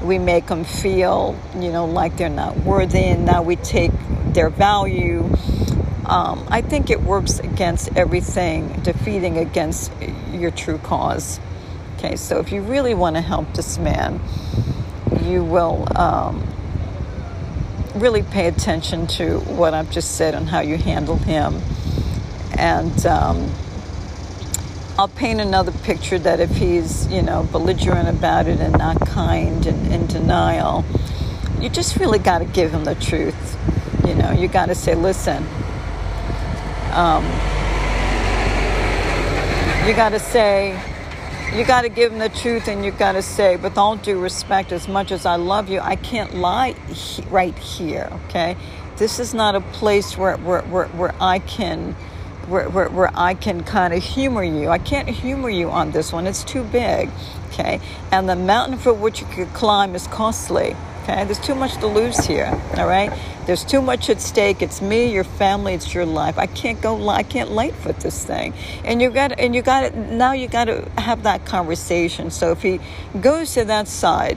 we 0.03 0.19
make 0.19 0.47
them 0.47 0.65
feel, 0.65 1.39
you 1.55 1.73
know, 1.73 1.87
like 1.87 2.17
they're 2.17 2.29
not 2.29 2.57
worthy, 2.59 3.05
and 3.05 3.25
now 3.25 3.43
we 3.43 3.57
take 3.57 3.91
their 4.33 4.51
value. 4.51 5.29
Um, 6.07 6.47
I 6.51 6.63
think 6.63 6.91
it 6.91 7.03
works 7.03 7.39
against 7.39 7.97
everything, 7.97 8.69
defeating 8.83 9.39
against 9.39 9.93
your 10.33 10.51
true 10.51 10.79
cause. 10.79 11.41
Okay, 11.97 12.17
so 12.17 12.39
if 12.39 12.53
you 12.53 12.63
really 12.63 12.95
want 12.95 13.17
to 13.17 13.23
help 13.23 13.53
this 13.55 13.79
man, 13.79 14.21
you 15.25 15.43
will 15.43 15.87
um, 15.97 16.47
really 17.95 18.23
pay 18.23 18.47
attention 18.47 19.07
to 19.09 19.41
what 19.41 19.75
I've 19.75 19.91
just 19.91 20.17
said 20.17 20.35
and 20.35 20.49
how 20.49 20.61
you 20.61 20.77
handle 20.77 21.17
him. 21.17 21.61
And 22.57 23.05
um, 23.05 23.53
I'll 24.99 25.07
paint 25.07 25.41
another 25.41 25.71
picture 25.71 26.19
that 26.19 26.41
if 26.41 26.51
he's, 26.57 27.07
you 27.07 27.23
know, 27.23 27.45
belligerent 27.53 28.09
about 28.09 28.49
it 28.49 28.59
and 28.59 28.77
not 28.77 28.99
kind 29.07 29.65
and 29.65 29.93
in 29.93 30.09
denial, 30.09 30.85
you 31.61 31.69
just 31.69 31.99
really 31.99 32.19
got 32.19 32.41
to 32.41 32.45
give 32.45 32.73
him 32.73 32.83
the 32.83 32.97
truth. 32.97 33.57
You 34.05 34.17
know, 34.17 34.33
you 34.33 34.49
got 34.49 34.67
to 34.67 34.75
say, 34.75 34.97
listen, 34.97 35.47
um, 36.95 37.25
you 39.87 39.95
got 39.95 40.09
to 40.09 40.19
say, 40.19 40.73
you 41.55 41.65
got 41.65 41.83
to 41.83 41.89
give 41.89 42.11
him 42.11 42.19
the 42.19 42.29
truth 42.29 42.67
and 42.67 42.85
you 42.85 42.91
got 42.91 43.13
to 43.13 43.23
say, 43.23 43.55
with 43.55 43.79
all 43.79 43.95
due 43.95 44.19
respect, 44.19 44.73
as 44.73 44.89
much 44.89 45.13
as 45.13 45.25
I 45.25 45.37
love 45.37 45.69
you, 45.69 45.79
I 45.79 45.95
can't 45.95 46.35
lie 46.35 46.73
he- 46.89 47.23
right 47.31 47.57
here, 47.57 48.11
okay? 48.25 48.57
This 48.97 49.21
is 49.21 49.33
not 49.33 49.55
a 49.55 49.61
place 49.61 50.19
where, 50.19 50.37
where, 50.39 50.63
where, 50.63 50.89
where 50.89 51.15
I 51.21 51.39
can. 51.39 51.95
Where, 52.49 52.69
where, 52.69 52.89
where 52.89 53.11
I 53.15 53.35
can 53.35 53.63
kind 53.63 53.93
of 53.93 54.03
humor 54.03 54.43
you. 54.43 54.71
I 54.71 54.79
can't 54.79 55.09
humor 55.09 55.51
you 55.51 55.71
on 55.71 55.91
this 55.91 56.13
one. 56.13 56.27
It's 56.27 56.43
too 56.43 56.65
big, 56.65 57.11
okay? 57.49 57.81
And 58.11 58.29
the 58.29 58.37
mountain 58.37 58.79
for 58.79 58.93
which 58.93 59.21
you 59.21 59.27
could 59.27 59.53
climb 59.53 59.95
is 59.95 60.07
costly, 60.07 60.75
okay? 61.03 61.25
There's 61.25 61.39
too 61.39 61.55
much 61.55 61.75
to 61.79 61.87
lose 61.87 62.25
here, 62.25 62.59
all 62.77 62.87
right? 62.87 63.13
There's 63.49 63.65
too 63.65 63.81
much 63.81 64.11
at 64.11 64.21
stake. 64.21 64.61
It's 64.61 64.83
me, 64.83 65.11
your 65.11 65.25
family, 65.25 65.73
it's 65.73 65.95
your 65.95 66.05
life. 66.05 66.39
I 66.39 66.45
can't 66.45 66.81
go. 66.83 67.09
I 67.09 67.23
can't 67.23 67.51
lightfoot 67.51 67.99
this 68.01 68.23
thing. 68.23 68.53
And 68.85 69.01
you 69.01 69.09
got. 69.09 69.41
And 69.41 69.55
you 69.55 69.63
got 69.63 69.85
it. 69.85 69.95
Now 69.95 70.33
you 70.33 70.49
got 70.49 70.67
to 70.67 70.87
have 70.99 71.23
that 71.23 71.47
conversation. 71.47 72.31
So 72.31 72.51
if 72.51 72.61
he 72.61 72.79
goes 73.19 73.55
to 73.55 73.65
that 73.65 73.89
side 73.89 74.37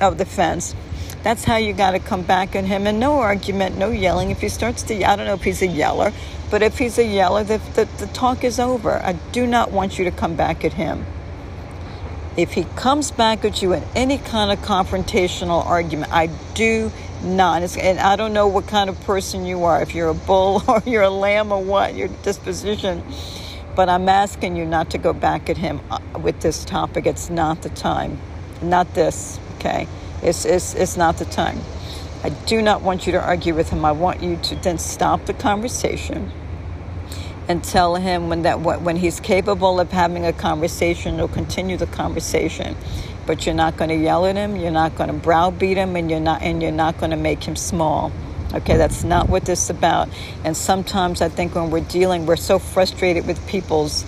of 0.00 0.18
the 0.18 0.24
fence, 0.24 0.74
that's 1.22 1.44
how 1.44 1.56
you 1.56 1.72
got 1.72 1.92
to 1.92 1.98
come 1.98 2.22
back 2.22 2.56
at 2.56 2.64
him. 2.64 2.86
And 2.86 2.98
no 2.98 3.18
argument, 3.20 3.76
no 3.78 3.90
yelling. 3.90 4.30
If 4.30 4.40
he 4.40 4.48
starts 4.48 4.82
to, 4.84 5.04
I 5.04 5.16
don't 5.16 5.26
know 5.26 5.34
if 5.34 5.44
he's 5.44 5.62
a 5.62 5.66
yeller, 5.66 6.12
but 6.50 6.62
if 6.62 6.78
he's 6.78 6.98
a 6.98 7.04
yeller, 7.04 7.44
the, 7.44 7.58
the, 7.74 7.84
the 7.98 8.06
talk 8.08 8.44
is 8.44 8.58
over. 8.58 8.92
I 8.92 9.12
do 9.32 9.46
not 9.46 9.70
want 9.70 9.98
you 9.98 10.04
to 10.04 10.10
come 10.10 10.36
back 10.36 10.64
at 10.64 10.72
him 10.74 11.06
if 12.36 12.52
he 12.52 12.64
comes 12.76 13.10
back 13.10 13.44
at 13.44 13.62
you 13.62 13.72
in 13.72 13.84
any 13.94 14.18
kind 14.18 14.50
of 14.50 14.64
confrontational 14.64 15.64
argument, 15.64 16.12
I 16.12 16.28
do 16.54 16.90
not. 17.22 17.62
and 17.76 18.00
I 18.00 18.16
don't 18.16 18.32
know 18.32 18.46
what 18.46 18.66
kind 18.66 18.88
of 18.88 18.98
person 19.02 19.44
you 19.44 19.64
are, 19.64 19.82
if 19.82 19.94
you're 19.94 20.08
a 20.08 20.14
bull 20.14 20.62
or 20.68 20.82
you're 20.86 21.02
a 21.02 21.10
lamb 21.10 21.52
or 21.52 21.62
what, 21.62 21.94
your 21.94 22.08
disposition. 22.22 23.02
But 23.74 23.88
I'm 23.88 24.08
asking 24.08 24.56
you 24.56 24.64
not 24.66 24.90
to 24.90 24.98
go 24.98 25.12
back 25.12 25.48
at 25.48 25.56
him 25.56 25.80
uh, 25.90 25.98
with 26.18 26.40
this 26.40 26.64
topic. 26.64 27.06
It's 27.06 27.30
not 27.30 27.62
the 27.62 27.70
time. 27.70 28.18
Not 28.60 28.94
this, 28.94 29.38
okay? 29.56 29.88
It's, 30.22 30.44
it's, 30.44 30.74
it's 30.74 30.96
not 30.96 31.18
the 31.18 31.24
time. 31.24 31.60
I 32.22 32.30
do 32.30 32.62
not 32.62 32.82
want 32.82 33.06
you 33.06 33.12
to 33.12 33.20
argue 33.20 33.54
with 33.54 33.70
him. 33.70 33.84
I 33.84 33.92
want 33.92 34.22
you 34.22 34.36
to 34.36 34.54
then 34.56 34.78
stop 34.78 35.26
the 35.26 35.34
conversation 35.34 36.30
and 37.48 37.62
tell 37.64 37.96
him 37.96 38.28
when 38.28 38.42
that 38.42 38.60
when 38.60 38.96
he's 38.96 39.18
capable 39.18 39.80
of 39.80 39.90
having 39.90 40.24
a 40.24 40.32
conversation, 40.32 41.16
he'll 41.16 41.26
continue 41.26 41.76
the 41.76 41.88
conversation 41.88 42.76
but 43.26 43.46
you're 43.46 43.54
not 43.54 43.76
going 43.76 43.90
to 43.90 43.96
yell 43.96 44.26
at 44.26 44.36
him, 44.36 44.56
you're 44.56 44.70
not 44.70 44.96
going 44.96 45.08
to 45.08 45.14
browbeat 45.14 45.76
him, 45.76 45.96
and 45.96 46.10
you're 46.10 46.20
not 46.20 46.42
and 46.42 46.62
you're 46.62 46.72
not 46.72 46.98
going 46.98 47.10
to 47.10 47.16
make 47.16 47.44
him 47.44 47.56
small. 47.56 48.12
Okay, 48.52 48.76
that's 48.76 49.02
not 49.02 49.28
what 49.28 49.44
this 49.44 49.64
is 49.64 49.70
about. 49.70 50.08
And 50.44 50.56
sometimes 50.56 51.22
I 51.22 51.28
think 51.28 51.54
when 51.54 51.70
we're 51.70 51.80
dealing, 51.80 52.26
we're 52.26 52.36
so 52.36 52.58
frustrated 52.58 53.26
with 53.26 53.44
people's 53.46 54.04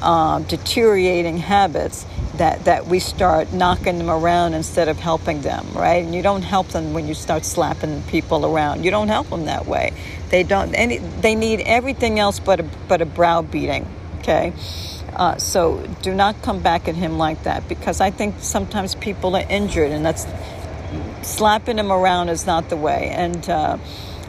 uh, 0.00 0.40
deteriorating 0.40 1.38
habits 1.38 2.06
that, 2.36 2.64
that 2.64 2.86
we 2.86 2.98
start 2.98 3.52
knocking 3.52 3.98
them 3.98 4.10
around 4.10 4.54
instead 4.54 4.88
of 4.88 4.98
helping 4.98 5.42
them, 5.42 5.66
right? 5.72 6.04
And 6.04 6.14
you 6.14 6.22
don't 6.22 6.42
help 6.42 6.68
them 6.68 6.92
when 6.92 7.08
you 7.08 7.14
start 7.14 7.44
slapping 7.44 8.02
people 8.02 8.44
around. 8.44 8.84
You 8.84 8.90
don't 8.90 9.08
help 9.08 9.30
them 9.30 9.46
that 9.46 9.66
way. 9.66 9.92
They 10.30 10.42
don't. 10.42 10.74
Any. 10.74 10.98
They 10.98 11.34
need 11.34 11.60
everything 11.60 12.18
else 12.18 12.40
but 12.40 12.60
a 12.60 12.64
but 12.88 13.00
a 13.00 13.06
brow 13.06 13.42
beating. 13.42 13.86
Okay. 14.18 14.52
Uh, 15.14 15.36
so 15.38 15.86
do 16.02 16.12
not 16.14 16.42
come 16.42 16.60
back 16.60 16.88
at 16.88 16.94
him 16.94 17.16
like 17.16 17.44
that 17.44 17.66
because 17.68 18.00
I 18.00 18.10
think 18.10 18.34
sometimes 18.40 18.94
people 18.94 19.34
are 19.34 19.46
injured 19.48 19.90
and 19.92 20.04
that's 20.04 20.26
slapping 21.22 21.78
him 21.78 21.90
around 21.90 22.28
is 22.28 22.46
not 22.46 22.68
the 22.68 22.76
way. 22.76 23.08
And 23.10 23.48
uh, 23.48 23.78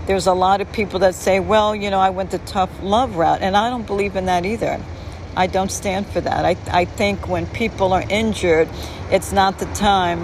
there's 0.06 0.28
a 0.28 0.34
lot 0.34 0.62
of 0.62 0.72
people 0.72 1.00
that 1.00 1.16
say, 1.16 1.40
well, 1.40 1.76
you 1.76 1.90
know, 1.90 2.00
I 2.00 2.12
went 2.12 2.32
the 2.32 2.40
tough 2.40 2.70
love 2.82 3.16
route, 3.18 3.42
and 3.42 3.58
I 3.58 3.70
don't 3.70 3.86
believe 3.86 4.16
in 4.16 4.26
that 4.26 4.46
either. 4.46 4.82
I 5.38 5.48
don't 5.48 5.72
stand 5.72 6.08
for 6.08 6.20
that. 6.20 6.46
I, 6.46 6.58
I 6.72 6.86
think 6.86 7.28
when 7.28 7.46
people 7.46 7.94
are 7.94 8.04
injured, 8.10 8.68
it's 9.12 9.32
not 9.32 9.60
the 9.60 9.66
time. 9.68 10.24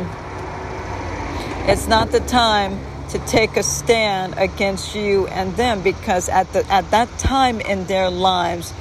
It's 1.70 1.88
not 1.88 2.12
the 2.12 2.20
time 2.20 2.80
to 3.10 3.20
take 3.20 3.56
a 3.56 3.64
stand 3.64 4.34
against 4.38 4.96
you 4.96 5.28
and 5.28 5.56
them 5.56 5.84
because 5.84 6.30
at 6.30 6.52
the 6.52 6.66
at 6.72 6.90
that 6.90 7.08
time 7.20 7.62
in 7.62 7.86
their 7.86 8.10
lives 8.10 8.74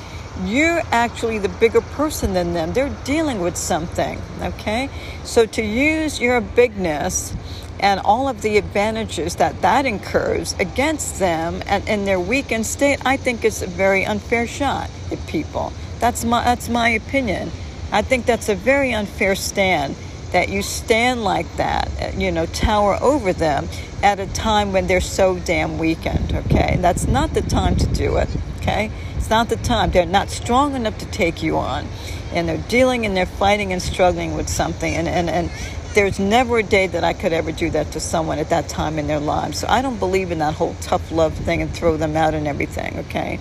you're 0.44 0.82
actually 0.90 1.38
the 1.38 1.50
bigger 1.50 1.82
person 1.82 2.32
than 2.32 2.54
them. 2.54 2.72
They're 2.72 2.96
dealing 3.04 3.40
with 3.42 3.56
something, 3.56 4.18
okay? 4.40 4.88
So 5.24 5.44
to 5.44 5.62
use 5.62 6.18
your 6.18 6.40
bigness 6.40 7.34
and 7.78 8.00
all 8.00 8.28
of 8.28 8.40
the 8.40 8.56
advantages 8.56 9.36
that 9.36 9.60
that 9.60 9.84
incurs 9.84 10.54
against 10.58 11.18
them 11.18 11.62
and 11.66 11.86
in 11.86 12.06
their 12.06 12.18
weakened 12.18 12.64
state, 12.64 13.00
I 13.04 13.18
think 13.18 13.44
is 13.44 13.60
a 13.60 13.66
very 13.66 14.06
unfair 14.06 14.46
shot 14.46 14.88
at 15.10 15.26
people. 15.26 15.72
That's 16.02 16.24
my 16.24 16.42
that's 16.42 16.68
my 16.68 16.88
opinion. 16.88 17.52
I 17.92 18.02
think 18.02 18.26
that's 18.26 18.48
a 18.48 18.56
very 18.56 18.92
unfair 18.92 19.36
stand 19.36 19.94
that 20.32 20.48
you 20.48 20.60
stand 20.60 21.22
like 21.22 21.46
that, 21.58 22.16
you 22.18 22.32
know, 22.32 22.44
tower 22.46 22.98
over 23.00 23.32
them 23.32 23.68
at 24.02 24.18
a 24.18 24.26
time 24.26 24.72
when 24.72 24.88
they're 24.88 25.00
so 25.00 25.38
damn 25.38 25.78
weakened, 25.78 26.34
okay? 26.34 26.76
That's 26.80 27.06
not 27.06 27.34
the 27.34 27.40
time 27.40 27.76
to 27.76 27.86
do 27.86 28.16
it, 28.16 28.28
okay? 28.56 28.90
It's 29.16 29.30
not 29.30 29.48
the 29.48 29.54
time. 29.54 29.92
They're 29.92 30.04
not 30.04 30.28
strong 30.28 30.74
enough 30.74 30.98
to 30.98 31.06
take 31.06 31.40
you 31.40 31.56
on. 31.56 31.86
And 32.32 32.48
they're 32.48 32.64
dealing 32.68 33.06
and 33.06 33.16
they're 33.16 33.24
fighting 33.24 33.72
and 33.72 33.80
struggling 33.80 34.34
with 34.34 34.48
something. 34.48 34.92
And, 34.92 35.06
and, 35.06 35.30
and 35.30 35.50
there's 35.94 36.18
never 36.18 36.58
a 36.58 36.62
day 36.64 36.88
that 36.88 37.04
I 37.04 37.12
could 37.12 37.32
ever 37.32 37.52
do 37.52 37.70
that 37.70 37.92
to 37.92 38.00
someone 38.00 38.40
at 38.40 38.48
that 38.48 38.68
time 38.68 38.98
in 38.98 39.06
their 39.06 39.20
lives. 39.20 39.60
So 39.60 39.68
I 39.68 39.82
don't 39.82 40.00
believe 40.00 40.32
in 40.32 40.38
that 40.38 40.54
whole 40.54 40.74
tough 40.80 41.12
love 41.12 41.34
thing 41.34 41.62
and 41.62 41.70
throw 41.72 41.96
them 41.96 42.16
out 42.16 42.34
and 42.34 42.48
everything, 42.48 42.98
okay? 43.00 43.38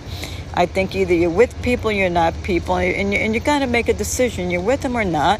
I 0.53 0.65
think 0.65 0.95
either 0.95 1.13
you're 1.13 1.29
with 1.29 1.59
people, 1.61 1.91
you're 1.91 2.09
not 2.09 2.33
people, 2.43 2.75
and 2.75 3.13
you, 3.13 3.19
and 3.19 3.33
you 3.33 3.39
got 3.39 3.59
to 3.59 3.67
make 3.67 3.87
a 3.87 3.93
decision. 3.93 4.51
You're 4.51 4.61
with 4.61 4.81
them 4.81 4.97
or 4.97 5.05
not. 5.05 5.39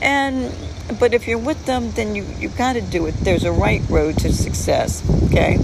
And 0.00 0.52
but 0.98 1.14
if 1.14 1.26
you're 1.26 1.38
with 1.38 1.66
them, 1.66 1.90
then 1.92 2.14
you 2.14 2.24
you 2.38 2.48
got 2.48 2.74
to 2.74 2.80
do 2.80 3.06
it. 3.06 3.12
There's 3.12 3.44
a 3.44 3.52
right 3.52 3.82
road 3.88 4.18
to 4.18 4.32
success. 4.32 5.02
Okay. 5.24 5.58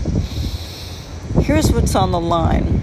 Here's 1.43 1.71
what's 1.71 1.95
on 1.95 2.11
the 2.11 2.21
line 2.21 2.83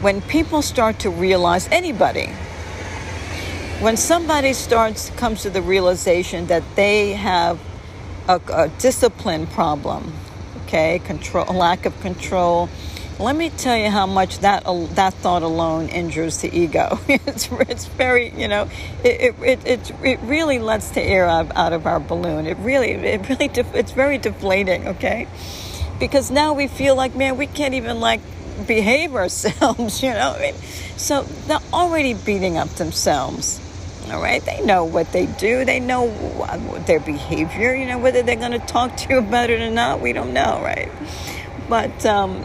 when 0.00 0.20
people 0.22 0.62
start 0.62 0.98
to 1.00 1.10
realize 1.10 1.68
anybody 1.72 2.26
when 3.80 3.96
somebody 3.96 4.52
starts 4.52 5.10
comes 5.10 5.42
to 5.42 5.50
the 5.50 5.60
realization 5.60 6.46
that 6.46 6.62
they 6.76 7.12
have 7.12 7.58
a, 8.28 8.40
a 8.52 8.68
discipline 8.78 9.46
problem 9.46 10.12
okay 10.64 10.98
control 11.00 11.44
lack 11.46 11.86
of 11.86 11.98
control 12.00 12.68
let 13.18 13.34
me 13.34 13.48
tell 13.48 13.76
you 13.76 13.88
how 13.90 14.06
much 14.06 14.40
that 14.40 14.64
that 14.94 15.14
thought 15.14 15.42
alone 15.42 15.88
injures 15.88 16.38
the 16.42 16.54
ego. 16.54 16.98
it's, 17.08 17.48
it's 17.50 17.86
very, 17.86 18.30
you 18.38 18.46
know, 18.46 18.68
it, 19.02 19.34
it, 19.42 19.66
it, 19.66 19.92
it 20.04 20.20
really 20.22 20.58
lets 20.58 20.90
the 20.90 21.02
air 21.02 21.26
out, 21.26 21.72
of 21.72 21.86
our 21.86 21.98
balloon. 21.98 22.46
It 22.46 22.58
really, 22.58 22.90
it 22.90 23.28
really, 23.28 23.50
it's 23.54 23.92
very 23.92 24.18
deflating, 24.18 24.88
okay? 24.88 25.26
Because 25.98 26.30
now 26.30 26.52
we 26.52 26.68
feel 26.68 26.94
like, 26.94 27.14
man, 27.14 27.38
we 27.38 27.46
can't 27.46 27.72
even 27.72 28.00
like 28.00 28.20
behave 28.66 29.14
ourselves, 29.14 30.02
you 30.02 30.10
know. 30.10 30.34
I 30.36 30.40
mean, 30.40 30.54
so 30.96 31.22
they're 31.46 31.58
already 31.72 32.12
beating 32.12 32.58
up 32.58 32.68
themselves. 32.70 33.62
All 34.10 34.22
right, 34.22 34.44
they 34.44 34.64
know 34.64 34.84
what 34.84 35.10
they 35.12 35.26
do. 35.26 35.64
They 35.64 35.80
know 35.80 36.06
their 36.86 37.00
behavior. 37.00 37.74
You 37.74 37.86
know 37.86 37.98
whether 37.98 38.22
they're 38.22 38.36
going 38.36 38.52
to 38.52 38.64
talk 38.66 38.96
to 38.98 39.08
you 39.08 39.18
about 39.18 39.50
it 39.50 39.60
or 39.60 39.70
not. 39.70 40.00
We 40.00 40.12
don't 40.12 40.32
know, 40.32 40.60
right? 40.62 40.92
But 41.68 42.06
um, 42.06 42.44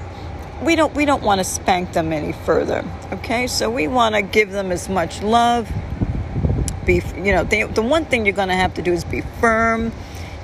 we 0.62 0.76
don't 0.76 0.94
we 0.94 1.06
don't 1.06 1.24
want 1.24 1.40
to 1.40 1.44
spank 1.44 1.94
them 1.94 2.14
any 2.14 2.34
further. 2.34 2.86
Okay, 3.12 3.48
so 3.48 3.70
we 3.70 3.88
want 3.88 4.16
to 4.16 4.22
give 4.22 4.52
them 4.52 4.72
as 4.72 4.90
much 4.90 5.22
love. 5.22 5.72
Be 6.86 7.02
you 7.16 7.32
know 7.32 7.44
the, 7.44 7.64
the 7.64 7.82
one 7.82 8.06
thing 8.06 8.26
you're 8.26 8.36
going 8.36 8.50
to 8.50 8.56
have 8.56 8.74
to 8.76 8.82
do 8.82 8.94
is 8.94 9.04
be 9.04 9.22
firm 9.40 9.92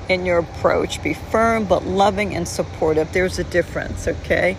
in 0.10 0.26
your 0.26 0.40
approach. 0.40 1.02
Be 1.04 1.14
firm 1.14 1.66
but 1.66 1.86
loving 1.86 2.36
and 2.36 2.48
supportive. 2.48 3.12
There's 3.14 3.40
a 3.40 3.44
difference. 3.44 4.08
Okay 4.08 4.58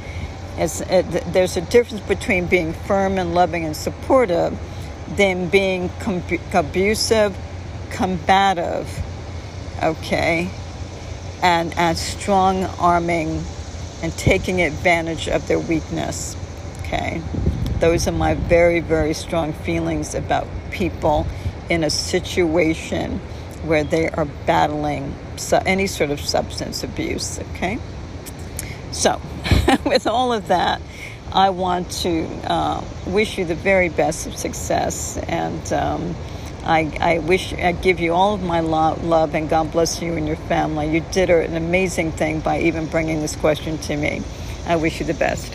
it, 0.58 0.82
uh, 0.90 1.20
there's 1.32 1.56
a 1.56 1.60
difference 1.60 2.02
between 2.06 2.46
being 2.46 2.72
firm 2.72 3.18
and 3.18 3.34
loving 3.34 3.64
and 3.64 3.76
supportive 3.76 4.58
than 5.16 5.48
being 5.48 5.88
com- 6.00 6.22
abusive, 6.52 7.36
combative, 7.90 9.02
okay, 9.82 10.50
and, 11.42 11.76
and 11.78 11.96
strong 11.96 12.64
arming 12.64 13.44
and 14.02 14.12
taking 14.16 14.62
advantage 14.62 15.28
of 15.28 15.46
their 15.48 15.58
weakness, 15.58 16.36
okay. 16.80 17.20
Those 17.80 18.08
are 18.08 18.12
my 18.12 18.34
very, 18.34 18.80
very 18.80 19.14
strong 19.14 19.52
feelings 19.52 20.14
about 20.14 20.46
people 20.70 21.26
in 21.68 21.84
a 21.84 21.90
situation 21.90 23.20
where 23.64 23.84
they 23.84 24.08
are 24.08 24.24
battling 24.46 25.14
any 25.66 25.86
sort 25.86 26.10
of 26.10 26.20
substance 26.20 26.82
abuse. 26.82 27.38
Okay, 27.54 27.78
so 28.90 29.20
with 29.84 30.06
all 30.06 30.32
of 30.32 30.48
that, 30.48 30.80
I 31.32 31.50
want 31.50 31.90
to 32.02 32.24
uh, 32.44 32.84
wish 33.06 33.38
you 33.38 33.44
the 33.44 33.54
very 33.54 33.88
best 33.88 34.26
of 34.26 34.36
success, 34.36 35.18
and 35.28 35.72
um, 35.72 36.16
I, 36.64 36.96
I, 37.00 37.18
wish 37.18 37.54
I 37.54 37.72
give 37.72 38.00
you 38.00 38.12
all 38.12 38.34
of 38.34 38.42
my 38.42 38.60
lo- 38.60 38.98
love, 39.02 39.34
and 39.34 39.48
God 39.48 39.72
bless 39.72 40.02
you 40.02 40.14
and 40.14 40.26
your 40.26 40.36
family. 40.36 40.92
You 40.92 41.00
did 41.12 41.30
an 41.30 41.56
amazing 41.56 42.12
thing 42.12 42.40
by 42.40 42.60
even 42.60 42.86
bringing 42.86 43.20
this 43.20 43.36
question 43.36 43.78
to 43.78 43.96
me. 43.96 44.22
I 44.66 44.76
wish 44.76 45.00
you 45.00 45.06
the 45.06 45.14
best. 45.14 45.54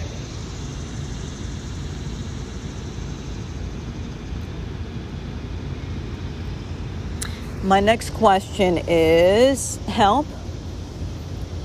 My 7.63 7.79
next 7.79 8.09
question 8.09 8.77
is 8.87 9.77
help. 9.85 10.25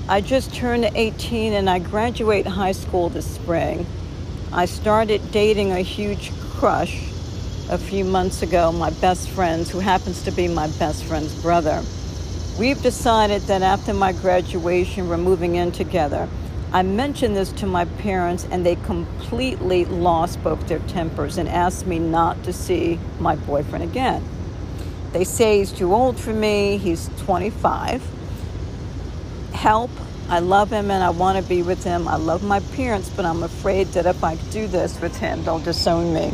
I 0.07 0.21
just 0.21 0.53
turned 0.53 0.85
18 0.85 1.53
and 1.53 1.69
I 1.69 1.79
graduate 1.79 2.47
high 2.47 2.71
school 2.71 3.09
this 3.09 3.29
spring. 3.29 3.85
I 4.51 4.65
started 4.65 5.31
dating 5.31 5.71
a 5.71 5.81
huge 5.81 6.31
crush 6.39 7.11
a 7.69 7.77
few 7.77 8.03
months 8.03 8.41
ago, 8.41 8.71
my 8.71 8.89
best 8.89 9.29
friend's, 9.29 9.69
who 9.69 9.79
happens 9.79 10.23
to 10.23 10.31
be 10.31 10.47
my 10.47 10.67
best 10.79 11.03
friend's 11.03 11.39
brother. 11.41 11.83
We've 12.57 12.81
decided 12.81 13.43
that 13.43 13.61
after 13.61 13.93
my 13.93 14.11
graduation, 14.11 15.07
we're 15.07 15.17
moving 15.17 15.55
in 15.55 15.71
together. 15.71 16.27
I 16.73 16.81
mentioned 16.81 17.35
this 17.35 17.51
to 17.53 17.67
my 17.67 17.85
parents, 17.85 18.47
and 18.49 18.65
they 18.65 18.75
completely 18.75 19.85
lost 19.85 20.43
both 20.43 20.67
their 20.67 20.79
tempers 20.79 21.37
and 21.37 21.47
asked 21.47 21.85
me 21.85 21.99
not 21.99 22.43
to 22.43 22.53
see 22.53 22.99
my 23.19 23.35
boyfriend 23.35 23.83
again. 23.83 24.23
They 25.13 25.23
say 25.23 25.59
he's 25.59 25.71
too 25.71 25.93
old 25.93 26.19
for 26.19 26.33
me. 26.33 26.77
He's 26.77 27.09
25. 27.19 28.03
Help. 29.53 29.91
I 30.29 30.39
love 30.39 30.71
him 30.71 30.91
and 30.91 31.03
I 31.03 31.09
want 31.09 31.43
to 31.43 31.49
be 31.49 31.63
with 31.63 31.83
him. 31.83 32.07
I 32.07 32.17
love 32.17 32.43
my 32.43 32.59
parents, 32.59 33.09
but 33.09 33.25
I'm 33.25 33.41
afraid 33.41 33.87
that 33.93 34.05
if 34.05 34.23
I 34.23 34.35
do 34.51 34.67
this 34.67 35.01
with 35.01 35.17
him, 35.17 35.43
they'll 35.43 35.57
disown 35.57 36.13
me. 36.13 36.31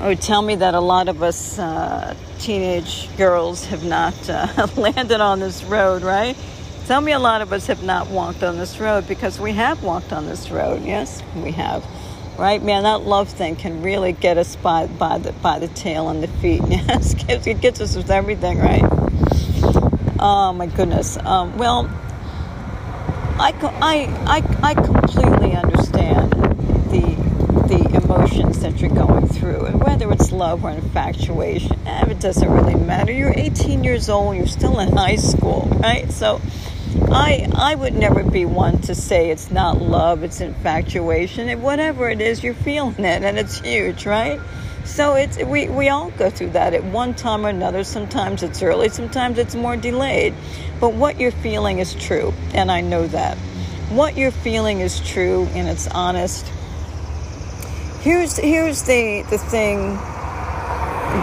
Oh, 0.00 0.14
tell 0.14 0.42
me 0.42 0.54
that 0.56 0.74
a 0.74 0.80
lot 0.80 1.08
of 1.08 1.22
us 1.22 1.58
uh, 1.58 2.14
teenage 2.38 3.08
girls 3.16 3.64
have 3.66 3.84
not 3.84 4.14
uh, 4.30 4.68
landed 4.76 5.20
on 5.20 5.40
this 5.40 5.64
road, 5.64 6.02
right? 6.02 6.36
Tell 6.86 7.00
me 7.00 7.12
a 7.12 7.18
lot 7.18 7.42
of 7.42 7.52
us 7.52 7.66
have 7.66 7.82
not 7.82 8.08
walked 8.08 8.42
on 8.42 8.58
this 8.58 8.78
road 8.78 9.08
because 9.08 9.40
we 9.40 9.52
have 9.52 9.82
walked 9.82 10.12
on 10.12 10.26
this 10.26 10.50
road. 10.50 10.84
Yes, 10.84 11.22
we 11.36 11.52
have 11.52 11.84
right? 12.38 12.62
Man, 12.62 12.84
that 12.84 13.02
love 13.02 13.28
thing 13.28 13.56
can 13.56 13.82
really 13.82 14.12
get 14.12 14.38
us 14.38 14.54
by, 14.56 14.86
by, 14.86 15.18
the, 15.18 15.32
by 15.32 15.58
the 15.58 15.68
tail 15.68 16.08
and 16.08 16.22
the 16.22 16.28
feet. 16.28 16.62
Yes, 16.68 17.14
it 17.28 17.60
gets 17.60 17.80
us 17.80 17.96
with 17.96 18.10
everything, 18.10 18.58
right? 18.58 18.82
Oh, 20.20 20.52
my 20.56 20.66
goodness. 20.66 21.16
Um, 21.18 21.58
well, 21.58 21.86
I, 23.40 23.52
I, 23.82 24.40
I, 24.40 24.68
I 24.70 24.74
completely 24.74 25.54
understand 25.54 26.17
emotions 28.08 28.60
that 28.60 28.80
you're 28.80 28.90
going 28.90 29.28
through, 29.28 29.66
and 29.66 29.82
whether 29.82 30.10
it's 30.10 30.32
love 30.32 30.64
or 30.64 30.70
infatuation, 30.70 31.78
eh, 31.86 32.06
it 32.10 32.18
doesn't 32.18 32.50
really 32.50 32.74
matter. 32.74 33.12
You're 33.12 33.34
18 33.36 33.84
years 33.84 34.08
old, 34.08 34.34
you're 34.34 34.46
still 34.46 34.78
in 34.78 34.96
high 34.96 35.16
school, 35.16 35.68
right? 35.82 36.10
So 36.10 36.40
I 37.10 37.46
I 37.54 37.74
would 37.74 37.94
never 37.94 38.24
be 38.24 38.46
one 38.46 38.78
to 38.82 38.94
say 38.94 39.30
it's 39.30 39.50
not 39.50 39.82
love, 39.82 40.22
it's 40.22 40.40
infatuation. 40.40 41.50
It, 41.50 41.58
whatever 41.58 42.08
it 42.08 42.22
is, 42.22 42.42
you're 42.42 42.54
feeling 42.54 43.04
it, 43.04 43.22
and 43.22 43.38
it's 43.38 43.60
huge, 43.60 44.06
right? 44.06 44.40
So 44.86 45.14
it's 45.16 45.36
we, 45.44 45.68
we 45.68 45.90
all 45.90 46.08
go 46.12 46.30
through 46.30 46.50
that 46.50 46.72
at 46.72 46.84
one 46.84 47.12
time 47.12 47.44
or 47.44 47.50
another. 47.50 47.84
Sometimes 47.84 48.42
it's 48.42 48.62
early, 48.62 48.88
sometimes 48.88 49.36
it's 49.36 49.54
more 49.54 49.76
delayed. 49.76 50.32
But 50.80 50.94
what 50.94 51.20
you're 51.20 51.30
feeling 51.30 51.78
is 51.78 51.94
true, 51.94 52.32
and 52.54 52.72
I 52.72 52.80
know 52.80 53.06
that. 53.08 53.36
What 53.90 54.16
you're 54.16 54.30
feeling 54.30 54.80
is 54.80 55.00
true 55.00 55.46
and 55.54 55.68
it's 55.68 55.86
honest. 55.88 56.46
Here's 58.08 58.38
here's 58.38 58.84
the 58.84 59.20
the 59.28 59.36
thing 59.36 59.92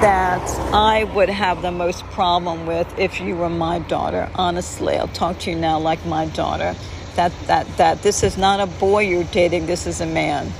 that 0.01 0.47
I 0.71 1.03
would 1.15 1.29
have 1.29 1.63
the 1.63 1.71
most 1.71 2.03
problem 2.11 2.67
with 2.67 2.99
if 2.99 3.19
you 3.19 3.35
were 3.35 3.49
my 3.49 3.79
daughter. 3.79 4.29
Honestly, 4.35 4.95
I'll 4.95 5.07
talk 5.07 5.39
to 5.39 5.49
you 5.49 5.55
now 5.55 5.79
like 5.79 6.05
my 6.05 6.27
daughter. 6.27 6.75
That 7.15 7.31
that 7.47 7.65
that 7.77 8.03
this 8.03 8.21
is 8.21 8.37
not 8.37 8.59
a 8.59 8.67
boy 8.67 8.99
you're 8.99 9.23
dating. 9.23 9.65
This 9.65 9.87
is 9.87 9.99
a 9.99 10.05
man. 10.05 10.53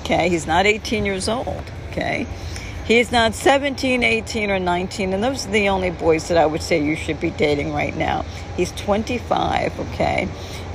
Okay, 0.00 0.30
he's 0.30 0.46
not 0.46 0.64
18 0.64 1.04
years 1.04 1.28
old. 1.28 1.70
Okay, 1.90 2.26
he's 2.86 3.12
not 3.12 3.34
17, 3.34 4.02
18, 4.02 4.50
or 4.50 4.58
19, 4.58 5.12
and 5.12 5.22
those 5.22 5.46
are 5.46 5.50
the 5.50 5.68
only 5.68 5.90
boys 5.90 6.28
that 6.28 6.38
I 6.38 6.46
would 6.46 6.62
say 6.62 6.82
you 6.82 6.96
should 6.96 7.20
be 7.20 7.28
dating 7.28 7.74
right 7.74 7.94
now. 7.94 8.24
He's 8.56 8.72
25. 8.72 9.78
Okay. 9.78 10.26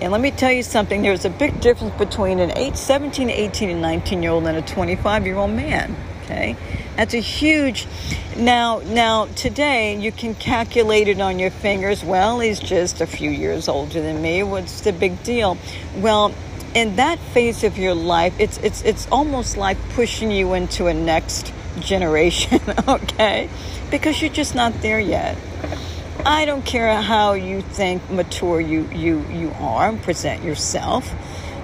And 0.02 0.12
let 0.12 0.20
me 0.20 0.32
tell 0.32 0.52
you 0.52 0.64
something, 0.64 1.04
there's 1.04 1.26
a 1.26 1.30
big 1.30 1.62
difference 1.62 1.96
between 1.96 2.40
an 2.40 2.58
8, 2.58 2.76
17, 2.76 3.30
18, 3.30 3.70
and 3.70 3.82
19 3.84 4.24
year 4.24 4.32
old 4.32 4.48
and 4.48 4.58
a 4.58 4.62
25 4.64 5.26
year 5.28 5.38
old 5.38 5.52
man. 5.52 5.96
Okay? 6.24 6.58
That's 6.96 7.14
a 7.14 7.20
huge. 7.20 7.88
Now, 8.36 8.80
now 8.80 9.26
today 9.28 9.98
you 10.00 10.12
can 10.12 10.34
calculate 10.34 11.08
it 11.08 11.22
on 11.22 11.38
your 11.38 11.52
fingers. 11.52 12.04
Well, 12.04 12.40
he's 12.40 12.60
just 12.60 13.00
a 13.00 13.06
few 13.06 13.30
years 13.30 13.68
older 13.68 14.02
than 14.02 14.24
me. 14.24 14.42
What's 14.42 14.82
the 14.82 14.92
big 14.92 15.22
deal? 15.24 15.58
Well, 15.98 16.34
in 16.74 16.96
that 16.96 17.20
phase 17.20 17.64
of 17.64 17.78
your 17.78 17.94
life, 17.94 18.34
it's 18.40 18.58
it's 18.60 18.82
it's 18.84 19.08
almost 19.12 19.58
like 19.58 19.78
pushing 19.90 20.32
you 20.32 20.54
into 20.54 20.88
a 20.88 20.94
next 20.94 21.54
generation. 21.80 22.60
Okay, 22.88 23.50
because 23.90 24.22
you're 24.22 24.32
just 24.32 24.56
not 24.56 24.82
there 24.82 25.00
yet. 25.00 25.38
I 26.26 26.46
don't 26.46 26.64
care 26.64 27.02
how 27.02 27.34
you 27.34 27.62
think 27.62 28.10
mature 28.12 28.62
you 28.62 28.88
you 28.92 29.26
you 29.32 29.52
are 29.60 29.90
and 29.90 30.02
present 30.02 30.44
yourself. 30.44 31.12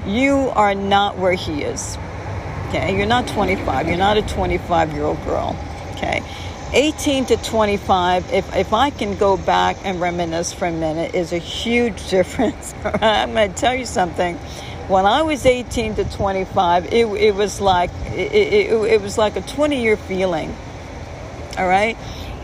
You 0.06 0.52
are 0.56 0.74
not 0.74 1.18
where 1.18 1.34
he 1.34 1.62
is. 1.62 1.98
Okay, 2.70 2.98
you're 2.98 3.06
not 3.06 3.28
25. 3.28 3.88
You're 3.88 3.98
not 3.98 4.18
a 4.18 4.24
25 4.24 4.94
year 4.94 5.04
old 5.04 5.24
girl. 5.26 5.56
Okay, 5.92 6.24
18 6.74 7.26
to 7.26 7.38
25. 7.38 8.34
If 8.34 8.56
if 8.56 8.74
I 8.74 8.90
can 8.90 9.16
go 9.18 9.38
back 9.38 9.78
and 9.84 10.02
reminisce 10.02 10.54
for 10.54 10.66
a 10.66 10.72
minute, 10.72 11.14
is 11.14 11.34
a 11.34 11.38
huge 11.38 12.10
difference. 12.10 12.74
I'm 12.84 13.34
going 13.34 13.54
to 13.54 13.58
tell 13.58 13.76
you 13.76 13.86
something. 13.86 14.38
When 14.88 15.06
I 15.06 15.22
was 15.22 15.46
18 15.46 15.96
to 15.96 16.06
25, 16.06 16.94
it, 16.94 17.06
it 17.06 17.36
was 17.36 17.60
like 17.60 17.92
it, 18.08 18.32
it, 18.32 18.72
it 18.72 19.02
was 19.02 19.18
like 19.18 19.36
a 19.36 19.42
20 19.42 19.82
year 19.82 19.98
feeling. 19.98 20.56
All 21.58 21.68
right, 21.68 21.98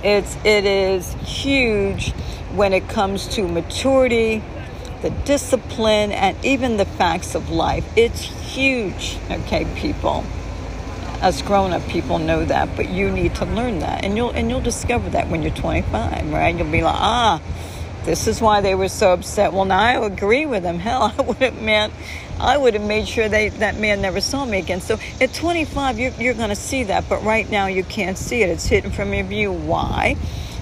it's 0.04 0.36
it 0.44 0.66
is 0.66 1.14
huge 1.14 2.12
when 2.54 2.74
it 2.74 2.88
comes 2.90 3.28
to 3.30 3.48
maturity, 3.48 4.44
the 5.02 5.10
discipline, 5.10 6.12
and 6.12 6.38
even 6.46 6.78
the 6.78 6.86
facts 6.86 7.36
of 7.36 7.50
life. 7.50 7.86
It's 7.96 8.22
huge, 8.22 9.18
okay, 9.32 9.66
people. 9.76 10.24
Us 11.22 11.42
grown-up 11.42 11.88
people 11.88 12.20
know 12.20 12.44
that, 12.44 12.76
but 12.76 12.90
you 12.90 13.10
need 13.10 13.34
to 13.36 13.46
learn 13.46 13.80
that, 13.80 14.04
and 14.04 14.18
you'll 14.18 14.32
and 14.32 14.50
you'll 14.50 14.62
discover 14.62 15.10
that 15.12 15.30
when 15.30 15.42
you're 15.42 15.54
25, 15.54 16.32
right? 16.32 16.56
You'll 16.56 16.70
be 16.70 16.84
like, 16.84 16.96
ah, 16.96 17.42
this 18.04 18.28
is 18.28 18.42
why 18.42 18.60
they 18.60 18.76
were 18.76 18.90
so 18.90 19.14
upset. 19.14 19.54
Well, 19.54 19.66
now 19.66 19.80
I 19.80 20.06
agree 20.06 20.46
with 20.46 20.64
them. 20.64 20.80
Hell, 20.80 21.14
I 21.18 21.22
would 21.22 21.38
have 21.38 21.62
meant, 21.62 21.94
I 22.40 22.58
would 22.58 22.74
have 22.74 22.84
made 22.84 23.08
sure 23.08 23.30
they 23.30 23.50
that 23.50 23.80
man 23.80 24.02
never 24.02 24.22
saw 24.22 24.46
me 24.46 24.60
again. 24.60 24.82
So 24.82 25.00
at 25.22 25.34
25, 25.34 26.00
you're 26.00 26.12
you're 26.14 26.34
going 26.34 26.50
to 26.50 26.56
see 26.56 26.84
that, 26.84 27.08
but 27.10 27.24
right 27.24 27.50
now 27.50 27.68
you 27.68 27.84
can't 27.84 28.18
see 28.18 28.42
it. 28.44 28.50
It's 28.50 28.66
hidden 28.66 28.92
from 28.92 29.14
your 29.14 29.26
view. 29.26 29.52
Why? 29.52 30.18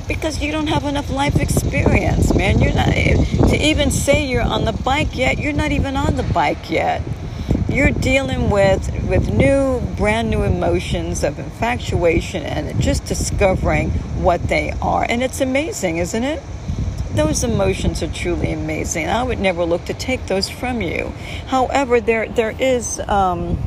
because 0.07 0.41
you 0.41 0.51
don't 0.51 0.67
have 0.67 0.84
enough 0.84 1.09
life 1.09 1.39
experience, 1.39 2.34
man. 2.34 2.59
You're 2.59 2.74
not 2.74 2.89
eh, 2.89 3.15
to 3.47 3.55
even 3.55 3.91
say 3.91 4.26
you're 4.26 4.41
on 4.41 4.65
the 4.65 4.74
bike 4.74 5.15
yet. 5.15 5.38
You're 5.39 5.53
not 5.53 5.72
even 5.72 5.95
on 5.95 6.17
the 6.17 6.24
bike 6.24 6.69
yet. 6.69 7.01
You're 7.69 7.91
dealing 7.91 8.49
with 8.49 8.91
with 9.07 9.34
new, 9.34 9.80
brand 9.95 10.30
new 10.30 10.43
emotions 10.43 11.24
of 11.24 11.39
infatuation 11.39 12.43
and 12.43 12.82
just 12.82 13.05
discovering 13.05 13.91
what 14.22 14.43
they 14.49 14.74
are, 14.82 15.05
and 15.07 15.24
it's 15.24 15.39
amazing, 15.39 15.97
isn't 15.97 16.24
it? 16.24 16.43
Those 17.14 17.43
emotions 17.43 18.01
are 18.01 18.07
truly 18.07 18.53
amazing. 18.53 19.09
I 19.09 19.24
would 19.24 19.39
never 19.39 19.66
look 19.66 19.86
to 19.86 19.93
take 19.93 20.28
those 20.28 20.49
from 20.49 20.82
you. 20.82 21.12
However, 21.47 21.99
there 21.99 22.28
there 22.28 22.55
is. 22.57 22.99
Um, 23.01 23.57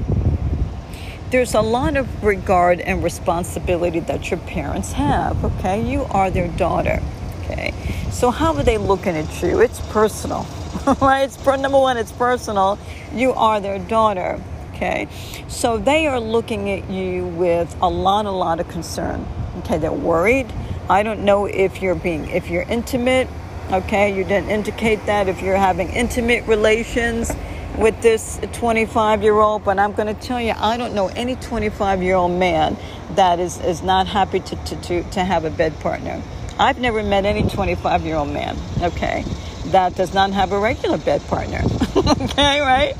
there's 1.34 1.54
a 1.54 1.62
lot 1.62 1.96
of 1.96 2.22
regard 2.22 2.80
and 2.80 3.02
responsibility 3.02 3.98
that 3.98 4.30
your 4.30 4.38
parents 4.38 4.92
have, 4.92 5.44
okay? 5.44 5.82
You 5.82 6.04
are 6.04 6.30
their 6.30 6.46
daughter, 6.46 7.02
okay? 7.40 7.74
So 8.12 8.30
how 8.30 8.54
are 8.54 8.62
they 8.62 8.78
looking 8.78 9.16
at 9.16 9.42
you? 9.42 9.60
It's 9.60 9.80
personal, 9.88 10.46
right? 11.00 11.24
It's 11.24 11.44
number 11.44 11.80
one, 11.80 11.96
it's 11.96 12.12
personal. 12.12 12.78
You 13.12 13.32
are 13.32 13.60
their 13.60 13.80
daughter, 13.80 14.40
okay? 14.74 15.08
So 15.48 15.76
they 15.76 16.06
are 16.06 16.20
looking 16.20 16.70
at 16.70 16.88
you 16.88 17.26
with 17.26 17.74
a 17.82 17.90
lot, 17.90 18.26
a 18.26 18.30
lot 18.30 18.60
of 18.60 18.68
concern, 18.68 19.26
okay? 19.58 19.78
They're 19.78 19.90
worried. 19.90 20.52
I 20.88 21.02
don't 21.02 21.24
know 21.24 21.46
if 21.46 21.80
you're 21.82 21.94
being, 21.94 22.28
if 22.28 22.48
you're 22.48 22.62
intimate, 22.62 23.28
okay? 23.70 24.14
You 24.14 24.24
didn't 24.24 24.50
indicate 24.50 25.06
that. 25.06 25.28
If 25.28 25.40
you're 25.40 25.56
having 25.56 25.90
intimate 25.90 26.46
relations, 26.46 27.32
with 27.76 28.00
this 28.02 28.40
25 28.52 29.22
year 29.22 29.34
old, 29.34 29.64
but 29.64 29.78
I'm 29.78 29.92
going 29.92 30.14
to 30.14 30.20
tell 30.20 30.40
you, 30.40 30.54
I 30.56 30.76
don't 30.76 30.94
know 30.94 31.08
any 31.08 31.36
25 31.36 32.02
year 32.02 32.14
old 32.14 32.32
man 32.32 32.76
that 33.12 33.40
is, 33.40 33.60
is 33.60 33.82
not 33.82 34.06
happy 34.06 34.40
to, 34.40 34.56
to, 34.56 34.76
to, 34.76 35.02
to 35.10 35.24
have 35.24 35.44
a 35.44 35.50
bed 35.50 35.78
partner. 35.80 36.22
I've 36.58 36.78
never 36.78 37.02
met 37.02 37.24
any 37.24 37.48
25 37.48 38.04
year 38.04 38.16
old 38.16 38.30
man, 38.30 38.56
okay, 38.80 39.24
that 39.66 39.96
does 39.96 40.14
not 40.14 40.30
have 40.32 40.52
a 40.52 40.58
regular 40.58 40.98
bed 40.98 41.26
partner, 41.26 41.62
okay, 41.96 42.60
right? 42.60 42.94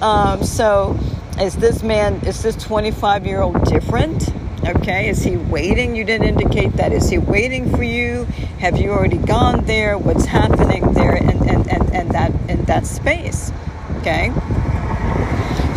Um, 0.00 0.44
so 0.44 0.98
is 1.40 1.56
this 1.56 1.82
man, 1.82 2.24
is 2.26 2.42
this 2.42 2.56
25 2.56 3.26
year 3.26 3.40
old 3.40 3.64
different? 3.64 4.32
Okay, 4.64 5.08
is 5.08 5.24
he 5.24 5.36
waiting? 5.36 5.96
You 5.96 6.04
didn't 6.04 6.28
indicate 6.28 6.74
that. 6.74 6.92
Is 6.92 7.10
he 7.10 7.18
waiting 7.18 7.68
for 7.74 7.82
you? 7.82 8.24
Have 8.60 8.78
you 8.78 8.90
already 8.90 9.16
gone 9.16 9.64
there? 9.64 9.98
What's 9.98 10.26
happening 10.26 10.92
there 10.92 11.16
and, 11.16 11.42
in, 11.50 11.68
in, 11.68 11.94
in 11.94 12.08
that 12.10 12.32
in 12.48 12.64
that 12.66 12.86
space? 12.86 13.50
Okay. 13.98 14.32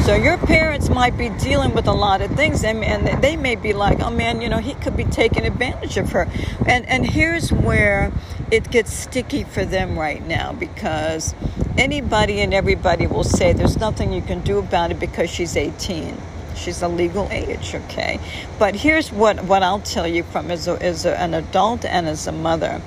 So 0.03 0.13
your 0.13 0.37
parents 0.37 0.89
might 0.89 1.17
be 1.17 1.29
dealing 1.29 1.73
with 1.73 1.87
a 1.87 1.93
lot 1.93 2.21
of 2.21 2.29
things, 2.35 2.63
and, 2.63 2.83
and 2.83 3.23
they 3.23 3.35
may 3.35 3.55
be 3.55 3.73
like, 3.73 4.01
"Oh 4.03 4.11
man, 4.11 4.39
you 4.39 4.49
know, 4.49 4.59
he 4.59 4.75
could 4.75 4.95
be 4.95 5.05
taking 5.05 5.47
advantage 5.47 5.97
of 5.97 6.11
her." 6.11 6.27
And 6.67 6.85
and 6.85 7.09
here's 7.09 7.51
where 7.51 8.11
it 8.51 8.69
gets 8.69 8.93
sticky 8.93 9.45
for 9.45 9.65
them 9.65 9.97
right 9.97 10.23
now 10.27 10.53
because 10.53 11.33
anybody 11.75 12.39
and 12.39 12.53
everybody 12.53 13.07
will 13.07 13.23
say 13.23 13.51
there's 13.51 13.79
nothing 13.79 14.13
you 14.13 14.21
can 14.21 14.41
do 14.41 14.59
about 14.59 14.91
it 14.91 14.99
because 14.99 15.31
she's 15.31 15.57
18 15.57 16.15
she's 16.55 16.81
a 16.81 16.87
legal 16.87 17.27
age, 17.31 17.75
okay? 17.75 18.19
But 18.57 18.75
here's 18.75 19.11
what, 19.11 19.43
what 19.45 19.63
I'll 19.63 19.79
tell 19.79 20.07
you 20.07 20.23
from 20.23 20.51
as, 20.51 20.67
a, 20.67 20.81
as 20.81 21.05
a, 21.05 21.19
an 21.19 21.33
adult 21.33 21.85
and 21.85 22.07
as 22.07 22.27
a 22.27 22.31
mother 22.31 22.81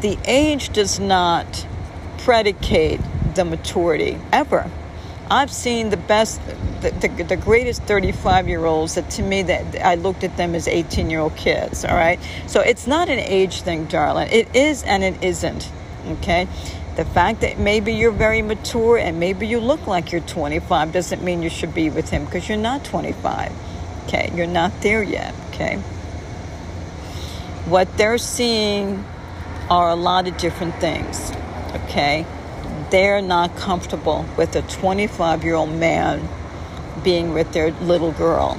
the 0.00 0.18
age 0.26 0.72
does 0.72 1.00
not 1.00 1.66
predicate 2.18 3.00
the 3.34 3.44
maturity 3.44 4.18
ever. 4.32 4.70
I've 5.30 5.50
seen 5.50 5.90
the 5.90 5.96
best, 5.96 6.40
the, 6.80 6.90
the, 6.90 7.24
the 7.24 7.36
greatest 7.36 7.82
35 7.84 8.48
year 8.48 8.64
olds 8.64 8.94
that 8.94 9.10
to 9.10 9.22
me 9.22 9.42
that 9.42 9.84
I 9.84 9.96
looked 9.96 10.22
at 10.22 10.36
them 10.36 10.54
as 10.54 10.68
18 10.68 11.10
year 11.10 11.20
old 11.20 11.36
kids, 11.36 11.84
all 11.84 11.96
right? 11.96 12.20
So 12.46 12.60
it's 12.60 12.86
not 12.86 13.08
an 13.08 13.18
age 13.18 13.62
thing, 13.62 13.86
darling. 13.86 14.28
It 14.30 14.54
is 14.54 14.82
and 14.84 15.02
it 15.02 15.22
isn't, 15.24 15.70
okay? 16.08 16.46
The 16.96 17.04
fact 17.04 17.42
that 17.42 17.58
maybe 17.58 17.92
you're 17.92 18.10
very 18.10 18.40
mature 18.40 18.96
and 18.96 19.20
maybe 19.20 19.46
you 19.46 19.60
look 19.60 19.86
like 19.86 20.12
you're 20.12 20.22
25 20.22 20.92
doesn't 20.92 21.22
mean 21.22 21.42
you 21.42 21.50
should 21.50 21.74
be 21.74 21.90
with 21.90 22.08
him 22.08 22.24
because 22.24 22.48
you're 22.48 22.56
not 22.56 22.84
25. 22.86 23.52
Okay, 24.04 24.32
you're 24.34 24.46
not 24.46 24.72
there 24.80 25.02
yet. 25.02 25.34
Okay. 25.50 25.76
What 27.66 27.98
they're 27.98 28.16
seeing 28.16 29.04
are 29.68 29.90
a 29.90 29.94
lot 29.94 30.26
of 30.26 30.38
different 30.38 30.76
things. 30.76 31.32
Okay. 31.84 32.24
They're 32.90 33.20
not 33.20 33.56
comfortable 33.56 34.24
with 34.38 34.56
a 34.56 34.62
25 34.62 35.44
year 35.44 35.54
old 35.54 35.72
man 35.72 36.26
being 37.04 37.34
with 37.34 37.52
their 37.52 37.72
little 37.72 38.12
girl. 38.12 38.58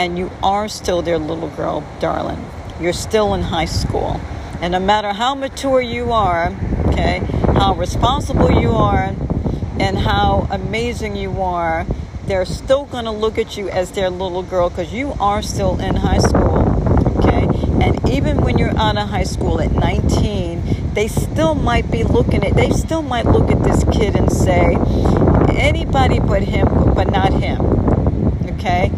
And 0.00 0.18
you 0.18 0.32
are 0.42 0.68
still 0.68 1.02
their 1.02 1.18
little 1.18 1.50
girl, 1.50 1.84
darling. 2.00 2.44
You're 2.80 2.92
still 2.92 3.34
in 3.34 3.42
high 3.42 3.66
school. 3.66 4.20
And 4.60 4.72
no 4.72 4.80
matter 4.80 5.12
how 5.12 5.36
mature 5.36 5.80
you 5.80 6.10
are, 6.10 6.52
okay, 6.86 7.22
how 7.58 7.74
responsible 7.74 8.52
you 8.62 8.70
are 8.70 9.14
and 9.80 9.98
how 9.98 10.46
amazing 10.50 11.16
you 11.16 11.42
are, 11.42 11.84
they're 12.24 12.44
still 12.44 12.84
going 12.84 13.04
to 13.04 13.10
look 13.10 13.36
at 13.36 13.56
you 13.56 13.68
as 13.68 13.90
their 13.92 14.10
little 14.10 14.44
girl 14.44 14.70
because 14.70 14.92
you 14.92 15.12
are 15.18 15.42
still 15.42 15.80
in 15.80 15.96
high 15.96 16.18
school. 16.18 16.58
Okay? 17.18 17.48
And 17.84 18.08
even 18.08 18.42
when 18.42 18.58
you're 18.58 18.76
out 18.78 18.96
of 18.96 19.08
high 19.08 19.24
school 19.24 19.60
at 19.60 19.72
19, 19.72 20.94
they 20.94 21.08
still 21.08 21.56
might 21.56 21.90
be 21.90 22.04
looking 22.04 22.44
at, 22.44 22.54
they 22.54 22.70
still 22.70 23.02
might 23.02 23.26
look 23.26 23.50
at 23.50 23.64
this 23.64 23.82
kid 23.92 24.14
and 24.14 24.30
say, 24.30 24.76
anybody 25.56 26.20
but 26.20 26.44
him, 26.44 26.68
but 26.94 27.10
not 27.10 27.32
him. 27.32 27.60
Okay? 28.52 28.92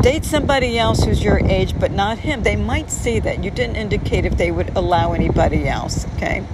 Date 0.00 0.24
somebody 0.24 0.78
else 0.78 1.04
who's 1.04 1.22
your 1.22 1.38
age, 1.38 1.78
but 1.78 1.92
not 1.92 2.18
him. 2.18 2.42
They 2.42 2.56
might 2.56 2.90
see 2.90 3.20
that. 3.20 3.44
You 3.44 3.52
didn't 3.52 3.76
indicate 3.76 4.24
if 4.24 4.36
they 4.36 4.50
would 4.50 4.76
allow 4.76 5.12
anybody 5.12 5.68
else. 5.68 6.06
Okay? 6.16 6.44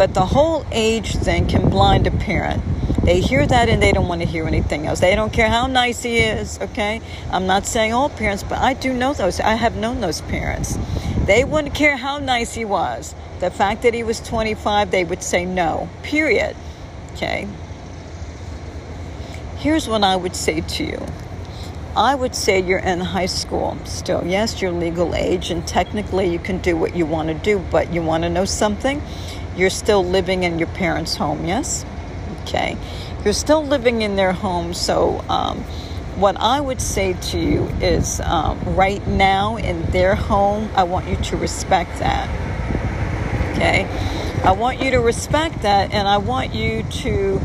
But 0.00 0.14
the 0.14 0.24
whole 0.24 0.64
age 0.72 1.14
thing 1.14 1.46
can 1.46 1.68
blind 1.68 2.06
a 2.06 2.10
parent. 2.10 2.62
They 3.04 3.20
hear 3.20 3.46
that 3.46 3.68
and 3.68 3.82
they 3.82 3.92
don't 3.92 4.08
want 4.08 4.22
to 4.22 4.26
hear 4.26 4.46
anything 4.46 4.86
else. 4.86 4.98
They 4.98 5.14
don't 5.14 5.30
care 5.30 5.50
how 5.50 5.66
nice 5.66 6.02
he 6.02 6.20
is, 6.20 6.58
okay? 6.58 7.02
I'm 7.30 7.46
not 7.46 7.66
saying 7.66 7.92
all 7.92 8.08
parents, 8.08 8.42
but 8.42 8.60
I 8.60 8.72
do 8.72 8.94
know 8.94 9.12
those. 9.12 9.40
I 9.40 9.56
have 9.56 9.76
known 9.76 10.00
those 10.00 10.22
parents. 10.22 10.78
They 11.26 11.44
wouldn't 11.44 11.74
care 11.74 11.98
how 11.98 12.16
nice 12.16 12.54
he 12.54 12.64
was. 12.64 13.14
The 13.40 13.50
fact 13.50 13.82
that 13.82 13.92
he 13.92 14.02
was 14.02 14.20
25, 14.20 14.90
they 14.90 15.04
would 15.04 15.22
say 15.22 15.44
no, 15.44 15.90
period. 16.02 16.56
Okay? 17.12 17.46
Here's 19.58 19.86
what 19.86 20.02
I 20.02 20.16
would 20.16 20.34
say 20.34 20.62
to 20.62 20.82
you. 20.82 21.06
I 21.96 22.14
would 22.14 22.34
say 22.34 22.60
you're 22.60 22.78
in 22.78 23.00
high 23.00 23.26
school 23.26 23.76
still. 23.84 24.24
Yes, 24.26 24.62
you're 24.62 24.70
legal 24.70 25.14
age, 25.14 25.50
and 25.50 25.66
technically 25.66 26.30
you 26.30 26.38
can 26.38 26.58
do 26.58 26.76
what 26.76 26.94
you 26.94 27.06
want 27.06 27.28
to 27.28 27.34
do, 27.34 27.58
but 27.70 27.92
you 27.92 28.02
want 28.02 28.22
to 28.22 28.30
know 28.30 28.44
something? 28.44 29.02
you're 29.56 29.70
still 29.70 30.04
living 30.04 30.42
in 30.42 30.58
your 30.58 30.68
parents' 30.68 31.16
home, 31.16 31.44
yes? 31.44 31.84
Okay. 32.42 32.76
You're 33.24 33.34
still 33.34 33.64
living 33.64 34.02
in 34.02 34.16
their 34.16 34.32
home, 34.32 34.72
so 34.72 35.22
um, 35.28 35.58
what 36.16 36.36
I 36.38 36.60
would 36.60 36.80
say 36.80 37.12
to 37.12 37.38
you 37.38 37.64
is 37.80 38.20
um, 38.20 38.58
right 38.74 39.06
now 39.06 39.56
in 39.56 39.82
their 39.90 40.14
home, 40.14 40.70
I 40.74 40.84
want 40.84 41.08
you 41.08 41.16
to 41.16 41.36
respect 41.36 41.98
that. 41.98 42.28
Okay? 43.52 43.84
I 44.42 44.52
want 44.52 44.82
you 44.82 44.90
to 44.92 44.98
respect 44.98 45.62
that, 45.62 45.92
and 45.92 46.08
I 46.08 46.16
want 46.16 46.54
you 46.54 46.82
to 46.82 47.40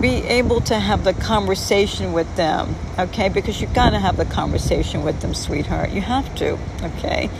be 0.00 0.16
able 0.24 0.60
to 0.62 0.78
have 0.78 1.04
the 1.04 1.12
conversation 1.12 2.12
with 2.12 2.36
them, 2.36 2.74
okay? 2.98 3.28
Because 3.28 3.60
you've 3.60 3.74
got 3.74 3.90
to 3.90 3.98
have 3.98 4.16
the 4.16 4.24
conversation 4.24 5.02
with 5.02 5.20
them, 5.20 5.34
sweetheart. 5.34 5.90
You 5.90 6.00
have 6.00 6.34
to, 6.36 6.58
okay? 6.82 7.30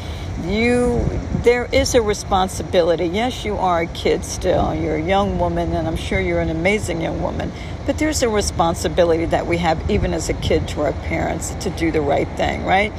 you 0.44 1.04
there 1.42 1.68
is 1.72 1.94
a 1.94 2.02
responsibility. 2.02 3.06
Yes, 3.06 3.44
you 3.44 3.56
are 3.56 3.82
a 3.82 3.86
kid 3.86 4.24
still. 4.24 4.74
You're 4.74 4.96
a 4.96 5.02
young 5.02 5.38
woman, 5.38 5.72
and 5.72 5.86
I'm 5.86 5.96
sure 5.96 6.20
you're 6.20 6.40
an 6.40 6.50
amazing 6.50 7.00
young 7.00 7.22
woman. 7.22 7.52
But 7.86 7.98
there's 7.98 8.22
a 8.22 8.28
responsibility 8.28 9.24
that 9.26 9.46
we 9.46 9.58
have, 9.58 9.90
even 9.90 10.12
as 10.12 10.28
a 10.28 10.34
kid, 10.34 10.68
to 10.68 10.82
our 10.82 10.92
parents 10.92 11.54
to 11.60 11.70
do 11.70 11.90
the 11.90 12.00
right 12.00 12.28
thing, 12.36 12.64
right? 12.64 12.92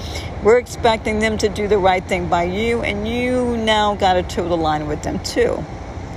We're 0.43 0.57
expecting 0.57 1.19
them 1.19 1.37
to 1.39 1.49
do 1.49 1.67
the 1.67 1.77
right 1.77 2.03
thing 2.03 2.27
by 2.27 2.43
you, 2.43 2.81
and 2.81 3.07
you 3.07 3.57
now 3.57 3.95
got 3.95 4.13
to 4.13 4.23
toe 4.23 4.47
the 4.47 4.57
line 4.57 4.87
with 4.87 5.03
them 5.03 5.19
too. 5.19 5.63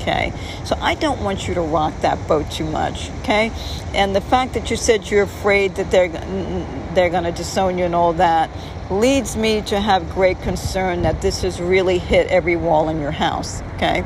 Okay, 0.03 0.33
so 0.65 0.77
I 0.81 0.97
don't 0.97 1.23
want 1.23 1.47
you 1.47 1.55
to 1.55 1.61
rock 1.61 1.95
that 2.01 2.27
boat 2.27 2.51
too 2.51 2.65
much. 2.65 3.11
Okay, 3.21 3.53
and 3.95 4.17
the 4.17 4.21
fact 4.21 4.55
that 4.55 4.69
you 4.69 4.77
said 4.77 5.09
you're 5.09 5.23
afraid 5.23 5.77
that 5.77 5.93
they're 5.93 6.09
they're 6.09 7.09
going 7.11 7.23
to 7.23 7.31
disown 7.31 7.79
you 7.79 7.85
and 7.85 7.95
all 7.95 8.13
that 8.15 8.51
leads 8.91 9.37
me 9.37 9.63
to 9.63 9.81
have 9.81 10.11
great 10.11 10.43
concern 10.43 11.03
that 11.03 11.23
this 11.23 11.43
has 11.43 11.61
really 11.61 11.99
hit 11.99 12.27
every 12.27 12.57
wall 12.57 12.89
in 12.89 13.01
your 13.01 13.13
house. 13.13 13.63
Okay, 13.77 14.05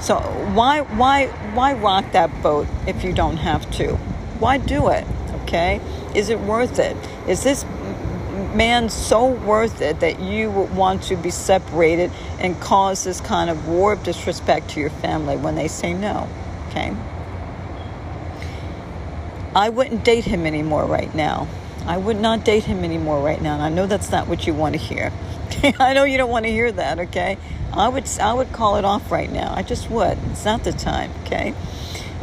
so 0.00 0.20
why 0.54 0.82
why 0.82 1.26
why 1.54 1.74
rock 1.74 2.12
that 2.12 2.30
boat 2.40 2.68
if 2.86 3.02
you 3.02 3.12
don't 3.12 3.38
have 3.38 3.68
to? 3.72 3.96
Why 4.38 4.58
do 4.58 4.90
it? 4.90 5.04
Okay, 5.42 5.80
is 6.14 6.28
it 6.28 6.38
worth 6.38 6.78
it? 6.78 6.96
Is 7.26 7.42
this 7.42 7.64
man 8.42 8.88
so 8.88 9.26
worth 9.26 9.80
it 9.80 10.00
that 10.00 10.20
you 10.20 10.50
would 10.50 10.74
want 10.74 11.04
to 11.04 11.16
be 11.16 11.30
separated 11.30 12.10
and 12.38 12.60
cause 12.60 13.04
this 13.04 13.20
kind 13.20 13.50
of 13.50 13.68
war 13.68 13.92
of 13.92 14.02
disrespect 14.02 14.70
to 14.70 14.80
your 14.80 14.90
family 14.90 15.36
when 15.36 15.54
they 15.54 15.68
say 15.68 15.94
no? 15.94 16.28
Okay. 16.68 16.94
I 19.54 19.68
wouldn't 19.68 20.04
date 20.04 20.24
him 20.24 20.46
anymore 20.46 20.84
right 20.86 21.14
now. 21.14 21.46
I 21.86 21.96
would 21.96 22.18
not 22.18 22.44
date 22.44 22.64
him 22.64 22.84
anymore 22.84 23.20
right 23.20 23.40
now. 23.40 23.54
And 23.54 23.62
I 23.62 23.68
know 23.68 23.86
that's 23.86 24.10
not 24.10 24.28
what 24.28 24.46
you 24.46 24.54
want 24.54 24.74
to 24.74 24.80
hear. 24.80 25.12
I 25.78 25.92
know 25.92 26.04
you 26.04 26.16
don't 26.16 26.30
want 26.30 26.46
to 26.46 26.52
hear 26.52 26.70
that, 26.72 26.98
okay? 26.98 27.38
I 27.72 27.88
would 27.88 28.08
I 28.20 28.32
would 28.32 28.52
call 28.52 28.76
it 28.76 28.84
off 28.84 29.10
right 29.10 29.30
now. 29.30 29.52
I 29.54 29.62
just 29.62 29.90
would. 29.90 30.18
It's 30.30 30.44
not 30.44 30.64
the 30.64 30.72
time, 30.72 31.10
okay? 31.24 31.54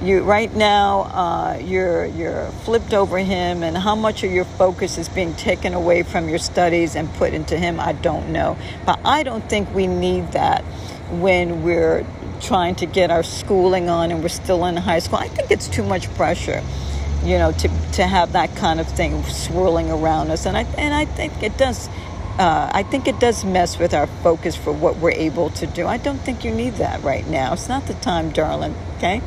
You 0.02 0.22
right 0.22 0.54
now 0.56 1.02
uh, 1.02 1.62
you're 1.62 2.06
you're 2.06 2.45
flipped 2.64 2.93
over 2.93 3.18
him, 3.18 3.64
and 3.64 3.78
how 3.78 3.95
much 3.95 4.24
of 4.24 4.32
your 4.32 4.45
focus 4.45 4.97
is 4.97 5.10
being 5.10 5.34
taken 5.34 5.74
away 5.74 6.04
from 6.04 6.30
your 6.30 6.39
studies 6.39 6.95
and 6.95 7.14
put 7.16 7.34
into 7.34 7.58
him, 7.58 7.80
I 7.80 7.93
don't 7.93 8.30
know. 8.32 8.58
But 8.86 9.00
I 9.04 9.24
don't 9.24 9.47
think 9.50 9.74
we 9.74 9.88
need 9.88 10.32
that 10.32 10.64
when 11.12 11.64
we're 11.64 12.06
trying 12.39 12.76
to 12.76 12.86
get 12.86 13.12
our 13.12 13.24
schooling 13.24 13.89
on 13.89 14.12
and 14.12 14.22
we're 14.22 14.30
still 14.30 14.66
in 14.66 14.78
high 14.78 15.00
school. 15.00 15.18
I 15.18 15.28
think 15.28 15.52
it's 15.52 15.68
too 15.68 15.84
much 15.84 16.08
pressure 16.16 16.64
you 17.24 17.38
know, 17.38 17.52
to, 17.52 17.68
to 17.93 18.08
have 18.08 18.34
that 18.34 18.56
kind 18.56 18.80
of 18.80 18.88
thing 18.88 19.24
swirling 19.26 19.91
around 19.91 20.32
us. 20.32 20.45
And 20.45 20.58
I, 20.58 20.64
and 20.78 20.93
I 20.93 21.06
think 21.06 21.43
it 21.43 21.58
does, 21.58 21.89
uh, 22.38 22.70
I 22.74 22.84
think 22.84 23.08
it 23.08 23.20
does 23.20 23.43
mess 23.43 23.78
with 23.78 23.93
our 23.93 24.08
focus 24.08 24.56
for 24.56 24.72
what 24.72 24.97
we're 24.97 25.12
able 25.12 25.50
to 25.52 25.68
do. 25.68 25.86
I 25.86 25.97
don't 25.97 26.20
think 26.20 26.45
you 26.45 26.52
need 26.52 26.76
that 26.76 27.04
right 27.04 27.28
now. 27.28 27.54
It's 27.54 27.68
not 27.68 27.88
the 27.88 27.93
time, 27.95 28.32
darling, 28.32 28.76
okay? 28.97 29.22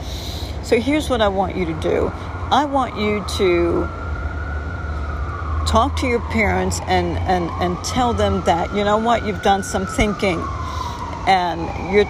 So 0.65 0.81
here's 0.81 1.11
what 1.11 1.21
I 1.21 1.29
want 1.29 1.57
you 1.57 1.65
to 1.67 1.75
do. 1.81 2.11
I 2.51 2.65
want 2.65 2.97
you 2.97 3.25
to 3.39 3.89
talk 5.67 5.97
to 5.99 6.07
your 6.07 6.21
parents 6.31 6.81
and, 6.87 7.17
and, 7.19 7.51
and 7.63 7.83
tell 7.85 8.13
them 8.15 8.43
that, 8.43 8.75
you 8.75 8.85
know 8.85 8.99
what, 8.99 9.25
you've 9.27 9.43
done 9.43 9.63
some 9.63 9.87
thinking 9.87 10.43
and 11.27 11.93
you're, 11.93 12.05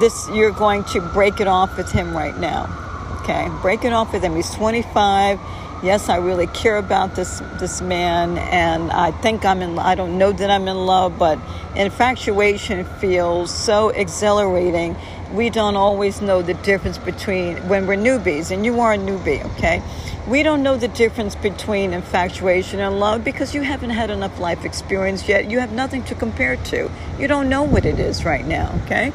this, 0.00 0.28
you're 0.30 0.50
going 0.52 0.84
to 0.84 1.00
break 1.00 1.40
it 1.40 1.46
off 1.46 1.76
with 1.76 1.90
him 1.92 2.16
right 2.16 2.36
now 2.38 2.80
Okay, 3.24 3.50
break 3.62 3.86
it 3.86 3.92
off 3.94 4.12
with 4.12 4.22
him. 4.22 4.36
He's 4.36 4.50
25. 4.50 5.40
Yes, 5.82 6.10
I 6.10 6.18
really 6.18 6.46
care 6.46 6.76
about 6.76 7.14
this 7.14 7.40
this 7.58 7.80
man, 7.80 8.36
and 8.36 8.92
I 8.92 9.12
think 9.12 9.46
I'm 9.46 9.62
in. 9.62 9.78
I 9.78 9.94
don't 9.94 10.18
know 10.18 10.30
that 10.30 10.50
I'm 10.50 10.68
in 10.68 10.76
love, 10.76 11.18
but 11.18 11.38
infatuation 11.74 12.84
feels 12.84 13.50
so 13.50 13.88
exhilarating. 13.88 14.94
We 15.34 15.50
don't 15.50 15.74
always 15.74 16.22
know 16.22 16.42
the 16.42 16.54
difference 16.54 16.96
between 16.96 17.56
when 17.68 17.86
we're 17.86 17.96
newbies, 17.96 18.52
and 18.52 18.64
you 18.64 18.78
are 18.80 18.92
a 18.92 18.98
newbie. 18.98 19.44
Okay, 19.56 19.82
we 20.28 20.42
don't 20.44 20.62
know 20.62 20.76
the 20.76 20.88
difference 20.88 21.34
between 21.34 21.92
infatuation 21.92 22.78
and 22.78 23.00
love 23.00 23.24
because 23.24 23.54
you 23.54 23.62
haven't 23.62 23.90
had 23.90 24.10
enough 24.10 24.38
life 24.38 24.64
experience 24.64 25.28
yet. 25.28 25.50
You 25.50 25.58
have 25.58 25.72
nothing 25.72 26.04
to 26.04 26.14
compare 26.14 26.56
to. 26.56 26.88
You 27.18 27.26
don't 27.26 27.48
know 27.48 27.64
what 27.64 27.84
it 27.84 27.98
is 27.98 28.24
right 28.24 28.46
now. 28.46 28.72
Okay 28.84 29.12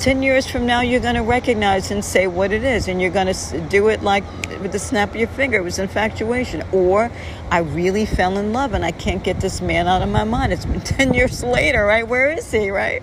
10 0.00 0.22
years 0.22 0.50
from 0.50 0.64
now, 0.64 0.80
you're 0.80 0.98
going 0.98 1.14
to 1.14 1.22
recognize 1.22 1.90
and 1.90 2.02
say 2.02 2.26
what 2.26 2.52
it 2.52 2.64
is, 2.64 2.88
and 2.88 3.02
you're 3.02 3.10
going 3.10 3.32
to 3.32 3.60
do 3.68 3.88
it 3.88 4.02
like 4.02 4.24
with 4.62 4.72
the 4.72 4.78
snap 4.78 5.10
of 5.10 5.16
your 5.16 5.28
finger. 5.28 5.58
It 5.58 5.62
was 5.62 5.78
infatuation. 5.78 6.62
Or 6.72 7.10
I 7.50 7.58
really 7.58 8.06
fell 8.06 8.38
in 8.38 8.54
love 8.54 8.72
and 8.72 8.82
I 8.82 8.92
can't 8.92 9.22
get 9.22 9.40
this 9.40 9.60
man 9.60 9.88
out 9.88 10.00
of 10.00 10.08
my 10.08 10.24
mind. 10.24 10.54
It's 10.54 10.64
been 10.64 10.80
10 10.80 11.12
years 11.12 11.44
later, 11.44 11.84
right? 11.84 12.08
Where 12.08 12.30
is 12.30 12.50
he, 12.50 12.70
right? 12.70 13.02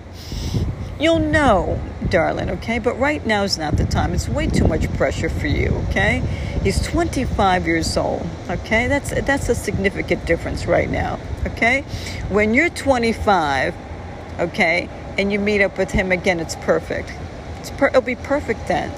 You'll 1.00 1.20
know, 1.20 1.80
darling, 2.10 2.50
okay? 2.50 2.80
But 2.80 3.00
right 3.00 3.26
now 3.26 3.44
is 3.44 3.58
not 3.58 3.78
the 3.78 3.86
time. 3.86 4.14
It's 4.14 4.28
way 4.28 4.48
too 4.48 4.68
much 4.68 4.92
pressure 4.94 5.30
for 5.30 5.48
you, 5.48 5.70
okay? 5.90 6.24
He's 6.64 6.82
25 6.82 7.68
years 7.68 7.96
old, 7.98 8.28
okay? 8.50 8.88
That's, 8.88 9.10
that's 9.22 9.50
a 9.50 9.56
significant 9.56 10.26
difference 10.26 10.66
right 10.66 10.90
now, 10.90 11.20
okay? 11.46 11.82
When 12.30 12.54
you're 12.54 12.70
25, 12.70 13.76
okay? 14.40 14.90
and 15.18 15.32
you 15.32 15.40
meet 15.40 15.62
up 15.62 15.78
with 15.78 15.92
him 15.92 16.12
again, 16.12 16.40
it's 16.40 16.56
perfect. 16.56 17.12
It's 17.60 17.72
per- 17.72 17.88
it'll 17.88 18.02
be 18.02 18.16
perfect 18.16 18.68
then. 18.68 18.94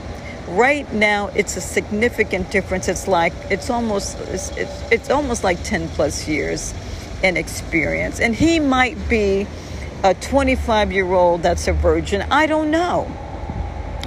Right 0.47 0.91
now, 0.93 1.27
it's 1.27 1.55
a 1.57 1.61
significant 1.61 2.51
difference. 2.51 2.87
It's 2.87 3.07
like 3.07 3.33
it's 3.49 3.69
almost 3.69 4.19
it's, 4.19 4.49
it's, 4.57 4.91
it's 4.91 5.09
almost 5.09 5.43
like 5.43 5.63
ten 5.63 5.87
plus 5.89 6.27
years 6.27 6.73
in 7.23 7.37
experience, 7.37 8.19
and 8.19 8.35
he 8.35 8.59
might 8.59 8.97
be 9.09 9.47
a 10.03 10.13
25 10.13 10.91
year 10.91 11.11
old 11.11 11.43
that's 11.43 11.67
a 11.67 11.73
virgin. 11.73 12.21
I 12.31 12.45
don't 12.45 12.71
know. 12.71 13.11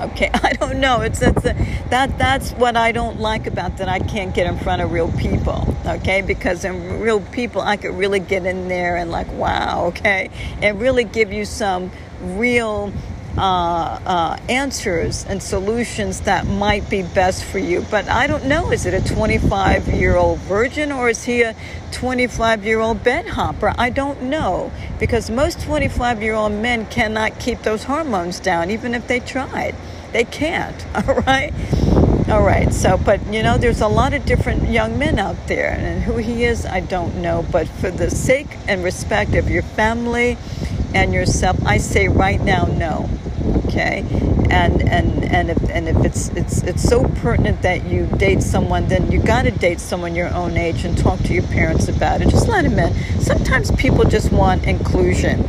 Okay, 0.00 0.30
I 0.34 0.52
don't 0.54 0.80
know. 0.80 1.00
It's, 1.00 1.22
it's 1.22 1.44
a, 1.44 1.54
that 1.90 2.18
that's 2.18 2.52
what 2.52 2.76
I 2.76 2.92
don't 2.92 3.20
like 3.20 3.46
about 3.46 3.76
that. 3.78 3.88
I 3.88 3.98
can't 4.00 4.34
get 4.34 4.46
in 4.46 4.58
front 4.58 4.82
of 4.82 4.92
real 4.92 5.12
people. 5.12 5.76
Okay, 5.86 6.22
because 6.22 6.64
in 6.64 7.00
real 7.00 7.20
people, 7.20 7.60
I 7.60 7.76
could 7.76 7.94
really 7.94 8.20
get 8.20 8.46
in 8.46 8.68
there 8.68 8.96
and 8.96 9.10
like, 9.10 9.30
wow. 9.32 9.86
Okay, 9.88 10.30
and 10.60 10.80
really 10.80 11.04
give 11.04 11.32
you 11.32 11.44
some 11.44 11.90
real 12.22 12.92
uh, 13.36 14.00
uh, 14.04 14.36
answers 14.48 15.24
and 15.24 15.42
solutions 15.42 16.20
that 16.22 16.46
might 16.46 16.88
be 16.90 17.02
best 17.02 17.44
for 17.44 17.58
you. 17.58 17.84
But 17.90 18.08
I 18.08 18.26
don't 18.26 18.44
know. 18.46 18.70
Is 18.70 18.86
it 18.86 18.94
a 18.94 19.14
25 19.14 19.88
year 19.88 20.16
old 20.16 20.38
virgin 20.40 20.92
or 20.92 21.08
is 21.08 21.24
he 21.24 21.42
a 21.42 21.56
25 21.92 22.64
year 22.64 22.80
old 22.80 23.02
bed 23.02 23.28
hopper? 23.28 23.72
I 23.78 23.90
don't 23.90 24.22
know 24.22 24.70
because 24.98 25.30
most 25.30 25.60
25 25.60 26.22
year 26.22 26.34
old 26.34 26.52
men 26.52 26.86
cannot 26.86 27.40
keep 27.40 27.62
those 27.62 27.84
hormones 27.84 28.38
down, 28.38 28.70
even 28.70 28.94
if 28.94 29.06
they 29.08 29.20
tried. 29.20 29.74
They 30.12 30.24
can't. 30.24 30.86
All 31.08 31.14
right. 31.22 31.52
All 32.28 32.42
right. 32.42 32.72
So, 32.72 32.98
but 32.98 33.26
you 33.32 33.42
know, 33.42 33.58
there's 33.58 33.80
a 33.80 33.88
lot 33.88 34.12
of 34.12 34.24
different 34.24 34.68
young 34.68 34.98
men 34.98 35.18
out 35.18 35.48
there, 35.48 35.70
and 35.70 36.02
who 36.02 36.18
he 36.18 36.44
is, 36.44 36.64
I 36.64 36.80
don't 36.80 37.16
know. 37.16 37.44
But 37.50 37.66
for 37.68 37.90
the 37.90 38.10
sake 38.10 38.48
and 38.68 38.84
respect 38.84 39.34
of 39.34 39.50
your 39.50 39.62
family 39.62 40.36
and 40.94 41.12
yourself, 41.14 41.64
I 41.64 41.78
say 41.78 42.08
right 42.08 42.40
now, 42.40 42.64
no. 42.64 43.08
Okay, 43.66 44.04
and 44.50 44.82
and 44.82 45.24
and 45.24 45.50
if 45.50 45.70
and 45.70 45.88
if 45.88 45.96
it's 46.04 46.28
it's 46.30 46.62
it's 46.62 46.82
so 46.82 47.04
pertinent 47.04 47.62
that 47.62 47.86
you 47.86 48.06
date 48.06 48.42
someone, 48.42 48.88
then 48.88 49.10
you 49.10 49.20
got 49.20 49.42
to 49.42 49.50
date 49.50 49.80
someone 49.80 50.14
your 50.14 50.28
own 50.28 50.56
age 50.56 50.84
and 50.84 50.96
talk 50.96 51.18
to 51.20 51.32
your 51.32 51.42
parents 51.44 51.88
about 51.88 52.20
it. 52.20 52.28
Just 52.28 52.48
let 52.48 52.62
them 52.64 52.78
in. 52.78 52.94
Sometimes 53.20 53.70
people 53.72 54.04
just 54.04 54.30
want 54.30 54.64
inclusion 54.64 55.42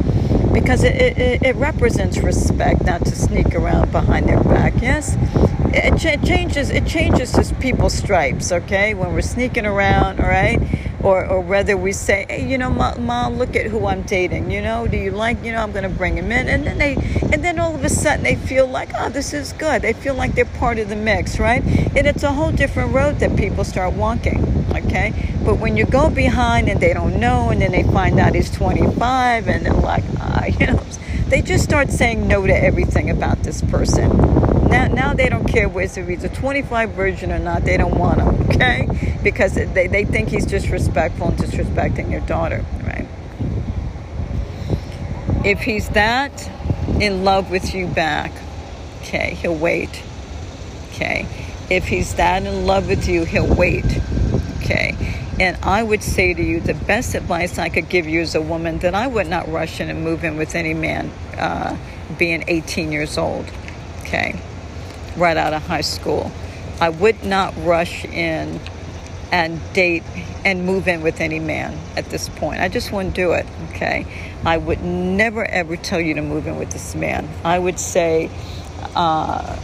because 0.54 0.84
it, 0.84 0.96
it, 0.96 1.44
it 1.44 1.56
represents 1.58 2.18
respect, 2.20 2.86
not 2.86 3.06
to 3.06 3.16
sneak 3.16 3.54
around 3.56 3.92
behind 3.92 4.28
their 4.28 4.42
back. 4.44 4.74
Yes, 4.82 5.16
it, 5.74 5.98
ch- 5.98 6.26
changes 6.26 6.70
it 6.70 6.86
changes 6.88 7.32
just 7.34 7.60
people's 7.60 7.94
stripes. 7.94 8.52
Okay, 8.52 8.94
when 8.94 9.14
we're 9.14 9.22
sneaking 9.22 9.66
around, 9.66 10.20
all 10.20 10.28
right 10.28 10.60
or, 11.04 11.26
or 11.26 11.42
whether 11.42 11.76
we 11.76 11.92
say, 11.92 12.26
hey, 12.30 12.50
you 12.50 12.58
know, 12.58 12.70
mom, 12.70 13.06
mom, 13.06 13.38
look 13.38 13.56
at 13.56 13.68
who 13.68 13.86
I'm 13.86 14.04
dating. 14.04 14.50
You 14.50 14.62
know, 14.62 14.88
do 14.88 14.98
you 14.98 15.12
like, 15.12 15.44
you 15.44 15.52
know, 15.52 15.62
I'm 15.62 15.72
going 15.72 15.84
to 15.84 15.90
bring 15.90 16.18
him 16.18 16.32
in, 16.32 16.48
and 16.48 16.66
then 16.66 16.78
they, 16.78 16.96
and 17.32 17.44
then 17.44 17.60
all 17.60 17.76
of 17.76 17.84
a 17.84 17.90
sudden 17.90 18.24
they 18.24 18.36
feel 18.36 18.66
like, 18.66 18.90
oh, 18.98 19.10
this 19.10 19.34
is 19.34 19.54
good. 19.54 19.82
They 19.82 19.94
feel 19.94 20.16
like 20.16 20.34
they're 20.34 20.46
part 20.46 20.80
of 20.80 20.90
the 20.90 20.96
mix, 20.96 21.40
right? 21.40 21.62
And 21.62 22.08
it's 22.08 22.24
a 22.24 22.32
whole 22.32 22.52
different 22.52 22.94
road 22.94 23.20
that 23.20 23.36
people 23.36 23.64
start 23.64 23.94
walking. 23.94 24.50
Okay, 24.74 25.14
but 25.46 25.60
when 25.60 25.78
you 25.78 25.86
go 25.86 26.10
behind 26.10 26.68
and 26.68 26.80
they 26.80 26.94
don't 26.94 27.20
know, 27.20 27.50
and 27.50 27.62
then 27.62 27.72
they 27.72 27.84
find 27.84 28.20
out 28.20 28.34
he's 28.34 28.50
25, 28.50 29.48
and 29.48 29.66
they're 29.66 29.74
like, 29.74 30.04
ah, 30.18 30.46
you 30.60 30.66
know, 30.68 30.84
they 31.28 31.42
just 31.42 31.64
start 31.64 31.90
saying 31.90 32.28
no 32.28 32.48
to 32.48 32.56
everything 32.56 33.10
about 33.10 33.44
this 33.44 33.62
person. 33.62 34.33
Now, 34.74 34.88
now 34.88 35.14
they 35.14 35.30
don't 35.30 35.48
care 35.48 35.70
whether 35.70 36.04
he's 36.04 36.24
a 36.24 36.30
25 36.30 36.90
virgin 36.94 37.32
or 37.32 37.38
not. 37.38 37.64
They 37.64 37.78
don't 37.78 37.96
want 37.96 38.22
him, 38.22 38.50
okay? 38.50 39.20
Because 39.22 39.54
they, 39.54 39.86
they 39.86 40.04
think 40.04 40.30
he's 40.30 40.48
disrespectful 40.48 41.28
and 41.28 41.38
disrespecting 41.38 42.10
your 42.10 42.22
daughter, 42.22 42.66
right? 42.84 43.06
If 45.46 45.62
he's 45.62 45.90
that 45.90 46.50
in 47.00 47.24
love 47.24 47.52
with 47.52 47.76
you 47.76 47.86
back, 47.86 48.32
okay, 49.02 49.36
he'll 49.36 49.56
wait. 49.56 50.02
Okay. 50.90 51.28
If 51.70 51.88
he's 51.88 52.16
that 52.16 52.44
in 52.44 52.66
love 52.66 52.88
with 52.88 53.08
you, 53.08 53.26
he'll 53.26 53.54
wait. 53.54 53.86
Okay. 54.58 54.96
And 55.40 55.56
I 55.62 55.84
would 55.84 56.02
say 56.02 56.34
to 56.34 56.42
you, 56.44 56.62
the 56.62 56.74
best 56.74 57.14
advice 57.14 57.60
I 57.60 57.70
could 57.70 57.90
give 57.90 58.08
you 58.08 58.22
as 58.22 58.34
a 58.34 58.42
woman 58.42 58.80
that 58.80 58.96
I 58.96 59.06
would 59.06 59.28
not 59.28 59.48
rush 59.52 59.80
in 59.80 59.92
and 59.92 60.04
move 60.04 60.24
in 60.24 60.36
with 60.36 60.56
any 60.56 60.74
man 60.74 61.12
uh, 61.38 61.78
being 62.18 62.44
18 62.48 62.92
years 62.92 63.20
old. 63.20 63.46
Okay. 64.02 64.40
Right 65.18 65.38
out 65.38 65.54
of 65.54 65.66
high 65.66 65.82
school. 65.82 66.32
I 66.82 66.90
would 66.90 67.24
not 67.24 67.54
rush 67.58 68.06
in 68.06 68.60
and 69.32 69.62
date 69.74 70.04
and 70.46 70.66
move 70.66 70.88
in 70.88 71.02
with 71.02 71.22
any 71.22 71.40
man 71.40 71.78
at 71.96 72.06
this 72.06 72.30
point. 72.30 72.62
I 72.62 72.68
just 72.68 72.92
wouldn't 72.92 73.16
do 73.16 73.32
it. 73.32 73.46
Okay. 73.70 74.06
I 74.46 74.58
would 74.58 74.84
never 74.84 75.46
ever 75.46 75.78
tell 75.78 76.00
you 76.00 76.16
to 76.16 76.22
move 76.22 76.48
in 76.48 76.58
with 76.58 76.72
this 76.72 76.96
man. 76.96 77.30
I 77.44 77.58
would 77.58 77.80
say, 77.80 78.30
uh, 78.96 79.60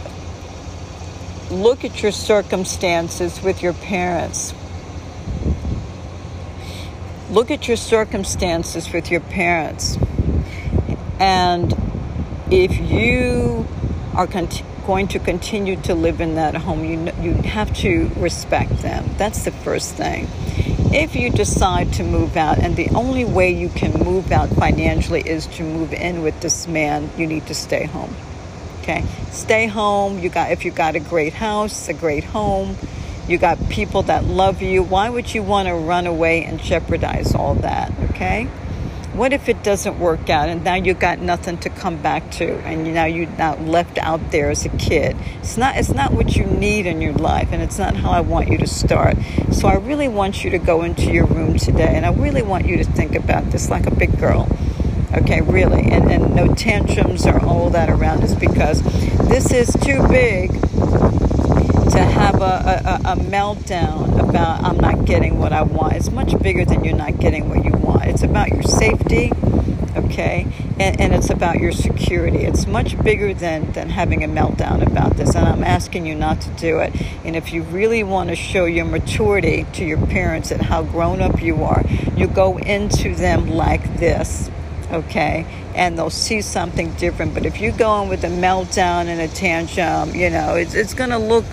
look 1.50 1.84
at 1.84 2.02
your 2.02 2.12
circumstances 2.12 3.42
with 3.42 3.62
your 3.62 3.74
parents 3.74 4.54
look 7.30 7.50
at 7.50 7.68
your 7.68 7.76
circumstances 7.76 8.92
with 8.92 9.10
your 9.10 9.20
parents. 9.20 9.96
And 11.18 11.72
if 12.50 12.78
you 12.90 13.66
are 14.14 14.26
cont- 14.26 14.62
going 14.86 15.08
to 15.08 15.18
continue 15.18 15.76
to 15.82 15.94
live 15.94 16.20
in 16.20 16.34
that 16.34 16.54
home, 16.54 16.84
you, 16.84 17.12
you 17.20 17.32
have 17.42 17.72
to 17.78 18.10
respect 18.16 18.78
them. 18.78 19.08
That's 19.16 19.44
the 19.44 19.52
first 19.52 19.94
thing. 19.94 20.28
If 20.92 21.14
you 21.14 21.30
decide 21.30 21.92
to 21.94 22.02
move 22.02 22.36
out, 22.36 22.58
and 22.58 22.76
the 22.76 22.88
only 22.90 23.24
way 23.24 23.50
you 23.52 23.68
can 23.68 23.92
move 23.92 24.32
out 24.32 24.48
financially 24.48 25.20
is 25.20 25.46
to 25.46 25.62
move 25.62 25.92
in 25.92 26.22
with 26.22 26.40
this 26.40 26.66
man, 26.66 27.10
you 27.16 27.26
need 27.26 27.46
to 27.46 27.54
stay 27.54 27.84
home. 27.84 28.14
Okay? 28.80 29.04
Stay 29.30 29.66
home. 29.66 30.18
You 30.18 30.30
got 30.30 30.50
if 30.50 30.64
you 30.64 30.70
got 30.70 30.96
a 30.96 31.00
great 31.00 31.34
house, 31.34 31.88
a 31.88 31.94
great 31.94 32.24
home, 32.24 32.76
you 33.28 33.38
got 33.38 33.68
people 33.68 34.02
that 34.02 34.24
love 34.24 34.62
you. 34.62 34.82
Why 34.82 35.10
would 35.10 35.32
you 35.32 35.42
want 35.42 35.68
to 35.68 35.74
run 35.74 36.06
away 36.06 36.44
and 36.44 36.58
jeopardize 36.58 37.34
all 37.34 37.54
that? 37.56 37.92
Okay? 38.10 38.48
What 39.20 39.34
if 39.34 39.50
it 39.50 39.62
doesn't 39.62 39.98
work 39.98 40.30
out 40.30 40.48
and 40.48 40.64
now 40.64 40.76
you 40.76 40.94
got 40.94 41.18
nothing 41.18 41.58
to 41.58 41.68
come 41.68 42.00
back 42.00 42.30
to 42.38 42.54
and 42.60 42.94
now 42.94 43.04
you're 43.04 43.28
now 43.28 43.54
left 43.56 43.98
out 43.98 44.30
there 44.30 44.48
as 44.48 44.64
a 44.64 44.70
kid? 44.70 45.14
It's 45.40 45.58
not 45.58 45.76
it's 45.76 45.92
not 45.92 46.14
what 46.14 46.36
you 46.36 46.46
need 46.46 46.86
in 46.86 47.02
your 47.02 47.12
life 47.12 47.50
and 47.52 47.60
it's 47.60 47.76
not 47.76 47.96
how 47.96 48.12
I 48.12 48.22
want 48.22 48.48
you 48.48 48.56
to 48.56 48.66
start. 48.66 49.18
So 49.52 49.68
I 49.68 49.74
really 49.74 50.08
want 50.08 50.42
you 50.42 50.48
to 50.48 50.58
go 50.58 50.84
into 50.84 51.12
your 51.12 51.26
room 51.26 51.58
today 51.58 51.94
and 51.94 52.06
I 52.06 52.14
really 52.14 52.40
want 52.40 52.64
you 52.64 52.78
to 52.78 52.84
think 52.84 53.14
about 53.14 53.50
this 53.50 53.68
like 53.68 53.86
a 53.86 53.94
big 53.94 54.18
girl. 54.18 54.48
Okay, 55.12 55.42
really. 55.42 55.82
And, 55.82 56.10
and 56.10 56.34
no 56.34 56.54
tantrums 56.54 57.26
or 57.26 57.44
all 57.44 57.68
that 57.68 57.90
around 57.90 58.24
us 58.24 58.34
because 58.34 58.80
this 59.28 59.52
is 59.52 59.70
too 59.82 60.02
big 60.08 60.50
to 61.90 61.98
have 61.98 62.40
a, 62.40 63.00
a, 63.04 63.12
a, 63.12 63.16
meltdown 63.16 64.28
about 64.28 64.62
I'm 64.62 64.76
not 64.76 65.04
getting 65.06 65.38
what 65.38 65.52
I 65.52 65.62
want. 65.62 65.94
It's 65.94 66.10
much 66.10 66.38
bigger 66.40 66.64
than 66.64 66.84
you're 66.84 66.96
not 66.96 67.18
getting 67.18 67.48
what 67.48 67.64
you 67.64 67.72
want. 67.72 68.04
It's 68.04 68.22
about 68.22 68.50
your 68.50 68.62
safety, 68.62 69.32
okay, 69.96 70.46
and, 70.78 71.00
and 71.00 71.12
it's 71.12 71.30
about 71.30 71.58
your 71.58 71.72
security. 71.72 72.44
It's 72.44 72.66
much 72.66 73.00
bigger 73.02 73.34
than, 73.34 73.72
than 73.72 73.88
having 73.88 74.22
a 74.22 74.28
meltdown 74.28 74.86
about 74.86 75.16
this, 75.16 75.34
and 75.34 75.48
I'm 75.48 75.64
asking 75.64 76.06
you 76.06 76.14
not 76.14 76.40
to 76.42 76.50
do 76.50 76.78
it. 76.78 76.94
And 77.24 77.34
if 77.34 77.52
you 77.52 77.62
really 77.62 78.04
want 78.04 78.30
to 78.30 78.36
show 78.36 78.66
your 78.66 78.84
maturity 78.84 79.66
to 79.72 79.84
your 79.84 80.04
parents 80.06 80.52
and 80.52 80.62
how 80.62 80.84
grown 80.84 81.20
up 81.20 81.42
you 81.42 81.64
are, 81.64 81.82
you 82.16 82.28
go 82.28 82.56
into 82.58 83.16
them 83.16 83.50
like 83.50 83.96
this, 83.96 84.48
okay, 84.92 85.44
and 85.74 85.98
they'll 85.98 86.08
see 86.08 86.40
something 86.40 86.92
different. 86.94 87.34
But 87.34 87.46
if 87.46 87.60
you 87.60 87.72
go 87.72 88.00
in 88.02 88.08
with 88.08 88.22
a 88.22 88.28
meltdown 88.28 89.06
and 89.06 89.20
a 89.20 89.28
tantrum, 89.28 90.14
you 90.14 90.30
know, 90.30 90.54
it's, 90.54 90.74
it's 90.74 90.94
going 90.94 91.10
to 91.10 91.18
look 91.18 91.44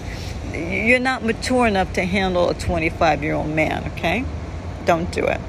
you're 0.57 0.99
not 0.99 1.23
mature 1.23 1.67
enough 1.67 1.93
to 1.93 2.03
handle 2.03 2.49
a 2.49 2.53
25 2.53 3.23
year 3.23 3.33
old 3.33 3.49
man, 3.49 3.91
okay? 3.93 4.25
Don't 4.85 5.11
do 5.11 5.25
it. 5.25 5.41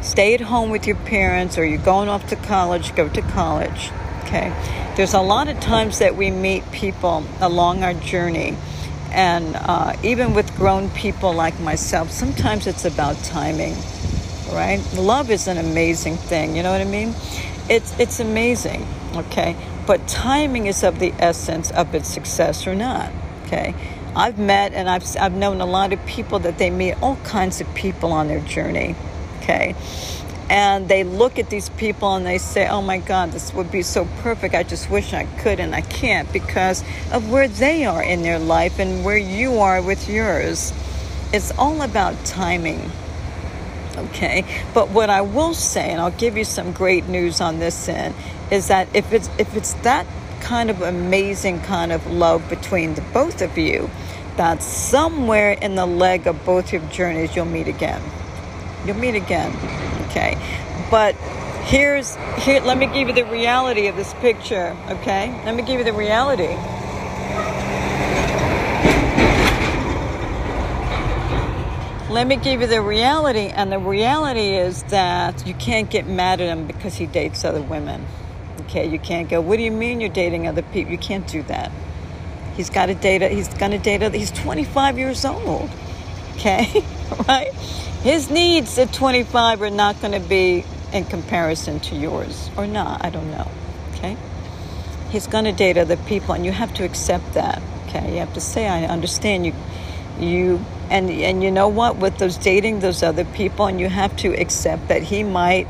Stay 0.00 0.34
at 0.34 0.40
home 0.40 0.70
with 0.70 0.86
your 0.86 0.96
parents 0.96 1.58
or 1.58 1.64
you're 1.64 1.78
going 1.78 2.08
off 2.08 2.28
to 2.28 2.36
college, 2.36 2.94
go 2.94 3.08
to 3.08 3.22
college, 3.22 3.90
okay? 4.24 4.52
There's 4.96 5.14
a 5.14 5.20
lot 5.20 5.48
of 5.48 5.58
times 5.60 5.98
that 5.98 6.16
we 6.16 6.30
meet 6.30 6.70
people 6.72 7.24
along 7.40 7.82
our 7.82 7.94
journey 7.94 8.56
and 9.10 9.56
uh, 9.56 9.96
even 10.02 10.34
with 10.34 10.54
grown 10.56 10.90
people 10.90 11.32
like 11.32 11.58
myself, 11.60 12.10
sometimes 12.10 12.66
it's 12.66 12.84
about 12.84 13.16
timing, 13.24 13.74
right? 14.52 14.80
Love 14.94 15.30
is 15.30 15.48
an 15.48 15.56
amazing 15.56 16.16
thing. 16.16 16.56
You 16.56 16.62
know 16.62 16.70
what 16.70 16.80
I 16.80 16.84
mean? 16.84 17.14
It's 17.70 17.98
it's 17.98 18.20
amazing, 18.20 18.86
okay. 19.14 19.56
But 19.86 20.06
timing 20.06 20.66
is 20.66 20.82
of 20.82 20.98
the 20.98 21.12
essence 21.18 21.70
of 21.70 21.94
its 21.94 22.08
success 22.08 22.66
or 22.66 22.74
not. 22.74 23.10
Okay. 23.48 23.74
I've 24.14 24.38
met 24.38 24.72
and 24.72 24.88
I've 24.88 25.04
I've 25.18 25.34
known 25.34 25.60
a 25.60 25.66
lot 25.66 25.92
of 25.92 26.04
people 26.06 26.38
that 26.40 26.58
they 26.58 26.70
meet 26.70 26.94
all 27.02 27.16
kinds 27.16 27.60
of 27.60 27.74
people 27.74 28.12
on 28.12 28.28
their 28.28 28.40
journey. 28.40 28.94
Okay 29.42 29.74
and 30.50 30.88
they 30.88 31.04
look 31.04 31.38
at 31.38 31.50
these 31.50 31.68
people 31.70 32.14
and 32.14 32.24
they 32.24 32.38
say, 32.38 32.66
Oh 32.66 32.80
my 32.80 32.98
God, 32.98 33.32
this 33.32 33.52
would 33.52 33.70
be 33.70 33.82
so 33.82 34.06
perfect. 34.20 34.54
I 34.54 34.62
just 34.62 34.90
wish 34.90 35.12
I 35.12 35.24
could, 35.24 35.60
and 35.60 35.74
I 35.74 35.82
can't 35.82 36.32
because 36.32 36.82
of 37.12 37.30
where 37.30 37.48
they 37.48 37.84
are 37.84 38.02
in 38.02 38.22
their 38.22 38.38
life 38.38 38.78
and 38.78 39.04
where 39.04 39.18
you 39.18 39.58
are 39.58 39.82
with 39.82 40.08
yours. 40.08 40.72
It's 41.32 41.52
all 41.58 41.82
about 41.82 42.24
timing. 42.24 42.90
Okay, 43.96 44.44
but 44.74 44.90
what 44.90 45.10
I 45.10 45.22
will 45.22 45.54
say, 45.54 45.90
and 45.90 46.00
I'll 46.00 46.12
give 46.12 46.36
you 46.36 46.44
some 46.44 46.72
great 46.72 47.08
news 47.08 47.40
on 47.40 47.58
this 47.58 47.88
end, 47.88 48.14
is 48.50 48.68
that 48.68 48.88
if 48.94 49.12
it's 49.12 49.28
if 49.38 49.54
it's 49.56 49.74
that 49.74 50.06
kind 50.48 50.70
of 50.70 50.80
amazing 50.80 51.60
kind 51.60 51.92
of 51.92 52.06
love 52.06 52.48
between 52.48 52.94
the 52.94 53.02
both 53.12 53.42
of 53.42 53.58
you, 53.58 53.90
that 54.38 54.62
somewhere 54.62 55.52
in 55.52 55.74
the 55.74 55.84
leg 55.84 56.26
of 56.26 56.42
both 56.46 56.72
your 56.72 56.80
journeys 56.88 57.36
you'll 57.36 57.44
meet 57.44 57.68
again. 57.68 58.00
You'll 58.86 58.96
meet 58.96 59.14
again 59.14 59.52
okay? 60.08 60.38
But 60.90 61.14
here's 61.66 62.16
here 62.38 62.60
let 62.60 62.78
me 62.78 62.86
give 62.86 63.08
you 63.08 63.14
the 63.14 63.26
reality 63.26 63.88
of 63.88 63.96
this 63.96 64.14
picture 64.14 64.74
okay? 64.88 65.30
Let 65.44 65.54
me 65.54 65.62
give 65.62 65.80
you 65.80 65.84
the 65.84 65.92
reality. 65.92 66.56
Let 72.10 72.26
me 72.26 72.36
give 72.36 72.62
you 72.62 72.66
the 72.66 72.80
reality 72.80 73.48
and 73.48 73.70
the 73.70 73.78
reality 73.78 74.54
is 74.54 74.82
that 74.84 75.46
you 75.46 75.52
can't 75.52 75.90
get 75.90 76.06
mad 76.06 76.40
at 76.40 76.48
him 76.48 76.66
because 76.66 76.96
he 76.96 77.04
dates 77.04 77.44
other 77.44 77.60
women 77.60 78.06
okay 78.68 78.86
you 78.86 78.98
can't 78.98 79.28
go 79.28 79.40
what 79.40 79.56
do 79.56 79.62
you 79.62 79.72
mean 79.72 80.00
you're 80.00 80.10
dating 80.10 80.46
other 80.46 80.62
people 80.62 80.92
you 80.92 80.98
can't 80.98 81.26
do 81.26 81.42
that 81.44 81.72
he's 82.56 82.70
got 82.70 82.86
to 82.86 82.94
date 82.94 83.22
he's 83.32 83.48
going 83.54 83.72
to 83.72 83.78
date 83.78 84.14
he's 84.14 84.30
25 84.30 84.98
years 84.98 85.24
old 85.24 85.70
okay 86.36 86.84
right 87.28 87.52
his 88.02 88.30
needs 88.30 88.78
at 88.78 88.92
25 88.92 89.60
are 89.60 89.70
not 89.70 90.00
going 90.00 90.12
to 90.12 90.28
be 90.28 90.64
in 90.92 91.04
comparison 91.04 91.80
to 91.80 91.96
yours 91.96 92.50
or 92.56 92.66
not. 92.66 93.04
I 93.04 93.10
don't 93.10 93.30
know. 93.30 93.50
Okay? 93.94 94.16
He's 95.10 95.26
going 95.26 95.44
to 95.44 95.52
date 95.52 95.76
other 95.76 95.96
people, 95.96 96.34
and 96.34 96.44
you 96.44 96.52
have 96.52 96.72
to 96.74 96.84
accept 96.84 97.34
that. 97.34 97.60
Okay? 97.86 98.12
You 98.12 98.18
have 98.20 98.34
to 98.34 98.40
say, 98.40 98.68
I 98.68 98.84
understand 98.84 99.46
you. 99.46 99.54
You 100.18 100.64
and 100.90 101.10
and 101.10 101.44
you 101.44 101.50
know 101.52 101.68
what? 101.68 101.96
With 101.96 102.18
those 102.18 102.36
dating 102.36 102.80
those 102.80 103.04
other 103.04 103.24
people, 103.24 103.66
and 103.66 103.78
you 103.78 103.88
have 103.88 104.16
to 104.18 104.34
accept 104.34 104.88
that 104.88 105.02
he 105.02 105.22
might 105.22 105.68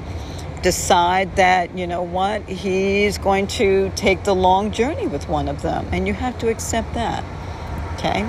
decide 0.63 1.37
that 1.37 1.77
you 1.77 1.87
know 1.87 2.03
what 2.03 2.43
he's 2.49 3.19
going 3.19 3.47
to 3.47 3.91
take 3.97 4.25
the 4.25 4.35
long 4.35 4.71
journey 4.73 5.07
with 5.07 5.29
one 5.29 5.49
of 5.49 5.63
them, 5.63 5.87
and 5.93 6.07
you 6.07 6.15
have 6.15 6.39
to 6.39 6.49
accept 6.49 6.95
that. 6.95 7.25
Okay? 7.95 8.29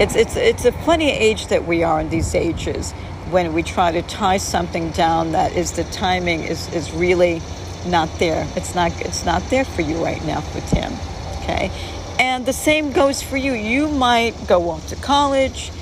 It's, 0.00 0.14
it's, 0.14 0.36
it's 0.36 0.64
a 0.64 0.72
funny 0.72 1.10
age 1.10 1.48
that 1.48 1.66
we 1.66 1.82
are 1.82 2.00
in 2.00 2.08
these 2.08 2.34
ages 2.34 2.92
when 3.30 3.52
we 3.52 3.62
try 3.62 3.90
to 3.90 4.02
tie 4.02 4.36
something 4.36 4.90
down 4.90 5.32
that 5.32 5.52
is 5.52 5.72
the 5.72 5.84
timing 5.84 6.44
is, 6.44 6.72
is 6.72 6.92
really 6.92 7.42
not 7.84 8.08
there. 8.18 8.46
It's 8.54 8.74
not, 8.74 8.92
it's 9.00 9.24
not 9.24 9.42
there 9.50 9.64
for 9.64 9.82
you 9.82 10.02
right 10.02 10.24
now 10.24 10.40
with 10.54 10.70
him. 10.70 10.92
Okay? 11.42 11.70
And 12.18 12.46
the 12.46 12.52
same 12.52 12.92
goes 12.92 13.22
for 13.22 13.36
you. 13.36 13.52
You 13.52 13.88
might 13.88 14.34
go 14.46 14.70
off 14.70 14.86
to 14.88 14.96
college. 14.96 15.72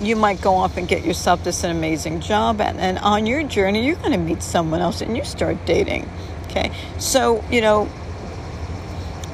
You 0.00 0.16
might 0.16 0.40
go 0.40 0.54
off 0.54 0.76
and 0.76 0.86
get 0.86 1.04
yourself 1.04 1.42
this 1.44 1.64
an 1.64 1.70
amazing 1.70 2.20
job. 2.20 2.60
And, 2.60 2.78
and 2.78 2.98
on 2.98 3.26
your 3.26 3.42
journey, 3.42 3.86
you're 3.86 3.96
going 3.96 4.12
to 4.12 4.18
meet 4.18 4.42
someone 4.42 4.80
else 4.80 5.00
and 5.00 5.16
you 5.16 5.24
start 5.24 5.64
dating. 5.64 6.08
Okay? 6.44 6.70
So, 6.98 7.44
you 7.50 7.60
know, 7.60 7.88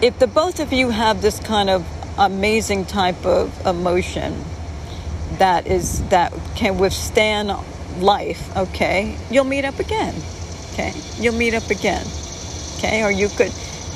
if 0.03 0.19
the 0.19 0.27
both 0.27 0.59
of 0.59 0.73
you 0.73 0.91
have 0.91 1.23
this 1.23 1.39
kind 1.39 1.71
of 1.71 1.87
amazing 2.19 2.85
type 2.85 3.25
of 3.25 3.67
emotion 3.67 4.45
that 5.39 5.67
is 5.67 6.07
that 6.09 6.33
can 6.57 6.77
withstand 6.77 7.51
life 7.99 8.55
okay 8.57 9.17
you'll 9.31 9.45
meet 9.45 9.65
up 9.65 9.79
again 9.79 10.15
okay 10.73 10.93
you'll 11.19 11.35
meet 11.35 11.55
up 11.55 11.71
again 11.71 12.05
okay 12.77 13.03
or 13.03 13.11
you 13.11 13.29
could 13.29 13.53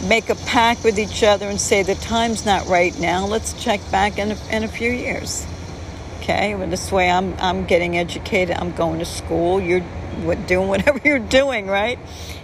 make 0.08 0.30
a 0.30 0.34
pact 0.46 0.82
with 0.84 0.98
each 0.98 1.22
other 1.22 1.48
and 1.48 1.60
say 1.60 1.82
the 1.82 1.94
time's 1.96 2.46
not 2.46 2.66
right 2.68 2.98
now 2.98 3.26
let's 3.26 3.52
check 3.62 3.80
back 3.90 4.18
in 4.18 4.32
a, 4.32 4.36
in 4.50 4.64
a 4.64 4.68
few 4.68 4.90
years 4.90 5.46
okay 6.26 6.56
well, 6.56 6.68
this 6.68 6.90
way 6.90 7.08
i'm 7.08 7.36
i'm 7.38 7.64
getting 7.66 7.96
educated 7.96 8.56
i'm 8.58 8.72
going 8.72 8.98
to 8.98 9.04
school 9.04 9.60
you're 9.60 9.84
doing 10.46 10.68
whatever 10.68 11.00
you're 11.04 11.18
doing 11.18 11.66
right? 11.66 11.98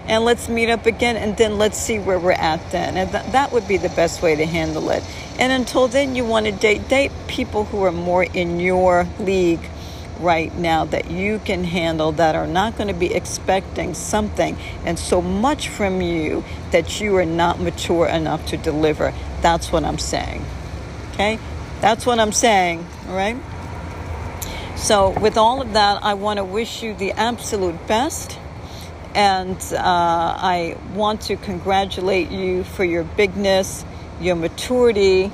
And 0.07 0.25
let's 0.25 0.49
meet 0.49 0.69
up 0.69 0.87
again 0.87 1.17
and 1.17 1.37
then 1.37 1.59
let's 1.59 1.79
see 1.79 1.99
where 1.99 2.19
we're 2.19 2.33
at 2.33 2.71
then. 2.71 2.97
And 2.97 3.11
th- 3.11 3.25
that 3.33 3.53
would 3.53 3.69
be 3.69 3.77
the 3.77 3.89
best 3.91 4.21
way 4.21 4.35
to 4.35 4.47
handle 4.47 4.91
it. 4.91 5.05
And 5.39 5.53
until 5.53 5.89
then 5.89 6.17
you 6.17 6.25
want 6.25 6.47
to 6.47 6.53
date 6.53 6.89
date 6.89 7.13
people 7.29 7.65
who 7.65 7.83
are 7.85 7.93
more 7.93 8.25
in 8.25 8.61
your 8.61 9.07
league 9.19 9.61
right 10.19 10.55
now 10.57 10.85
that 10.85 11.11
you 11.11 11.41
can 11.41 11.65
handle 11.65 12.13
that 12.13 12.37
are 12.37 12.47
not 12.47 12.77
going 12.77 12.87
to 12.87 12.95
be 12.95 13.13
expecting 13.13 13.95
something 13.95 14.57
and 14.85 14.97
so 14.99 15.21
much 15.21 15.69
from 15.69 16.01
you 16.01 16.45
that 16.71 17.01
you 17.01 17.17
are 17.17 17.25
not 17.25 17.59
mature 17.59 18.07
enough 18.07 18.47
to 18.47 18.57
deliver. 18.57 19.13
That's 19.41 19.73
what 19.73 19.83
i'm 19.83 19.99
saying 19.99 20.45
okay? 21.13 21.41
That's 21.81 22.07
what 22.07 22.21
i'm 22.21 22.31
saying 22.31 22.87
all 23.09 23.17
right 23.17 23.37
so 24.83 25.11
with 25.21 25.37
all 25.37 25.63
of 25.63 25.73
that 25.73 26.03
i 26.03 26.15
want 26.15 26.37
to 26.39 26.45
wish 26.45 26.83
you 26.83 26.95
the 26.95 27.13
absolute 27.13 27.87
best 27.87 28.39
and 29.15 29.57
uh, 29.73 29.79
I 29.79 30.77
want 30.95 31.23
to 31.23 31.37
congratulate 31.37 32.31
you 32.31 32.65
for 32.65 32.85
your 32.85 33.05
bigness, 33.05 33.85
your 34.21 34.37
maturity, 34.37 35.31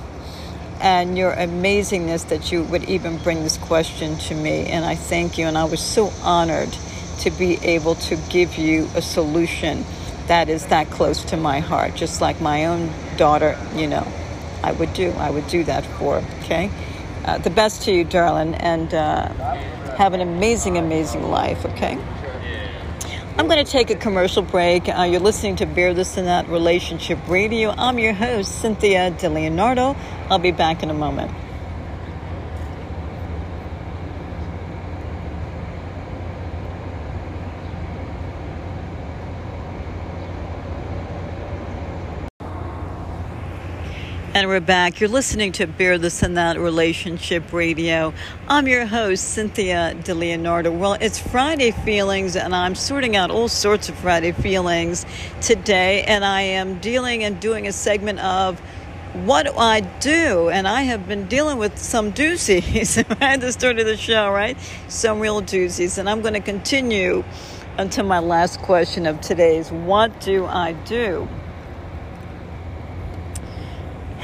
and 0.80 1.18
your 1.18 1.32
amazingness 1.32 2.28
that 2.28 2.50
you 2.50 2.64
would 2.64 2.84
even 2.84 3.18
bring 3.18 3.42
this 3.42 3.58
question 3.58 4.16
to 4.18 4.34
me. 4.34 4.66
And 4.66 4.84
I 4.84 4.94
thank 4.94 5.38
you. 5.38 5.46
And 5.46 5.56
I 5.56 5.64
was 5.64 5.80
so 5.80 6.12
honored 6.22 6.76
to 7.20 7.30
be 7.30 7.56
able 7.62 7.96
to 7.96 8.16
give 8.30 8.56
you 8.56 8.88
a 8.94 9.02
solution 9.02 9.84
that 10.26 10.48
is 10.48 10.66
that 10.66 10.90
close 10.90 11.24
to 11.24 11.36
my 11.36 11.60
heart, 11.60 11.94
just 11.94 12.20
like 12.20 12.40
my 12.40 12.66
own 12.66 12.92
daughter, 13.16 13.58
you 13.74 13.86
know, 13.86 14.06
I 14.62 14.72
would 14.72 14.92
do. 14.92 15.10
I 15.12 15.30
would 15.30 15.46
do 15.48 15.64
that 15.64 15.84
for, 15.98 16.22
okay? 16.42 16.70
Uh, 17.28 17.36
the 17.36 17.50
best 17.50 17.82
to 17.82 17.92
you, 17.92 18.04
darling, 18.04 18.54
and 18.54 18.94
uh, 18.94 19.28
have 19.98 20.14
an 20.14 20.22
amazing, 20.22 20.78
amazing 20.78 21.22
life, 21.24 21.62
okay? 21.66 21.98
I'm 23.36 23.46
going 23.48 23.62
to 23.62 23.70
take 23.70 23.90
a 23.90 23.96
commercial 23.96 24.40
break. 24.40 24.88
Uh, 24.88 25.02
you're 25.02 25.20
listening 25.20 25.56
to 25.56 25.66
Bear 25.66 25.92
This 25.92 26.16
and 26.16 26.26
That 26.26 26.48
Relationship 26.48 27.18
Radio. 27.28 27.68
I'm 27.68 27.98
your 27.98 28.14
host, 28.14 28.62
Cynthia 28.62 29.10
DeLeonardo. 29.10 29.94
I'll 30.30 30.38
be 30.38 30.52
back 30.52 30.82
in 30.82 30.88
a 30.88 30.94
moment. 30.94 31.30
And 44.38 44.46
we're 44.46 44.60
back. 44.60 45.00
You're 45.00 45.08
listening 45.08 45.50
to 45.54 45.66
Bear 45.66 45.98
This 45.98 46.22
and 46.22 46.36
That 46.36 46.60
Relationship 46.60 47.52
Radio. 47.52 48.14
I'm 48.46 48.68
your 48.68 48.86
host, 48.86 49.30
Cynthia 49.30 49.96
DeLeonardo. 50.04 50.78
Well, 50.78 50.92
it's 50.92 51.18
Friday 51.18 51.72
feelings, 51.72 52.36
and 52.36 52.54
I'm 52.54 52.76
sorting 52.76 53.16
out 53.16 53.32
all 53.32 53.48
sorts 53.48 53.88
of 53.88 53.96
Friday 53.96 54.30
feelings 54.30 55.04
today. 55.40 56.04
And 56.04 56.24
I 56.24 56.42
am 56.42 56.78
dealing 56.78 57.24
and 57.24 57.40
doing 57.40 57.66
a 57.66 57.72
segment 57.72 58.20
of 58.20 58.60
what 59.24 59.46
do 59.46 59.58
I 59.58 59.80
do? 59.80 60.50
And 60.50 60.68
I 60.68 60.82
have 60.82 61.08
been 61.08 61.26
dealing 61.26 61.58
with 61.58 61.76
some 61.76 62.12
doozies 62.12 62.96
at 63.20 63.40
the 63.40 63.50
start 63.50 63.80
of 63.80 63.86
the 63.86 63.96
show, 63.96 64.30
right? 64.30 64.56
Some 64.86 65.18
real 65.18 65.42
doozies. 65.42 65.98
And 65.98 66.08
I'm 66.08 66.20
going 66.20 66.34
to 66.34 66.40
continue 66.40 67.24
until 67.76 68.04
my 68.04 68.20
last 68.20 68.60
question 68.60 69.04
of 69.06 69.20
today's 69.20 69.72
What 69.72 70.20
do 70.20 70.44
I 70.46 70.74
do? 70.74 71.28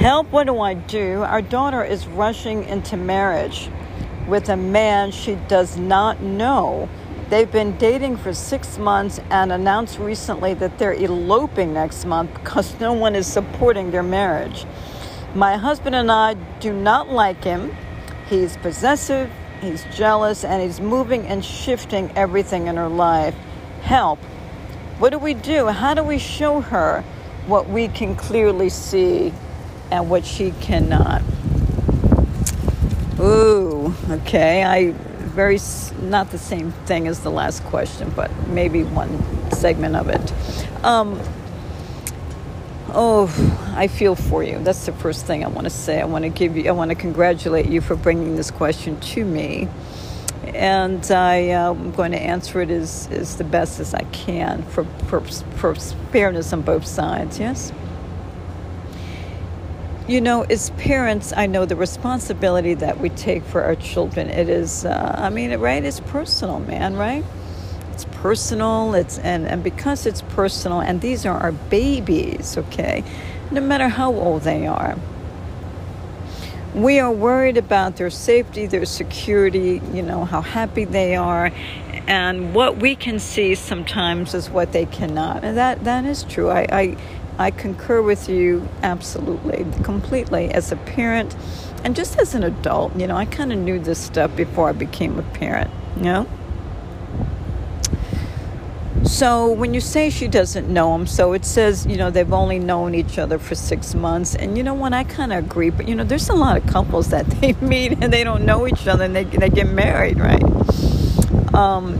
Help, 0.05 0.31
what 0.31 0.45
do 0.45 0.59
I 0.59 0.75
do? 0.75 1.23
Our 1.23 1.41
daughter 1.41 1.83
is 1.83 2.05
rushing 2.05 2.63
into 2.65 2.95
marriage 2.95 3.71
with 4.27 4.49
a 4.49 4.55
man 4.55 5.09
she 5.09 5.33
does 5.47 5.77
not 5.77 6.21
know. 6.21 6.87
They've 7.31 7.51
been 7.51 7.75
dating 7.79 8.17
for 8.17 8.31
six 8.31 8.77
months 8.77 9.19
and 9.31 9.51
announced 9.51 9.97
recently 9.97 10.53
that 10.53 10.77
they're 10.77 10.93
eloping 10.93 11.73
next 11.73 12.05
month 12.05 12.31
because 12.35 12.79
no 12.79 12.93
one 12.93 13.15
is 13.15 13.25
supporting 13.25 13.89
their 13.89 14.03
marriage. 14.03 14.67
My 15.33 15.57
husband 15.57 15.95
and 15.95 16.11
I 16.11 16.35
do 16.59 16.71
not 16.71 17.09
like 17.09 17.43
him. 17.43 17.75
He's 18.29 18.57
possessive, 18.57 19.31
he's 19.59 19.85
jealous, 19.85 20.43
and 20.43 20.61
he's 20.61 20.79
moving 20.79 21.25
and 21.25 21.43
shifting 21.43 22.11
everything 22.15 22.67
in 22.67 22.75
her 22.75 22.89
life. 22.89 23.33
Help. 23.81 24.19
What 24.99 25.09
do 25.09 25.17
we 25.17 25.33
do? 25.33 25.65
How 25.65 25.95
do 25.95 26.03
we 26.03 26.19
show 26.19 26.61
her 26.61 27.03
what 27.47 27.67
we 27.67 27.87
can 27.87 28.15
clearly 28.15 28.69
see 28.69 29.33
and 29.91 30.09
what 30.09 30.25
she 30.25 30.51
cannot? 30.61 31.21
Ooh, 33.19 33.93
okay. 34.09 34.63
I 34.63 34.91
very 35.35 35.59
not 36.01 36.31
the 36.31 36.37
same 36.37 36.71
thing 36.85 37.07
as 37.07 37.19
the 37.21 37.31
last 37.31 37.63
question, 37.65 38.11
but 38.15 38.31
maybe 38.47 38.83
one 38.83 39.51
segment 39.51 39.95
of 39.95 40.09
it. 40.09 40.33
Um, 40.83 41.19
oh, 42.89 43.29
I 43.75 43.87
feel 43.87 44.15
for 44.15 44.43
you. 44.43 44.59
That's 44.59 44.85
the 44.85 44.93
first 44.93 45.25
thing 45.25 45.43
I 45.43 45.47
want 45.47 45.65
to 45.65 45.69
say. 45.69 46.01
I 46.01 46.05
want 46.05 46.23
to 46.23 46.29
give 46.29 46.55
you. 46.55 46.67
I 46.67 46.71
want 46.71 46.89
to 46.89 46.95
congratulate 46.95 47.67
you 47.67 47.81
for 47.81 47.95
bringing 47.95 48.35
this 48.35 48.51
question 48.51 48.99
to 48.99 49.25
me, 49.25 49.67
and 50.53 51.09
I, 51.11 51.49
uh, 51.51 51.71
I'm 51.71 51.91
going 51.91 52.11
to 52.11 52.21
answer 52.21 52.61
it 52.61 52.69
as, 52.69 53.09
as 53.11 53.37
the 53.37 53.43
best 53.43 53.79
as 53.79 53.93
I 53.93 54.03
can 54.05 54.63
for, 54.63 54.85
for 55.07 55.21
for 55.21 55.75
fairness 55.75 56.53
on 56.53 56.61
both 56.61 56.85
sides. 56.85 57.39
Yes. 57.39 57.71
You 60.07 60.21
know, 60.21 60.43
as 60.43 60.69
parents, 60.71 61.33
I 61.35 61.47
know 61.47 61.65
the 61.65 61.75
responsibility 61.75 62.75
that 62.75 62.99
we 62.99 63.09
take 63.09 63.43
for 63.43 63.63
our 63.63 63.73
children. 63.75 64.29
It 64.29 64.49
is, 64.49 64.85
uh, 64.85 65.15
I 65.17 65.31
mean, 65.31 65.51
right? 65.57 65.83
It's 65.83 65.99
personal, 65.99 66.59
man, 66.59 66.95
right? 66.95 67.25
It's 67.91 68.05
personal. 68.11 68.93
It's 68.93 69.17
and 69.17 69.47
and 69.47 69.63
because 69.63 70.05
it's 70.05 70.21
personal, 70.21 70.79
and 70.79 71.01
these 71.01 71.25
are 71.25 71.35
our 71.35 71.53
babies, 71.53 72.55
okay? 72.55 73.03
No 73.49 73.61
matter 73.61 73.87
how 73.87 74.13
old 74.13 74.43
they 74.43 74.67
are, 74.67 74.95
we 76.75 76.99
are 76.99 77.11
worried 77.11 77.57
about 77.57 77.95
their 77.95 78.11
safety, 78.11 78.67
their 78.67 78.85
security. 78.85 79.81
You 79.91 80.03
know 80.03 80.23
how 80.23 80.41
happy 80.41 80.85
they 80.85 81.15
are, 81.15 81.51
and 82.05 82.53
what 82.53 82.77
we 82.77 82.95
can 82.95 83.17
see 83.17 83.55
sometimes 83.55 84.35
is 84.35 84.51
what 84.51 84.71
they 84.71 84.85
cannot, 84.85 85.43
and 85.43 85.57
that 85.57 85.83
that 85.85 86.05
is 86.05 86.21
true. 86.25 86.51
I. 86.51 86.67
I 86.71 86.97
I 87.37 87.51
concur 87.51 88.01
with 88.01 88.29
you 88.29 88.67
absolutely, 88.81 89.65
completely 89.83 90.49
as 90.51 90.71
a 90.71 90.77
parent 90.77 91.35
and 91.83 91.95
just 91.95 92.17
as 92.17 92.33
an 92.33 92.43
adult. 92.43 92.95
You 92.95 93.07
know, 93.07 93.15
I 93.15 93.25
kind 93.25 93.51
of 93.51 93.59
knew 93.59 93.79
this 93.79 93.99
stuff 93.99 94.35
before 94.35 94.69
I 94.69 94.71
became 94.71 95.19
a 95.19 95.23
parent, 95.23 95.69
you 95.97 96.03
know? 96.03 96.27
So 99.03 99.51
when 99.51 99.73
you 99.73 99.81
say 99.81 100.09
she 100.09 100.27
doesn't 100.27 100.67
know 100.67 100.95
him, 100.95 101.05
so 101.05 101.33
it 101.33 101.45
says, 101.45 101.85
you 101.85 101.95
know, 101.95 102.09
they've 102.09 102.33
only 102.33 102.57
known 102.57 102.95
each 102.95 103.19
other 103.19 103.37
for 103.37 103.53
six 103.53 103.93
months. 103.93 104.35
And 104.35 104.57
you 104.57 104.63
know 104.63 104.73
what? 104.73 104.93
I 104.93 105.03
kind 105.03 105.31
of 105.31 105.45
agree. 105.45 105.69
But, 105.69 105.87
you 105.87 105.95
know, 105.95 106.03
there's 106.03 106.27
a 106.29 106.33
lot 106.33 106.57
of 106.57 106.65
couples 106.65 107.09
that 107.09 107.25
they 107.41 107.53
meet 107.53 107.91
and 108.01 108.11
they 108.11 108.23
don't 108.23 108.45
know 108.45 108.67
each 108.67 108.87
other 108.87 109.03
and 109.03 109.15
they, 109.15 109.25
they 109.25 109.49
get 109.49 109.67
married, 109.67 110.19
right? 110.19 110.43
Um, 111.53 111.99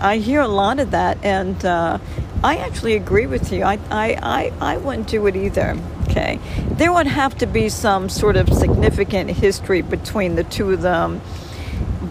I 0.00 0.18
hear 0.18 0.40
a 0.40 0.48
lot 0.48 0.78
of 0.78 0.90
that. 0.90 1.18
And, 1.24 1.64
uh, 1.64 1.98
I 2.44 2.56
actually 2.56 2.94
agree 2.96 3.26
with 3.26 3.52
you. 3.52 3.62
I, 3.62 3.78
I, 3.90 4.18
I, 4.22 4.52
I 4.60 4.76
wouldn't 4.78 5.08
do 5.08 5.26
it 5.26 5.36
either. 5.36 5.78
Okay. 6.08 6.40
There 6.72 6.92
would 6.92 7.06
have 7.06 7.38
to 7.38 7.46
be 7.46 7.68
some 7.68 8.08
sort 8.08 8.36
of 8.36 8.52
significant 8.52 9.30
history 9.30 9.82
between 9.82 10.34
the 10.34 10.44
two 10.44 10.72
of 10.72 10.82
them. 10.82 11.20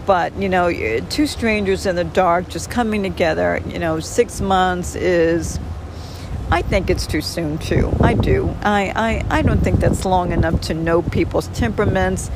But, 0.06 0.34
you 0.36 0.48
know, 0.48 0.72
two 1.10 1.26
strangers 1.26 1.86
in 1.86 1.94
the 1.94 2.04
dark 2.04 2.48
just 2.48 2.70
coming 2.70 3.02
together, 3.02 3.60
you 3.68 3.78
know, 3.78 4.00
six 4.00 4.40
months 4.40 4.96
is, 4.96 5.60
I 6.50 6.62
think 6.62 6.90
it's 6.90 7.06
too 7.06 7.20
soon, 7.20 7.58
too. 7.58 7.92
I 8.00 8.14
do. 8.14 8.52
I, 8.62 9.22
I, 9.30 9.38
I 9.38 9.42
don't 9.42 9.60
think 9.60 9.78
that's 9.78 10.04
long 10.04 10.32
enough 10.32 10.60
to 10.62 10.74
know 10.74 11.02
people's 11.02 11.46
temperaments 11.48 12.30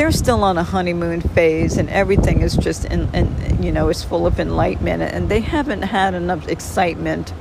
they're 0.00 0.10
still 0.10 0.42
on 0.44 0.56
a 0.56 0.62
honeymoon 0.62 1.20
phase 1.20 1.76
and 1.76 1.90
everything 1.90 2.40
is 2.40 2.56
just 2.56 2.86
in, 2.86 3.14
in, 3.14 3.62
you 3.62 3.70
know 3.70 3.90
is 3.90 4.02
full 4.02 4.26
of 4.26 4.40
enlightenment 4.40 5.02
and 5.02 5.28
they 5.28 5.40
haven't 5.40 5.82
had 5.82 6.14
enough 6.14 6.48
excitement 6.48 7.34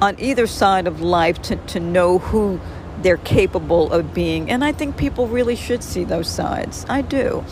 on 0.00 0.14
either 0.20 0.46
side 0.46 0.86
of 0.86 1.00
life 1.00 1.42
to, 1.42 1.56
to 1.56 1.80
know 1.80 2.18
who 2.18 2.60
they're 3.02 3.16
capable 3.16 3.92
of 3.92 4.14
being 4.14 4.48
and 4.48 4.64
i 4.64 4.70
think 4.70 4.96
people 4.96 5.26
really 5.26 5.56
should 5.56 5.82
see 5.82 6.04
those 6.04 6.28
sides. 6.28 6.86
I 6.88 7.02
do. 7.02 7.44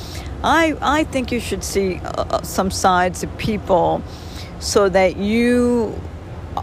I 0.45 0.77
i 0.81 1.03
think 1.03 1.33
you 1.33 1.41
should 1.41 1.64
see 1.64 1.97
uh, 1.97 2.23
uh 2.23 2.43
some 2.43 2.71
sides 2.71 3.25
of 3.25 3.37
people 3.37 4.01
so 4.61 4.89
that 4.91 5.17
you 5.17 6.01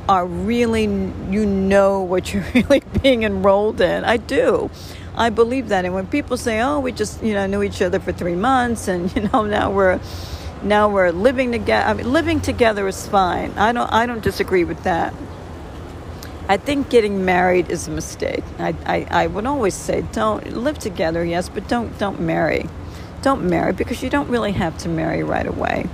are 0.08 0.26
really 0.26 0.84
you 0.84 1.45
know 1.45 2.01
what 2.01 2.34
you're 2.34 2.45
really 2.54 2.82
being 3.01 3.24
enrolled 3.24 3.82
in. 3.82 4.06
I 4.06 4.16
do 4.16 4.72
I 5.16 5.30
believe 5.30 5.70
that. 5.70 5.86
And 5.86 5.93
when 5.93 6.07
people 6.07 6.38
say, 6.38 6.61
"Oh, 6.61 6.80
we 6.80 6.91
just 6.91 7.24
you 7.24 7.34
know 7.34 7.45
knew 7.45 7.64
each 7.64 7.82
other 7.82 7.99
for 7.99 8.11
three 8.11 8.36
months, 8.36 8.88
and 8.88 9.14
you 9.16 9.30
know 9.30 9.43
now 9.45 9.72
we're 9.72 9.99
now 10.64 10.89
we're 10.89 11.11
living 11.11 11.51
together," 11.51 11.89
I 11.89 11.93
mean, 11.93 12.11
living 12.11 12.41
together 12.41 12.88
is 12.88 13.07
fine. 13.07 13.51
I 13.57 13.72
don't 13.72 13.91
I 13.91 14.05
don't 14.05 14.24
disagree 14.24 14.64
with 14.64 14.84
that. 14.84 15.14
I 16.47 16.57
think 16.57 16.89
getting 16.89 17.24
married 17.24 17.72
is 17.72 17.88
a 17.88 17.91
mistake. 17.91 18.43
I, 18.59 18.76
I, 18.86 19.07
I 19.09 19.28
would 19.28 19.45
always 19.45 19.74
say 19.74 20.03
don't 20.11 20.45
live 20.57 20.78
together, 20.78 21.24
yes, 21.24 21.47
but 21.47 21.68
don't 21.68 21.97
don't 21.97 22.20
marry. 22.20 22.70
Don't 23.22 23.45
marry 23.45 23.72
because 23.72 24.03
you 24.03 24.09
don't 24.09 24.28
really 24.30 24.51
have 24.51 24.78
to 24.80 24.89
marry 24.89 25.24
right 25.24 25.47
away. 25.47 25.88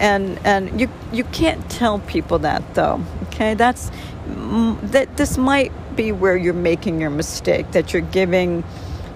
And 0.00 0.38
and 0.44 0.80
you 0.80 0.88
you 1.12 1.24
can't 1.24 1.68
tell 1.70 1.98
people 1.98 2.38
that 2.40 2.74
though. 2.74 3.02
Okay, 3.24 3.54
that's 3.54 3.90
that 4.26 5.16
this 5.16 5.36
might 5.36 5.72
be 5.96 6.12
where 6.12 6.36
you're 6.36 6.54
making 6.54 7.00
your 7.00 7.10
mistake, 7.10 7.72
that 7.72 7.92
you're 7.92 8.02
giving 8.02 8.62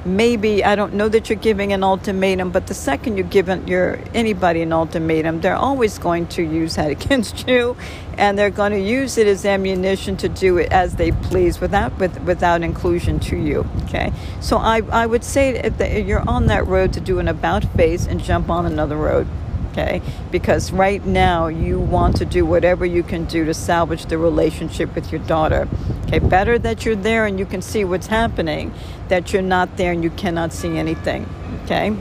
maybe 0.05 0.64
I 0.64 0.76
don't 0.76 0.95
know 0.95 1.09
that 1.09 1.28
you're 1.28 1.39
giving 1.39 1.72
an 1.72 1.85
ultimatum, 1.85 2.51
but 2.51 2.66
the 2.66 2.74
second 2.74 3.16
you 3.16 3.22
give 3.22 3.49
your 3.68 3.99
anybody 4.14 4.62
an 4.62 4.72
ultimatum, 4.72 5.41
they're 5.41 5.57
always 5.57 5.99
going 5.99 6.26
to 6.28 6.43
use 6.43 6.76
that 6.76 6.91
against 6.97 7.47
you, 7.49 7.76
and 8.16 8.39
they're 8.39 8.51
going 8.51 8.72
to 8.72 8.81
use 8.81 9.18
it 9.18 9.26
as 9.26 9.45
ammunition 9.45 10.16
to 10.18 10.28
do 10.28 10.59
it 10.59 10.72
as 10.72 10.97
they 10.97 11.12
please 11.12 11.61
without 11.61 11.97
with, 11.99 12.18
without 12.22 12.62
inclusion 12.62 13.20
to 13.20 13.37
you. 13.37 13.66
Okay, 13.85 14.12
so 14.41 14.57
I 14.57 14.83
I 14.91 15.07
would 15.07 15.24
say 15.24 15.51
if 15.57 16.07
you're 16.07 16.28
on 16.28 16.47
that 16.47 16.66
road 16.66 16.93
to 16.95 17.01
do 17.01 17.18
an 17.18 17.28
about 17.28 17.64
face 17.76 18.07
and 18.07 18.22
jump 18.22 18.51
on 18.51 18.66
another 18.66 18.97
road 18.97 19.26
okay? 19.71 20.03
Because 20.31 20.73
right 20.73 21.05
now 21.05 21.47
you 21.47 21.79
want 21.79 22.16
to 22.16 22.25
do 22.25 22.45
whatever 22.45 22.85
you 22.85 23.03
can 23.03 23.25
do 23.25 23.45
to 23.45 23.55
salvage 23.55 24.07
the 24.07 24.18
relationship 24.18 24.95
with 24.95 25.12
your 25.12 25.21
daughter. 25.23 25.68
Okay, 26.07 26.18
better 26.18 26.59
that 26.59 26.85
you're 26.85 26.97
there 26.97 27.27
and 27.27 27.39
you 27.39 27.47
can 27.47 27.62
see 27.62 27.85
what's 27.85 28.09
happening, 28.09 28.73
that 29.09 29.33
you're 29.33 29.43
not 29.43 29.77
there 29.77 29.93
and 29.93 30.03
you 30.03 30.11
cannot 30.11 30.53
see 30.53 30.77
anything, 30.77 31.29
okay? 31.64 31.97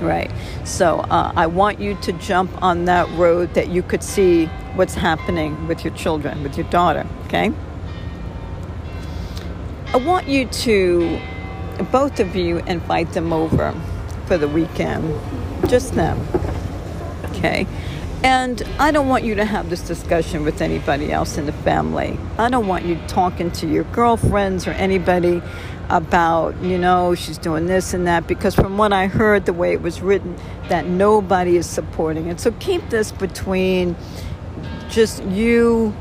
Right. 0.00 0.30
So 0.64 0.98
uh, 1.00 1.32
I 1.36 1.46
want 1.46 1.78
you 1.78 1.94
to 2.02 2.12
jump 2.14 2.62
on 2.62 2.86
that 2.86 3.08
road 3.10 3.54
that 3.54 3.68
you 3.68 3.82
could 3.82 4.02
see 4.02 4.46
what's 4.74 4.94
happening 4.94 5.68
with 5.68 5.84
your 5.84 5.94
children, 5.94 6.42
with 6.42 6.56
your 6.56 6.68
daughter, 6.70 7.06
okay? 7.26 7.52
I 9.92 9.98
want 9.98 10.26
you 10.26 10.46
to, 10.46 11.20
both 11.92 12.18
of 12.18 12.34
you, 12.34 12.58
invite 12.58 13.12
them 13.12 13.32
over 13.32 13.72
for 14.26 14.36
the 14.36 14.48
weekend. 14.48 15.20
Just 15.68 15.94
them 15.94 16.18
okay? 17.44 17.66
And 18.22 18.62
I 18.78 18.90
don't 18.90 19.08
want 19.08 19.24
you 19.24 19.34
to 19.34 19.44
have 19.44 19.68
this 19.68 19.82
discussion 19.82 20.44
with 20.44 20.62
anybody 20.62 21.12
else 21.12 21.36
in 21.36 21.44
the 21.44 21.52
family. 21.52 22.18
I 22.38 22.48
don't 22.48 22.66
want 22.66 22.86
you 22.86 22.98
talking 23.06 23.50
to 23.52 23.66
your 23.66 23.84
girlfriends 23.84 24.66
or 24.66 24.70
anybody 24.70 25.42
about, 25.90 26.58
you 26.62 26.78
know, 26.78 27.14
she's 27.14 27.36
doing 27.36 27.66
this 27.66 27.92
and 27.92 28.06
that, 28.06 28.26
because 28.26 28.54
from 28.54 28.78
what 28.78 28.94
I 28.94 29.08
heard, 29.08 29.44
the 29.44 29.52
way 29.52 29.74
it 29.74 29.82
was 29.82 30.00
written, 30.00 30.36
that 30.70 30.86
nobody 30.86 31.58
is 31.58 31.68
supporting 31.68 32.28
it. 32.28 32.40
So 32.40 32.52
keep 32.52 32.88
this 32.88 33.12
between 33.12 33.94
just 34.88 35.22
you 35.24 35.94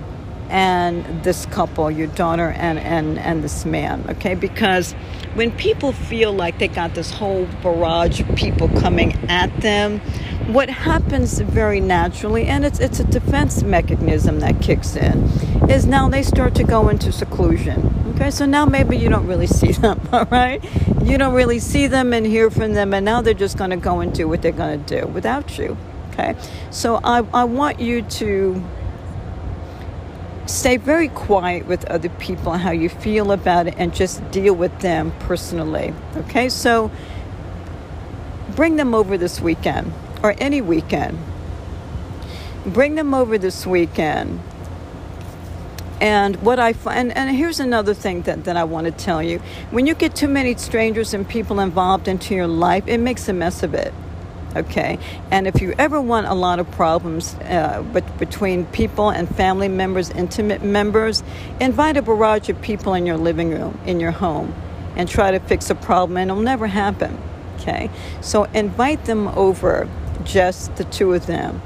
and 0.49 1.23
this 1.23 1.45
couple, 1.47 1.89
your 1.89 2.07
daughter 2.07 2.49
and, 2.49 2.79
and, 2.79 3.19
and 3.19 3.43
this 3.43 3.65
man, 3.65 4.05
okay? 4.09 4.35
Because 4.35 4.93
when 5.35 5.51
people 5.51 5.91
feel 5.91 6.31
like 6.31 6.59
they 6.59 6.67
got 6.67 6.93
this 6.95 7.11
whole 7.11 7.45
barrage 7.61 8.21
of 8.21 8.35
people 8.35 8.69
coming 8.69 9.13
at 9.29 9.55
them, 9.61 9.99
what 10.47 10.69
happens 10.69 11.39
very 11.39 11.79
naturally, 11.79 12.45
and 12.45 12.65
it's, 12.65 12.79
it's 12.79 12.99
a 12.99 13.03
defense 13.05 13.63
mechanism 13.63 14.39
that 14.41 14.61
kicks 14.61 14.95
in, 14.95 15.23
is 15.69 15.85
now 15.85 16.09
they 16.09 16.23
start 16.23 16.53
to 16.55 16.63
go 16.63 16.89
into 16.89 17.11
seclusion. 17.11 17.93
Okay, 18.15 18.29
so 18.29 18.45
now 18.45 18.65
maybe 18.65 18.97
you 18.97 19.09
don't 19.09 19.25
really 19.25 19.47
see 19.61 19.71
them, 19.71 19.99
all 20.11 20.25
right? 20.25 20.63
You 21.03 21.17
don't 21.17 21.33
really 21.33 21.59
see 21.59 21.87
them 21.87 22.13
and 22.13 22.25
hear 22.25 22.51
from 22.51 22.73
them, 22.73 22.93
and 22.93 23.05
now 23.05 23.21
they're 23.21 23.33
just 23.33 23.57
to 23.71 23.77
go 23.77 24.01
and 24.01 24.13
do 24.13 24.27
what 24.27 24.41
they're 24.41 24.51
to 24.51 25.01
do 25.01 25.07
without 25.07 25.57
you. 25.57 25.77
Okay, 26.11 26.35
so 26.69 26.99
I, 27.03 27.25
I 27.33 27.43
want 27.45 27.79
you 27.79 28.03
to 28.03 28.63
stay 30.45 30.77
very 30.77 31.09
quiet 31.09 31.65
with 31.67 31.85
other 31.85 32.09
people 32.09 32.53
how 32.53 32.71
you 32.71 32.89
feel 32.89 33.31
about 33.31 33.67
it 33.67 33.75
and 33.77 33.93
just 33.93 34.29
deal 34.31 34.53
with 34.53 34.77
them 34.79 35.11
personally 35.19 35.93
okay 36.17 36.49
so 36.49 36.91
bring 38.55 38.75
them 38.75 38.93
over 38.95 39.17
this 39.17 39.41
weekend 39.41 39.91
or 40.23 40.35
any 40.39 40.61
weekend 40.61 41.17
bring 42.65 42.95
them 42.95 43.13
over 43.13 43.37
this 43.37 43.65
weekend 43.65 44.39
And 46.01 46.35
what 46.43 46.59
I 46.59 46.73
find, 46.73 47.15
and 47.15 47.35
here's 47.35 47.61
another 47.61 47.93
thing 47.93 48.23
that, 48.23 48.43
that 48.43 48.57
I 48.57 48.65
want 48.65 48.85
to 48.87 48.91
tell 48.91 49.23
you. 49.23 49.39
When 49.71 49.87
you 49.87 49.95
get 49.95 50.15
too 50.15 50.27
many 50.27 50.53
strangers 50.55 51.13
and 51.13 51.27
people 51.27 51.61
involved 51.61 52.09
into 52.09 52.35
your 52.35 52.47
life, 52.47 52.83
it 52.87 52.99
makes 52.99 53.29
a 53.29 53.33
mess 53.33 53.63
of 53.63 53.73
it. 53.73 53.93
Okay. 54.55 54.99
And 55.31 55.47
if 55.47 55.61
you 55.61 55.73
ever 55.77 55.99
want 55.99 56.27
a 56.27 56.33
lot 56.33 56.59
of 56.59 56.69
problems 56.71 57.33
uh, 57.35 57.83
but 57.91 58.17
between 58.19 58.65
people 58.67 59.09
and 59.09 59.33
family 59.35 59.67
members, 59.67 60.09
intimate 60.11 60.63
members, 60.63 61.23
invite 61.59 61.97
a 61.97 62.01
barrage 62.01 62.49
of 62.49 62.61
people 62.61 62.93
in 62.93 63.05
your 63.05 63.17
living 63.17 63.51
room, 63.51 63.79
in 63.85 63.99
your 63.99 64.11
home, 64.11 64.53
and 64.95 65.09
try 65.09 65.31
to 65.31 65.39
fix 65.39 65.69
a 65.69 65.75
problem, 65.75 66.17
and 66.17 66.29
it'll 66.29 66.43
never 66.43 66.67
happen. 66.67 67.17
Okay. 67.59 67.89
So 68.21 68.43
invite 68.45 69.05
them 69.05 69.27
over, 69.29 69.89
just 70.23 70.75
the 70.75 70.83
two 70.83 71.13
of 71.13 71.25
them 71.25 71.61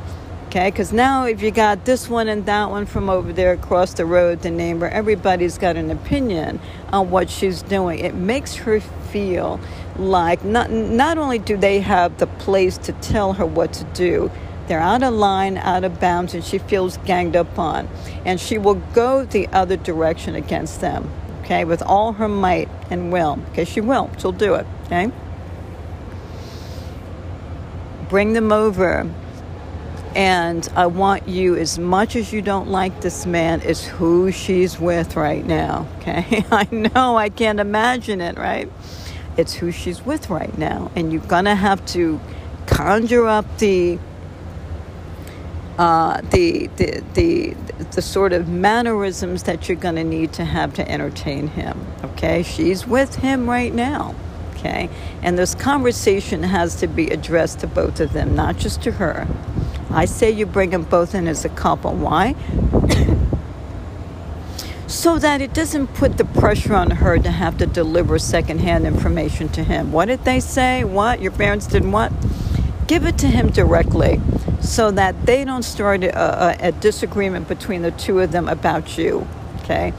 Okay, 0.47 0.71
because 0.71 0.93
now 0.93 1.25
if 1.25 1.41
you 1.41 1.51
got 1.51 1.83
this 1.83 2.09
one 2.09 2.29
and 2.29 2.45
that 2.45 2.69
one 2.69 2.85
from 2.85 3.09
over 3.09 3.33
there 3.33 3.51
across 3.51 3.93
the 3.93 4.05
road, 4.05 4.43
the 4.43 4.49
neighbor, 4.49 4.87
everybody's 4.87 5.57
got 5.57 5.75
an 5.75 5.91
opinion 5.91 6.61
on 6.87 7.11
what 7.11 7.29
she's 7.29 7.61
doing. 7.61 7.99
It 7.99 8.15
makes 8.15 8.55
her 8.55 8.79
feel 8.79 9.59
like 9.99 10.43
not 10.43 10.71
not 10.71 11.17
only 11.17 11.39
do 11.39 11.57
they 11.57 11.79
have 11.79 12.17
the 12.17 12.27
place 12.27 12.77
to 12.79 12.93
tell 12.93 13.33
her 13.33 13.45
what 13.45 13.73
to 13.73 13.83
do, 13.85 14.31
they're 14.67 14.79
out 14.79 15.03
of 15.03 15.13
line, 15.13 15.57
out 15.57 15.83
of 15.83 15.99
bounds, 15.99 16.33
and 16.33 16.43
she 16.43 16.57
feels 16.57 16.97
ganged 16.97 17.35
up 17.35 17.57
on, 17.57 17.87
and 18.25 18.39
she 18.39 18.57
will 18.57 18.81
go 18.93 19.25
the 19.25 19.47
other 19.47 19.77
direction 19.77 20.35
against 20.35 20.81
them. 20.81 21.09
Okay, 21.41 21.63
with 21.63 21.81
all 21.81 22.13
her 22.13 22.27
might 22.27 22.69
and 22.89 23.11
will. 23.11 23.39
Okay, 23.51 23.65
she 23.65 23.81
will. 23.81 24.09
She'll 24.17 24.31
do 24.31 24.55
it. 24.55 24.65
Okay. 24.85 25.11
Bring 28.09 28.33
them 28.33 28.51
over 28.51 29.09
and 30.17 30.67
I 30.75 30.87
want 30.87 31.27
you, 31.27 31.55
as 31.55 31.77
much 31.77 32.15
as 32.15 32.33
you 32.33 32.41
don't 32.41 32.69
like 32.69 33.01
this 33.01 33.27
man, 33.27 33.61
is 33.61 33.85
who 33.85 34.31
she's 34.31 34.79
with 34.79 35.15
right 35.15 35.45
now. 35.45 35.87
Okay? 35.99 36.43
I 36.51 36.67
know, 36.71 37.15
I 37.15 37.29
can't 37.29 37.59
imagine 37.59 38.19
it, 38.19 38.35
right? 38.35 38.67
It's 39.37 39.53
who 39.53 39.71
she's 39.71 40.05
with 40.05 40.29
right 40.29 40.57
now. 40.57 40.91
And 40.95 41.13
you're 41.13 41.21
going 41.21 41.45
to 41.45 41.55
have 41.55 41.85
to 41.87 42.19
conjure 42.65 43.27
up 43.27 43.45
the. 43.59 43.99
Uh, 45.77 46.21
the, 46.31 46.65
the 46.77 47.03
the 47.13 47.55
the 47.91 48.01
sort 48.01 48.33
of 48.33 48.47
mannerisms 48.47 49.43
that 49.43 49.69
you're 49.69 49.77
going 49.77 49.93
to 49.93 50.03
need 50.03 50.33
to 50.33 50.43
have 50.43 50.73
to 50.73 50.91
entertain 50.91 51.49
him. 51.49 51.85
Okay, 52.03 52.41
she's 52.41 52.87
with 52.87 53.17
him 53.17 53.47
right 53.47 53.71
now. 53.71 54.15
Okay, 54.55 54.89
and 55.21 55.37
this 55.37 55.53
conversation 55.53 56.41
has 56.41 56.77
to 56.77 56.87
be 56.87 57.09
addressed 57.09 57.59
to 57.59 57.67
both 57.67 57.99
of 57.99 58.13
them, 58.13 58.35
not 58.35 58.57
just 58.57 58.81
to 58.81 58.91
her. 58.93 59.27
I 59.91 60.05
say 60.05 60.31
you 60.31 60.47
bring 60.47 60.71
them 60.71 60.81
both 60.81 61.13
in 61.13 61.27
as 61.27 61.45
a 61.45 61.49
couple. 61.49 61.93
Why? 61.93 62.33
So 64.87 65.19
that 65.19 65.41
it 65.41 65.53
doesn't 65.53 65.87
put 65.93 66.17
the 66.17 66.25
pressure 66.25 66.73
on 66.73 66.91
her 66.91 67.17
to 67.19 67.29
have 67.29 67.57
to 67.57 67.65
deliver 67.65 68.17
secondhand 68.17 68.87
information 68.87 69.49
to 69.49 69.63
him. 69.63 69.91
What 69.91 70.05
did 70.05 70.23
they 70.23 70.39
say? 70.39 70.83
What? 70.85 71.21
Your 71.21 71.33
parents 71.33 71.67
didn't 71.67 71.91
what? 71.91 72.11
Give 72.87 73.05
it 73.05 73.17
to 73.19 73.27
him 73.27 73.49
directly 73.49 74.21
so 74.61 74.91
that 74.91 75.25
they 75.25 75.43
don't 75.43 75.63
start 75.63 76.05
a, 76.05 76.17
a, 76.17 76.69
a 76.69 76.71
disagreement 76.71 77.49
between 77.49 77.81
the 77.81 77.91
two 77.91 78.19
of 78.21 78.31
them 78.31 78.47
about 78.47 78.97
you. 78.97 79.27
Okay? 79.59 79.93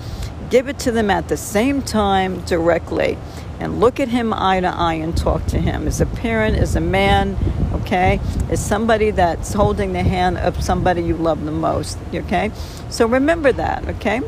Give 0.48 0.68
it 0.68 0.78
to 0.80 0.90
them 0.90 1.10
at 1.10 1.28
the 1.28 1.36
same 1.36 1.82
time 1.82 2.40
directly 2.46 3.18
and 3.60 3.80
look 3.80 4.00
at 4.00 4.08
him 4.08 4.32
eye 4.32 4.60
to 4.60 4.68
eye 4.68 4.94
and 4.94 5.14
talk 5.14 5.44
to 5.46 5.58
him 5.58 5.86
as 5.86 6.00
a 6.00 6.06
parent, 6.06 6.56
as 6.56 6.76
a 6.76 6.80
man, 6.80 7.36
okay? 7.74 8.20
As 8.48 8.64
somebody 8.64 9.10
that's 9.10 9.52
holding 9.52 9.92
the 9.92 10.02
hand 10.02 10.38
of 10.38 10.62
somebody 10.62 11.02
you 11.02 11.16
love 11.16 11.44
the 11.44 11.50
most, 11.50 11.98
okay? 12.14 12.52
So 12.88 13.06
remember 13.06 13.52
that, 13.52 13.86
okay? 13.88 14.20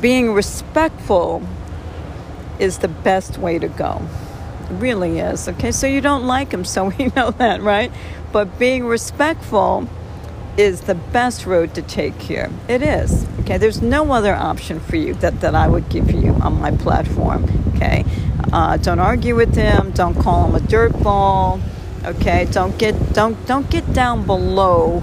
Being 0.00 0.32
respectful 0.32 1.42
is 2.58 2.78
the 2.78 2.88
best 2.88 3.38
way 3.38 3.58
to 3.58 3.68
go. 3.68 4.02
It 4.70 4.74
really 4.74 5.18
is, 5.18 5.48
okay? 5.48 5.72
So 5.72 5.86
you 5.86 6.00
don't 6.00 6.26
like 6.26 6.52
him, 6.52 6.64
so 6.74 6.88
we 6.88 7.06
know 7.16 7.30
that, 7.32 7.62
right? 7.62 7.92
But 8.32 8.58
being 8.58 8.86
respectful 8.86 9.88
is 10.56 10.82
the 10.82 10.94
best 10.94 11.46
road 11.46 11.74
to 11.74 11.82
take 11.82 12.20
here. 12.20 12.50
It 12.68 12.82
is. 12.82 13.26
Okay, 13.40 13.58
there's 13.58 13.82
no 13.82 14.12
other 14.12 14.34
option 14.34 14.80
for 14.80 14.96
you 14.96 15.14
that, 15.14 15.40
that 15.40 15.54
I 15.54 15.68
would 15.68 15.88
give 15.88 16.10
you 16.10 16.32
on 16.34 16.60
my 16.60 16.70
platform. 16.70 17.44
Okay, 17.74 18.04
uh, 18.52 18.76
don't 18.76 18.98
argue 18.98 19.34
with 19.36 19.54
him. 19.54 19.90
Don't 19.92 20.14
call 20.14 20.46
him 20.46 20.54
a 20.54 20.58
dirtball. 20.60 21.60
Okay, 22.04 22.46
don't 22.50 22.78
get 22.78 23.12
don't 23.12 23.46
don't 23.46 23.70
get 23.70 23.92
down 23.92 24.26
below. 24.26 25.02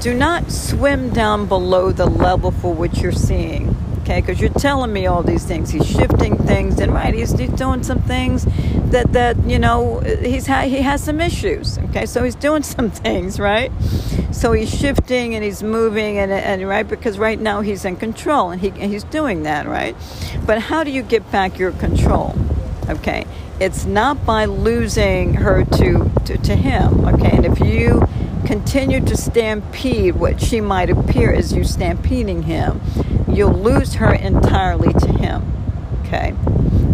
Do 0.00 0.14
not 0.14 0.50
swim 0.50 1.10
down 1.10 1.46
below 1.46 1.92
the 1.92 2.06
level 2.06 2.50
for 2.50 2.72
which 2.72 2.98
you're 2.98 3.12
seeing 3.12 3.76
okay? 4.08 4.20
Because 4.20 4.40
you're 4.40 4.50
telling 4.50 4.92
me 4.92 5.06
all 5.06 5.22
these 5.22 5.44
things. 5.44 5.70
He's 5.70 5.86
shifting 5.86 6.36
things, 6.36 6.80
and 6.80 6.92
right, 6.92 7.12
he's, 7.12 7.38
he's 7.38 7.50
doing 7.50 7.82
some 7.82 8.00
things 8.00 8.46
that 8.90 9.12
that 9.12 9.36
you 9.44 9.58
know 9.58 10.00
he's 10.00 10.46
ha- 10.46 10.62
he 10.62 10.78
has 10.78 11.02
some 11.04 11.20
issues, 11.20 11.78
okay? 11.78 12.06
So 12.06 12.24
he's 12.24 12.34
doing 12.34 12.62
some 12.76 12.90
things, 12.90 13.38
right? 13.38 13.70
So 14.32 14.52
he's 14.52 14.74
shifting 14.74 15.34
and 15.34 15.44
he's 15.44 15.62
moving, 15.62 16.18
and 16.18 16.32
and 16.32 16.66
right 16.66 16.88
because 16.88 17.18
right 17.18 17.38
now 17.38 17.60
he's 17.60 17.84
in 17.84 17.96
control, 17.96 18.50
and 18.50 18.60
he 18.60 18.68
and 18.68 18.90
he's 18.92 19.04
doing 19.04 19.42
that, 19.42 19.66
right? 19.66 19.94
But 20.46 20.62
how 20.62 20.84
do 20.84 20.90
you 20.90 21.02
get 21.02 21.30
back 21.30 21.58
your 21.58 21.72
control? 21.72 22.34
Okay, 22.88 23.26
it's 23.60 23.84
not 23.84 24.24
by 24.24 24.46
losing 24.46 25.34
her 25.34 25.64
to 25.64 26.10
to, 26.24 26.38
to 26.38 26.56
him, 26.56 27.04
okay? 27.06 27.36
And 27.36 27.44
if 27.44 27.60
you 27.60 28.08
continue 28.46 29.00
to 29.04 29.16
stampede 29.16 30.16
what 30.16 30.40
she 30.40 30.60
might 30.60 30.90
appear 30.90 31.32
as 31.32 31.52
you 31.52 31.64
stampeding 31.64 32.44
him, 32.44 32.80
you'll 33.28 33.52
lose 33.52 33.94
her 33.94 34.12
entirely 34.12 34.92
to 34.92 35.12
him. 35.12 35.52
Okay? 36.02 36.34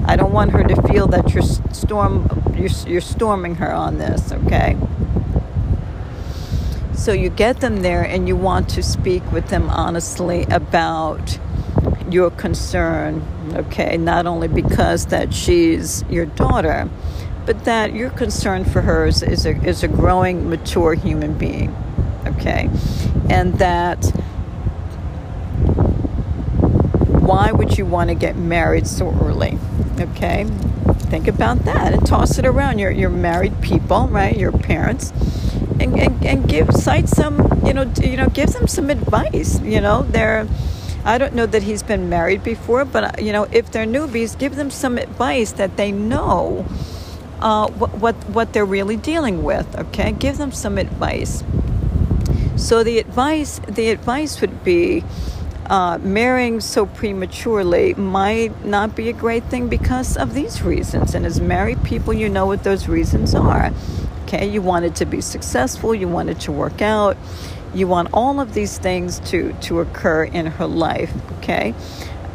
I 0.07 0.17
don't 0.17 0.33
want 0.33 0.51
her 0.53 0.63
to 0.63 0.83
feel 0.83 1.07
that 1.09 1.33
you're 1.33 1.43
storm 1.43 2.29
you're, 2.57 2.71
you're 2.87 3.01
storming 3.01 3.57
her 3.57 3.73
on 3.73 3.99
this, 3.99 4.33
okay? 4.33 4.77
So 6.95 7.13
you 7.13 7.29
get 7.29 7.61
them 7.61 7.83
there 7.83 8.03
and 8.03 8.29
you 8.29 8.37
want 8.37 8.69
to 8.71 8.83
speak 8.83 9.31
with 9.33 9.49
them 9.49 9.69
honestly 9.71 10.45
about 10.45 11.39
your 12.11 12.31
concern, 12.31 13.23
okay? 13.55 13.97
Not 13.97 14.27
only 14.27 14.49
because 14.49 15.07
that 15.07 15.35
she's 15.35 16.05
your 16.09 16.27
daughter, 16.27 16.89
but 17.47 17.65
that 17.65 17.95
your 17.95 18.11
concern 18.11 18.65
for 18.65 18.83
her 18.83 19.07
is, 19.07 19.23
is, 19.23 19.47
a, 19.47 19.57
is 19.65 19.83
a 19.83 19.89
growing, 19.89 20.49
mature 20.49 20.95
human 20.95 21.35
being, 21.35 21.75
okay? 22.27 22.71
And 23.29 23.55
that 23.59 24.05
why 27.21 27.53
would 27.53 27.79
you 27.79 27.87
want 27.87 28.09
to 28.09 28.15
get 28.15 28.37
married 28.37 28.87
so 28.87 29.11
early, 29.23 29.59
okay? 29.99 30.45
Think 31.11 31.29
about 31.29 31.65
that 31.65 31.93
and 31.93 32.07
toss 32.07 32.39
it 32.39 32.47
around. 32.47 32.79
You're, 32.79 32.91
you're 32.91 33.11
married 33.11 33.61
people, 33.61 34.09
right? 34.09 34.37
Your 34.37 34.53
parents. 34.53 35.13
And, 35.81 35.99
and, 35.99 36.25
and 36.25 36.49
give 36.49 36.71
cite 36.73 37.09
some 37.09 37.63
you 37.67 37.75
know 37.75 37.91
you 38.01 38.17
know 38.17 38.29
give 38.29 38.53
them 38.53 38.69
some 38.69 38.91
advice 38.91 39.61
you 39.61 39.81
know 39.81 40.05
they're 40.05 40.47
I 41.05 41.19
don't 41.19 41.35
know 41.35 41.45
that 41.45 41.63
he's 41.63 41.83
been 41.83 42.09
married 42.09 42.43
before, 42.43 42.87
but 42.87 43.23
you 43.23 43.31
know, 43.31 43.45
if 43.53 43.71
they're 43.71 43.85
newbies, 43.85 44.39
give 44.39 44.57
them 44.57 44.71
some 44.71 44.97
advice 44.97 45.53
that 45.53 45.77
they 45.77 45.93
know 45.93 46.65
uh, 47.41 47.69
what, 47.71 47.95
what, 47.99 48.15
what 48.31 48.53
they're 48.53 48.65
really 48.65 48.97
dealing 48.97 49.43
with. 49.43 49.75
Okay, 49.77 50.13
give 50.13 50.39
them 50.39 50.53
some 50.53 50.79
advice. 50.79 51.43
So 52.57 52.85
the 52.85 52.99
advice 52.99 53.61
the 53.69 53.91
advice 53.91 54.41
would 54.41 54.65
be. 54.65 55.05
Uh, 55.67 55.97
marrying 56.03 56.61
so 56.61 56.85
prematurely 56.85 57.95
might 57.95 58.67
not 58.67 58.95
be 58.95 59.09
a 59.09 59.15
great 59.15 59.43
thing 59.45 59.67
because 59.67 60.15
of 60.15 60.35
these 60.35 60.61
reasons. 60.61 61.15
And 61.15 61.25
as 61.25 61.41
married 61.41 61.83
people, 61.83 62.13
you 62.13 62.29
know 62.29 62.45
what 62.45 62.65
those 62.65 62.87
reasons 62.87 63.35
are. 63.35 63.73
Okay, 64.25 64.47
you 64.47 64.61
want 64.61 64.85
it 64.85 64.95
to 64.97 65.07
be 65.07 65.23
successful, 65.23 65.95
you 65.95 66.07
want 66.07 66.29
it 66.29 66.41
to 66.41 66.53
work 66.53 66.83
out, 66.83 67.17
you 67.73 67.89
want 67.89 68.11
all 68.13 68.41
of 68.41 68.53
these 68.53 68.77
things 68.77 69.21
to, 69.21 69.55
to 69.63 69.81
occur 69.81 70.25
in 70.25 70.47
her 70.47 70.67
life. 70.67 71.13
Okay, 71.39 71.75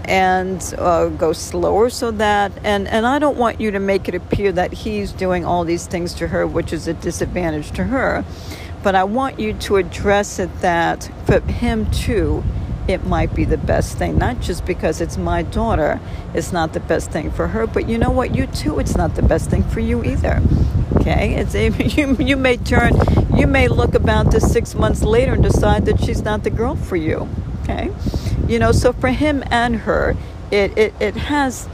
and 0.09 0.73
uh, 0.79 1.07
go 1.09 1.31
slower 1.31 1.87
so 1.89 2.09
that 2.09 2.51
and 2.63 2.87
and 2.87 3.05
I 3.05 3.19
don't 3.19 3.37
want 3.37 3.61
you 3.61 3.69
to 3.69 3.79
make 3.79 4.09
it 4.09 4.15
appear 4.15 4.51
that 4.53 4.73
he's 4.73 5.11
doing 5.11 5.45
all 5.45 5.63
these 5.63 5.85
things 5.85 6.15
to 6.15 6.27
her 6.29 6.47
which 6.47 6.73
is 6.73 6.87
a 6.87 6.95
disadvantage 6.95 7.71
to 7.73 7.85
her. 7.85 8.25
But 8.81 8.95
I 8.95 9.03
want 9.03 9.39
you 9.39 9.53
to 9.53 9.75
address 9.75 10.39
it 10.39 10.49
that 10.61 11.11
for 11.25 11.39
him 11.41 11.89
too 11.91 12.43
it 12.87 13.05
might 13.05 13.35
be 13.35 13.45
the 13.45 13.57
best 13.57 13.99
thing. 13.99 14.17
Not 14.17 14.39
just 14.39 14.65
because 14.65 14.99
it's 14.99 15.15
my 15.15 15.43
daughter 15.43 15.99
it's 16.33 16.51
not 16.51 16.73
the 16.73 16.79
best 16.79 17.11
thing 17.11 17.29
for 17.31 17.49
her 17.49 17.67
but 17.67 17.87
you 17.87 17.99
know 17.99 18.09
what? 18.09 18.33
You 18.35 18.47
too 18.47 18.79
it's 18.79 18.97
not 18.97 19.13
the 19.13 19.21
best 19.21 19.51
thing 19.51 19.61
for 19.61 19.79
you 19.79 20.03
either. 20.03 20.41
Okay? 20.95 21.35
It's 21.35 21.53
you 21.97 22.15
you 22.15 22.35
may 22.35 22.57
turn 22.57 22.93
you 23.35 23.45
may 23.45 23.67
look 23.67 23.93
about 23.93 24.31
this 24.31 24.51
6 24.51 24.73
months 24.73 25.03
later 25.03 25.33
and 25.33 25.43
decide 25.43 25.85
that 25.85 25.99
she's 26.03 26.23
not 26.23 26.43
the 26.43 26.49
girl 26.49 26.75
for 26.75 26.95
you. 26.95 27.29
Okay 27.61 27.91
you 28.49 28.59
know, 28.59 28.73
so 28.73 28.93
for 28.93 29.09
him 29.09 29.43
and 29.51 29.77
her, 29.77 30.17
it, 30.51 30.77
it, 30.77 30.95
it 31.01 31.17
has 31.17 31.69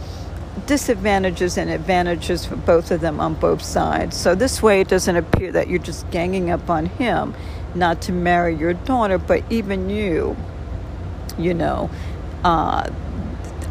disadvantages 0.67 1.57
and 1.57 1.71
advantages 1.71 2.45
for 2.45 2.57
both 2.57 2.91
of 2.91 3.01
them 3.01 3.21
on 3.21 3.36
both 3.36 3.63
sides. 3.63 4.17
So 4.17 4.36
this 4.36 4.63
way 4.63 4.82
it 4.82 4.89
doesn't 4.89 5.17
appear 5.17 5.53
that 5.53 5.69
you're 5.69 5.80
just 5.80 6.09
ganging 6.11 6.51
up 6.51 6.69
on 6.69 6.88
him. 6.88 7.36
not 7.76 8.01
to 8.03 8.13
marry 8.13 8.55
your 8.55 8.73
daughter, 8.73 9.17
but 9.19 9.43
even 9.51 9.89
you, 9.89 10.38
you 11.39 11.53
know, 11.55 11.91
uh, 12.43 12.89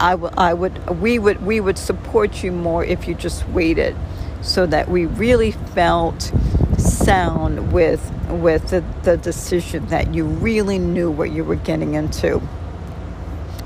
I, 0.01 0.13
w- 0.13 0.35
I 0.37 0.55
would 0.55 1.01
we 1.01 1.19
would 1.19 1.45
we 1.47 1.61
would 1.61 1.79
support 1.79 2.45
you 2.45 2.53
more 2.53 2.85
if 2.85 3.09
you 3.09 3.15
just 3.15 3.49
waited 3.51 3.97
so 4.43 4.67
that 4.67 4.91
we 4.91 5.07
really 5.07 5.53
felt 5.53 6.33
sound 6.79 7.73
with 7.73 8.13
with 8.31 8.71
the, 8.71 8.85
the 9.05 9.17
decision 9.19 9.87
that 9.89 10.15
you 10.15 10.25
really 10.27 10.79
knew 10.81 11.11
what 11.11 11.33
you 11.33 11.45
were 11.45 11.57
getting 11.57 11.95
into 11.95 12.43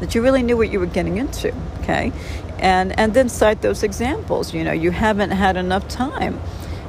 that 0.00 0.14
you 0.14 0.22
really 0.22 0.42
knew 0.42 0.56
what 0.56 0.70
you 0.70 0.80
were 0.80 0.86
getting 0.86 1.16
into 1.16 1.54
okay? 1.80 2.12
And 2.58 2.98
and 2.98 3.14
then 3.14 3.28
cite 3.28 3.62
those 3.62 3.82
examples 3.82 4.54
you 4.54 4.64
know 4.64 4.72
you 4.72 4.90
haven't 4.90 5.30
had 5.30 5.56
enough 5.56 5.86
time 5.88 6.40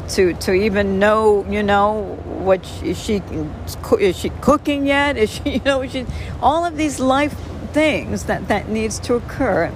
to 0.09 0.33
to 0.33 0.53
even 0.53 0.99
know 0.99 1.45
you 1.49 1.63
know 1.63 2.17
what 2.25 2.65
she, 2.65 2.89
is 2.89 2.99
she 3.01 3.21
is 3.99 4.17
she 4.17 4.29
cooking 4.41 4.85
yet? 4.85 5.17
Is 5.17 5.29
she 5.29 5.49
you 5.55 5.61
know 5.65 5.87
she 5.87 6.05
all 6.41 6.65
of 6.65 6.77
these 6.77 6.99
life 6.99 7.35
things 7.73 8.25
that 8.25 8.47
that 8.47 8.69
needs 8.69 8.99
to 8.99 9.15
occur 9.15 9.71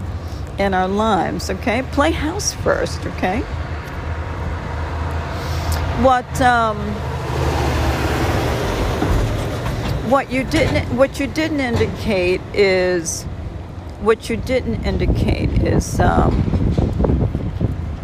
in 0.57 0.73
our 0.73 0.87
lives 0.87 1.49
okay? 1.49 1.83
Play 1.91 2.11
house 2.11 2.53
first 2.53 3.05
okay? 3.05 3.43
What 6.01 6.41
um, 6.41 6.77
what 10.13 10.31
you 10.31 10.43
didn't 10.43 10.95
what 10.95 11.19
you 11.19 11.25
didn't 11.25 11.59
indicate 11.59 12.39
is 12.53 13.23
what 14.03 14.29
you 14.29 14.37
didn't 14.37 14.85
indicate 14.85 15.49
is 15.63 15.99
um, 15.99 16.35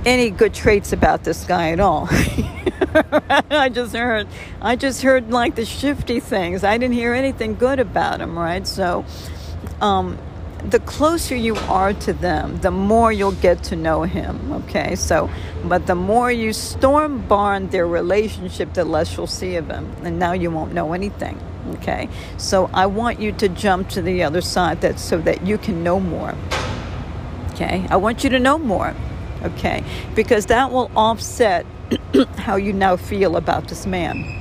any 0.07 0.31
good 0.31 0.51
traits 0.51 0.91
about 0.91 1.23
this 1.23 1.45
guy 1.45 1.69
at 1.69 1.79
all. 1.79 2.07
I 3.51 3.69
just 3.71 3.93
heard 3.93 4.27
I 4.59 4.75
just 4.75 5.03
heard 5.03 5.29
like 5.29 5.53
the 5.53 5.65
shifty 5.65 6.19
things. 6.19 6.63
I 6.63 6.79
didn't 6.79 6.95
hear 6.95 7.13
anything 7.13 7.53
good 7.53 7.79
about 7.79 8.21
him, 8.21 8.35
right? 8.39 8.65
So 8.65 9.05
um, 9.79 10.17
the 10.63 10.79
closer 10.79 11.35
you 11.35 11.55
are 11.67 11.93
to 11.93 12.13
them, 12.13 12.59
the 12.61 12.71
more 12.71 13.11
you'll 13.11 13.31
get 13.31 13.63
to 13.63 13.75
know 13.75 14.03
him. 14.03 14.51
Okay, 14.51 14.95
so, 14.95 15.29
but 15.63 15.87
the 15.87 15.95
more 15.95 16.31
you 16.31 16.53
storm 16.53 17.25
barn 17.27 17.69
their 17.69 17.87
relationship, 17.87 18.73
the 18.73 18.85
less 18.85 19.15
you'll 19.15 19.27
see 19.27 19.55
of 19.55 19.69
him, 19.69 19.91
and 20.03 20.19
now 20.19 20.33
you 20.33 20.51
won't 20.51 20.73
know 20.73 20.93
anything. 20.93 21.39
Okay, 21.75 22.09
so 22.37 22.69
I 22.73 22.87
want 22.87 23.19
you 23.19 23.31
to 23.33 23.49
jump 23.49 23.89
to 23.89 24.01
the 24.01 24.23
other 24.23 24.41
side 24.41 24.81
that 24.81 24.99
so 24.99 25.19
that 25.19 25.45
you 25.45 25.57
can 25.57 25.83
know 25.83 25.99
more. 25.99 26.35
Okay, 27.51 27.85
I 27.89 27.97
want 27.97 28.23
you 28.23 28.29
to 28.31 28.39
know 28.39 28.57
more. 28.57 28.95
Okay, 29.43 29.83
because 30.15 30.47
that 30.47 30.71
will 30.71 30.91
offset 30.95 31.65
how 32.37 32.55
you 32.55 32.73
now 32.73 32.97
feel 32.97 33.37
about 33.37 33.67
this 33.67 33.85
man. 33.85 34.35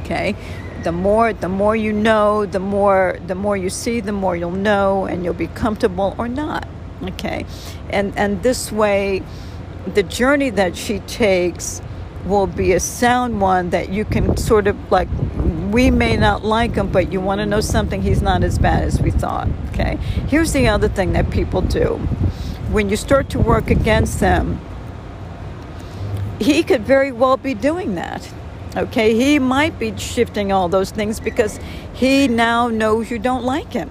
Okay, 0.00 0.36
the 0.84 0.92
more 0.92 1.32
the 1.32 1.48
more 1.48 1.74
you 1.74 1.92
know 1.92 2.46
the 2.46 2.60
more 2.60 3.18
the 3.26 3.34
more 3.34 3.56
you 3.56 3.70
see 3.70 4.00
the 4.00 4.12
more 4.12 4.36
you'll 4.36 4.50
know 4.50 5.06
and 5.06 5.24
you'll 5.24 5.34
be 5.34 5.48
comfortable 5.48 6.14
or 6.18 6.28
not 6.28 6.68
okay? 7.02 7.44
And 7.90 8.16
and 8.16 8.42
this 8.42 8.70
way 8.70 9.22
the 9.86 10.02
journey 10.02 10.50
that 10.50 10.76
she 10.76 11.00
takes 11.00 11.82
will 12.24 12.46
be 12.46 12.72
a 12.72 12.80
sound 12.80 13.40
one 13.40 13.70
that 13.70 13.90
you 13.90 14.04
can 14.04 14.36
sort 14.36 14.66
of 14.66 14.76
like 14.92 15.08
we 15.70 15.90
may 15.90 16.16
not 16.16 16.44
like 16.44 16.74
him 16.74 16.90
but 16.90 17.12
you 17.12 17.20
want 17.20 17.40
to 17.40 17.46
know 17.46 17.60
something 17.60 18.02
he's 18.02 18.22
not 18.22 18.44
as 18.44 18.58
bad 18.58 18.82
as 18.82 19.00
we 19.00 19.10
thought 19.10 19.48
okay? 19.68 19.96
Here's 20.28 20.52
the 20.52 20.68
other 20.68 20.88
thing 20.88 21.12
that 21.14 21.30
people 21.30 21.60
do. 21.62 21.96
When 22.70 22.88
you 22.88 22.96
start 22.96 23.30
to 23.30 23.38
work 23.38 23.70
against 23.70 24.20
them 24.20 24.60
he 26.38 26.62
could 26.62 26.82
very 26.84 27.12
well 27.12 27.36
be 27.36 27.54
doing 27.54 27.94
that 27.94 28.32
Okay, 28.76 29.14
he 29.14 29.38
might 29.38 29.78
be 29.78 29.96
shifting 29.96 30.50
all 30.50 30.68
those 30.68 30.90
things 30.90 31.20
because 31.20 31.60
he 31.92 32.26
now 32.26 32.68
knows 32.68 33.10
you 33.10 33.18
don't 33.18 33.44
like 33.44 33.72
him. 33.72 33.90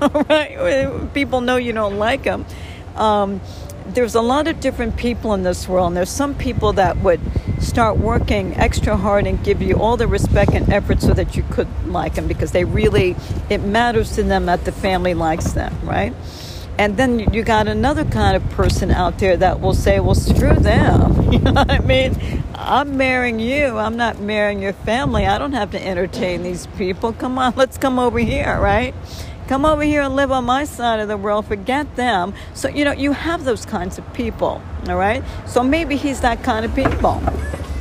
right? 0.00 1.12
People 1.12 1.40
know 1.40 1.56
you 1.56 1.72
don't 1.72 1.98
like 1.98 2.24
him. 2.24 2.46
Um, 2.94 3.40
there's 3.86 4.14
a 4.14 4.20
lot 4.20 4.46
of 4.46 4.60
different 4.60 4.96
people 4.96 5.34
in 5.34 5.42
this 5.42 5.66
world, 5.68 5.88
and 5.88 5.96
there's 5.96 6.10
some 6.10 6.34
people 6.34 6.72
that 6.74 6.98
would 6.98 7.20
start 7.60 7.98
working 7.98 8.56
extra 8.56 8.96
hard 8.96 9.26
and 9.26 9.42
give 9.42 9.60
you 9.60 9.74
all 9.74 9.96
the 9.96 10.06
respect 10.06 10.52
and 10.52 10.72
effort 10.72 11.02
so 11.02 11.12
that 11.12 11.36
you 11.36 11.42
could 11.50 11.68
like 11.86 12.14
them 12.14 12.28
because 12.28 12.52
they 12.52 12.64
really, 12.64 13.16
it 13.48 13.58
matters 13.58 14.14
to 14.14 14.22
them 14.22 14.46
that 14.46 14.64
the 14.64 14.72
family 14.72 15.14
likes 15.14 15.52
them, 15.52 15.76
right? 15.82 16.14
And 16.80 16.96
then 16.96 17.18
you 17.34 17.42
got 17.42 17.68
another 17.68 18.06
kind 18.06 18.34
of 18.34 18.50
person 18.52 18.90
out 18.90 19.18
there 19.18 19.36
that 19.36 19.60
will 19.60 19.74
say, 19.74 20.00
well, 20.00 20.14
screw 20.14 20.54
them. 20.54 21.18
You 21.30 21.38
know 21.38 21.52
what 21.52 21.70
I 21.70 21.78
mean? 21.78 22.42
I'm 22.54 22.96
marrying 22.96 23.38
you. 23.38 23.78
I'm 23.78 23.96
not 23.96 24.18
marrying 24.18 24.60
your 24.60 24.72
family. 24.72 25.26
I 25.26 25.38
don't 25.38 25.52
have 25.52 25.70
to 25.72 25.86
entertain 25.86 26.42
these 26.42 26.66
people. 26.78 27.12
Come 27.12 27.38
on, 27.38 27.52
let's 27.54 27.78
come 27.78 28.00
over 28.00 28.18
here, 28.18 28.58
right? 28.58 28.94
Come 29.46 29.64
over 29.64 29.82
here 29.82 30.02
and 30.02 30.16
live 30.16 30.32
on 30.32 30.46
my 30.46 30.64
side 30.64 30.98
of 30.98 31.06
the 31.06 31.16
world. 31.16 31.46
Forget 31.46 31.94
them. 31.96 32.34
So, 32.54 32.68
you 32.68 32.84
know, 32.84 32.92
you 32.92 33.12
have 33.12 33.44
those 33.44 33.64
kinds 33.64 33.96
of 33.96 34.12
people, 34.12 34.60
all 34.88 34.96
right? 34.96 35.22
So 35.46 35.62
maybe 35.62 35.96
he's 35.96 36.22
that 36.22 36.42
kind 36.42 36.64
of 36.64 36.74
people. 36.74 37.22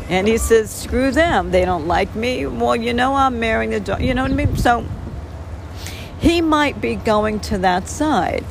And 0.10 0.28
he 0.28 0.38
says, 0.38 0.70
screw 0.70 1.12
them. 1.12 1.52
They 1.52 1.64
don't 1.64 1.88
like 1.88 2.14
me. 2.16 2.46
Well, 2.46 2.76
you 2.76 2.94
know, 2.94 3.16
I'm 3.16 3.40
marrying 3.40 3.72
the 3.72 3.80
daughter. 3.80 4.04
You 4.04 4.14
know 4.14 4.24
what 4.24 4.32
I 4.32 4.36
mean? 4.36 4.58
So 4.58 4.86
he 6.20 6.42
might 6.42 6.82
be 6.82 6.96
going 6.96 7.40
to 7.40 7.58
that 7.60 7.88
side. 7.88 8.46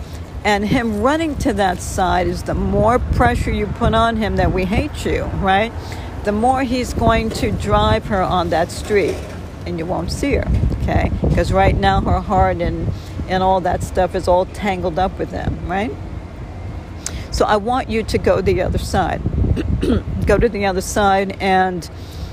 And 0.48 0.66
him 0.66 1.02
running 1.02 1.36
to 1.40 1.52
that 1.52 1.78
side 1.82 2.26
is 2.26 2.44
the 2.44 2.54
more 2.54 2.98
pressure 2.98 3.50
you 3.50 3.66
put 3.66 3.92
on 3.92 4.16
him 4.16 4.36
that 4.36 4.50
we 4.50 4.64
hate 4.64 5.04
you, 5.04 5.24
right? 5.24 5.70
The 6.24 6.32
more 6.32 6.62
he's 6.62 6.94
going 6.94 7.28
to 7.32 7.50
drive 7.50 8.06
her 8.06 8.22
on 8.22 8.48
that 8.48 8.70
street 8.70 9.18
and 9.66 9.78
you 9.78 9.84
won't 9.84 10.10
see 10.10 10.36
her, 10.36 10.48
okay? 10.80 11.12
Because 11.20 11.52
right 11.52 11.76
now 11.76 12.00
her 12.00 12.20
heart 12.20 12.62
and, 12.62 12.90
and 13.28 13.42
all 13.42 13.60
that 13.60 13.82
stuff 13.82 14.14
is 14.14 14.26
all 14.26 14.46
tangled 14.46 14.98
up 14.98 15.18
with 15.18 15.32
him, 15.32 15.68
right? 15.68 15.92
So 17.30 17.44
I 17.44 17.56
want 17.56 17.90
you 17.90 18.02
to 18.04 18.16
go 18.16 18.40
the 18.40 18.62
other 18.62 18.78
side. 18.78 19.20
go 20.26 20.38
to 20.38 20.48
the 20.48 20.64
other 20.64 20.80
side 20.80 21.36
and 21.42 21.90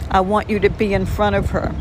I 0.10 0.22
want 0.22 0.50
you 0.50 0.60
to 0.60 0.70
be 0.70 0.94
in 0.94 1.06
front 1.06 1.36
of 1.36 1.50
her. 1.50 1.76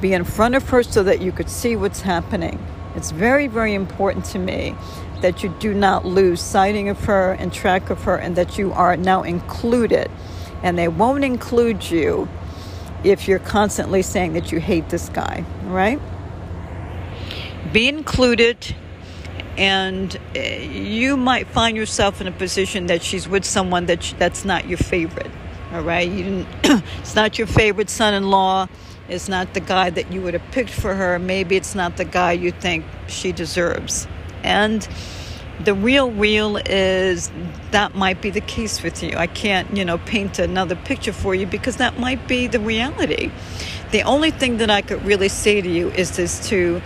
Be 0.00 0.14
in 0.14 0.24
front 0.24 0.54
of 0.54 0.70
her 0.70 0.82
so 0.82 1.02
that 1.02 1.20
you 1.20 1.30
could 1.30 1.50
see 1.50 1.76
what's 1.76 2.00
happening 2.00 2.58
it's 2.94 3.10
very, 3.10 3.46
very 3.46 3.74
important 3.74 4.24
to 4.26 4.38
me 4.38 4.74
that 5.20 5.42
you 5.42 5.54
do 5.60 5.72
not 5.72 6.04
lose 6.04 6.40
sighting 6.40 6.88
of 6.88 7.04
her 7.04 7.32
and 7.32 7.52
track 7.52 7.90
of 7.90 8.02
her 8.04 8.16
and 8.16 8.36
that 8.36 8.58
you 8.58 8.72
are 8.72 8.96
now 8.96 9.22
included. 9.22 10.10
And 10.62 10.78
they 10.78 10.88
won't 10.88 11.24
include 11.24 11.90
you 11.90 12.28
if 13.04 13.26
you're 13.26 13.38
constantly 13.38 14.02
saying 14.02 14.34
that 14.34 14.52
you 14.52 14.60
hate 14.60 14.88
this 14.90 15.08
guy, 15.08 15.44
right? 15.64 16.00
Be 17.72 17.88
included, 17.88 18.74
and 19.56 20.16
eh, 20.34 20.62
you 20.62 21.16
might 21.16 21.48
find 21.48 21.76
yourself 21.76 22.20
in 22.20 22.26
a 22.26 22.32
position 22.32 22.86
that 22.86 23.02
she's 23.02 23.28
with 23.28 23.44
someone 23.44 23.86
that 23.86 24.14
that's 24.18 24.44
not 24.44 24.68
your 24.68 24.78
favorite. 24.78 25.30
All 25.72 25.82
right, 25.82 26.08
you 26.08 26.22
didn't. 26.22 26.48
it's 27.00 27.16
not 27.16 27.38
your 27.38 27.46
favorite 27.46 27.90
son-in-law 27.90 28.68
is 29.12 29.28
not 29.28 29.54
the 29.54 29.60
guy 29.60 29.90
that 29.90 30.10
you 30.12 30.22
would 30.22 30.34
have 30.34 30.50
picked 30.50 30.70
for 30.70 30.94
her. 30.94 31.18
Maybe 31.18 31.56
it's 31.56 31.74
not 31.74 31.96
the 31.96 32.04
guy 32.04 32.32
you 32.32 32.50
think 32.50 32.84
she 33.06 33.30
deserves. 33.30 34.08
And 34.42 34.86
the 35.60 35.74
real 35.74 36.10
real 36.10 36.56
is 36.56 37.30
that 37.70 37.94
might 37.94 38.20
be 38.20 38.30
the 38.30 38.40
case 38.40 38.82
with 38.82 39.02
you. 39.02 39.16
I 39.16 39.26
can't, 39.26 39.76
you 39.76 39.84
know, 39.84 39.98
paint 39.98 40.38
another 40.38 40.74
picture 40.74 41.12
for 41.12 41.34
you 41.34 41.46
because 41.46 41.76
that 41.76 41.98
might 41.98 42.26
be 42.26 42.46
the 42.46 42.58
reality. 42.58 43.30
The 43.92 44.02
only 44.02 44.30
thing 44.30 44.56
that 44.56 44.70
I 44.70 44.82
could 44.82 45.04
really 45.04 45.28
say 45.28 45.60
to 45.60 45.68
you 45.68 45.90
is 45.90 46.16
this 46.16 46.48
to 46.48 46.80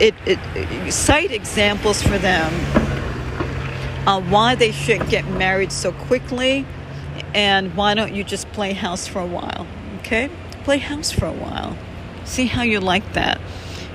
it, 0.00 0.14
it 0.24 0.92
cite 0.92 1.32
examples 1.32 2.00
for 2.02 2.18
them 2.18 2.52
on 4.06 4.30
why 4.30 4.54
they 4.54 4.72
should 4.72 5.08
get 5.08 5.26
married 5.26 5.72
so 5.72 5.92
quickly 5.92 6.64
and 7.34 7.74
why 7.76 7.94
don't 7.94 8.14
you 8.14 8.24
just 8.24 8.50
play 8.52 8.72
house 8.72 9.06
for 9.06 9.20
a 9.20 9.26
while, 9.26 9.66
okay? 9.98 10.30
Play 10.68 10.76
house 10.76 11.10
for 11.10 11.24
a 11.24 11.32
while. 11.32 11.74
See 12.26 12.44
how 12.44 12.60
you 12.60 12.78
like 12.78 13.14
that. 13.14 13.40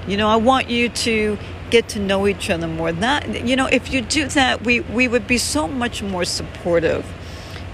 You 0.07 0.17
know, 0.17 0.27
I 0.27 0.37
want 0.37 0.71
you 0.71 0.89
to 0.89 1.37
get 1.69 1.89
to 1.89 1.99
know 1.99 2.25
each 2.25 2.49
other 2.49 2.67
more. 2.67 2.91
That 2.91 3.45
you 3.47 3.55
know, 3.55 3.67
if 3.67 3.93
you 3.93 4.01
do 4.01 4.27
that, 4.29 4.63
we 4.63 4.79
we 4.79 5.07
would 5.07 5.27
be 5.27 5.37
so 5.37 5.67
much 5.67 6.01
more 6.01 6.25
supportive. 6.25 7.05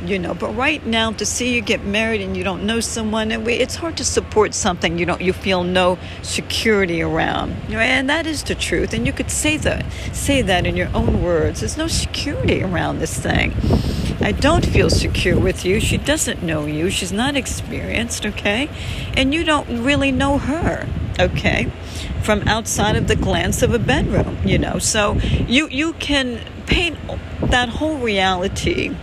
You 0.06 0.20
know, 0.20 0.34
but 0.34 0.50
right 0.50 0.86
now 0.86 1.14
to 1.14 1.26
see 1.26 1.56
you 1.56 1.62
get 1.62 1.86
married 1.86 2.20
and 2.20 2.36
you 2.36 2.44
don't 2.44 2.66
know 2.66 2.82
someone, 2.82 3.32
and 3.32 3.46
we, 3.46 3.54
it's 3.54 3.76
hard 3.76 3.96
to 3.98 4.04
support 4.04 4.54
something 4.54 5.00
you 5.00 5.06
don't 5.06 5.22
you 5.22 5.32
feel 5.32 5.64
no 5.64 5.98
security 6.22 7.02
around. 7.02 7.56
You 7.70 7.76
know, 7.76 7.80
and 7.80 8.10
that 8.10 8.26
is 8.26 8.44
the 8.44 8.56
truth. 8.56 8.92
And 8.92 9.08
you 9.08 9.14
could 9.14 9.32
say 9.32 9.56
that 9.56 9.86
say 10.12 10.42
that 10.42 10.66
in 10.66 10.76
your 10.76 10.90
own 10.94 11.24
words. 11.24 11.62
There's 11.62 11.78
no 11.78 11.88
security 11.88 12.62
around 12.62 13.00
this 13.00 13.18
thing. 13.18 13.54
I 14.22 14.34
don't 14.34 14.66
feel 14.66 14.90
secure 14.90 15.40
with 15.40 15.64
you. 15.64 15.80
She 15.80 15.98
doesn't 15.98 16.44
know 16.44 16.66
you. 16.66 16.90
She's 16.90 17.12
not 17.12 17.36
experienced, 17.36 18.26
okay? 18.26 18.70
And 19.16 19.34
you 19.34 19.44
don't 19.44 19.84
really 19.84 20.12
know 20.12 20.38
her, 20.38 20.88
okay? 21.20 21.72
From 22.22 22.46
outside 22.48 22.98
of 22.98 23.08
the 23.08 23.16
glance 23.16 23.62
of 23.62 23.74
a 23.74 23.80
bedroom, 23.80 24.38
you 24.46 24.58
know. 24.58 24.78
So 24.78 25.14
you 25.48 25.70
you 25.70 25.94
can 25.94 26.42
paint 26.66 26.98
that 27.42 27.70
whole 27.70 27.98
reality. 27.98 28.96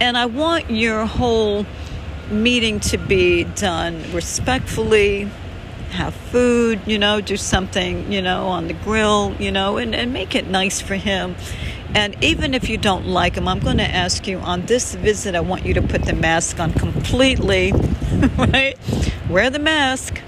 And 0.00 0.16
I 0.16 0.26
want 0.26 0.70
your 0.70 1.04
whole 1.06 1.66
meeting 2.30 2.80
to 2.80 2.98
be 2.98 3.44
done 3.44 4.04
respectfully 4.12 5.28
have 5.90 6.14
food, 6.14 6.80
you 6.86 6.98
know, 6.98 7.20
do 7.20 7.36
something, 7.36 8.12
you 8.12 8.20
know, 8.20 8.48
on 8.48 8.68
the 8.68 8.74
grill, 8.74 9.34
you 9.38 9.50
know, 9.50 9.76
and, 9.76 9.94
and 9.94 10.12
make 10.12 10.34
it 10.34 10.46
nice 10.48 10.80
for 10.80 10.94
him. 10.94 11.34
And 11.96 12.22
even 12.22 12.52
if 12.52 12.68
you 12.68 12.76
don't 12.76 13.06
like 13.06 13.36
them, 13.36 13.48
I'm 13.48 13.58
going 13.58 13.78
to 13.78 13.90
ask 13.90 14.26
you 14.26 14.38
on 14.40 14.66
this 14.66 14.94
visit, 14.94 15.34
I 15.34 15.40
want 15.40 15.64
you 15.64 15.72
to 15.72 15.80
put 15.80 16.02
the 16.02 16.12
mask 16.12 16.60
on 16.60 16.74
completely, 16.74 17.72
right? 18.36 18.76
Wear 19.30 19.48
the 19.48 19.58
mask. 19.58 20.20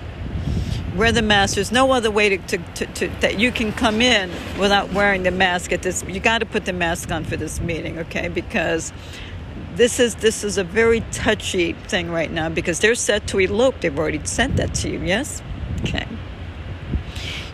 Wear 0.97 1.13
the 1.13 1.21
mask. 1.21 1.57
There's 1.57 1.71
no 1.71 1.93
other 1.93 2.11
way 2.11 2.31
to, 2.31 2.39
to, 2.39 2.57
to, 2.57 2.87
to 2.87 3.09
that 3.21 3.39
you 3.39 3.53
can 3.53 3.73
come 3.73 4.01
in 4.01 4.31
without 4.59 4.95
wearing 4.95 5.25
the 5.25 5.31
mask 5.31 5.71
at 5.71 5.83
this. 5.83 6.03
You 6.05 6.21
got 6.21 6.39
to 6.39 6.47
put 6.47 6.65
the 6.65 6.73
mask 6.73 7.13
on 7.13 7.25
for 7.25 7.37
this 7.37 7.61
meeting, 7.61 7.99
okay? 7.99 8.29
Because 8.29 8.91
this 9.75 10.01
is 10.01 10.15
this 10.15 10.45
is 10.45 10.57
a 10.57 10.65
very 10.65 11.01
touchy 11.13 11.75
thing 11.75 12.11
right 12.11 12.33
now 12.33 12.49
because 12.49 12.81
they're 12.81 12.95
set 12.95 13.27
to 13.27 13.41
elope. 13.41 13.83
They've 13.83 13.99
already 13.99 14.25
sent 14.25 14.57
that 14.57 14.73
to 14.77 14.89
you, 14.89 15.01
yes? 15.01 15.43
Okay. 15.83 16.09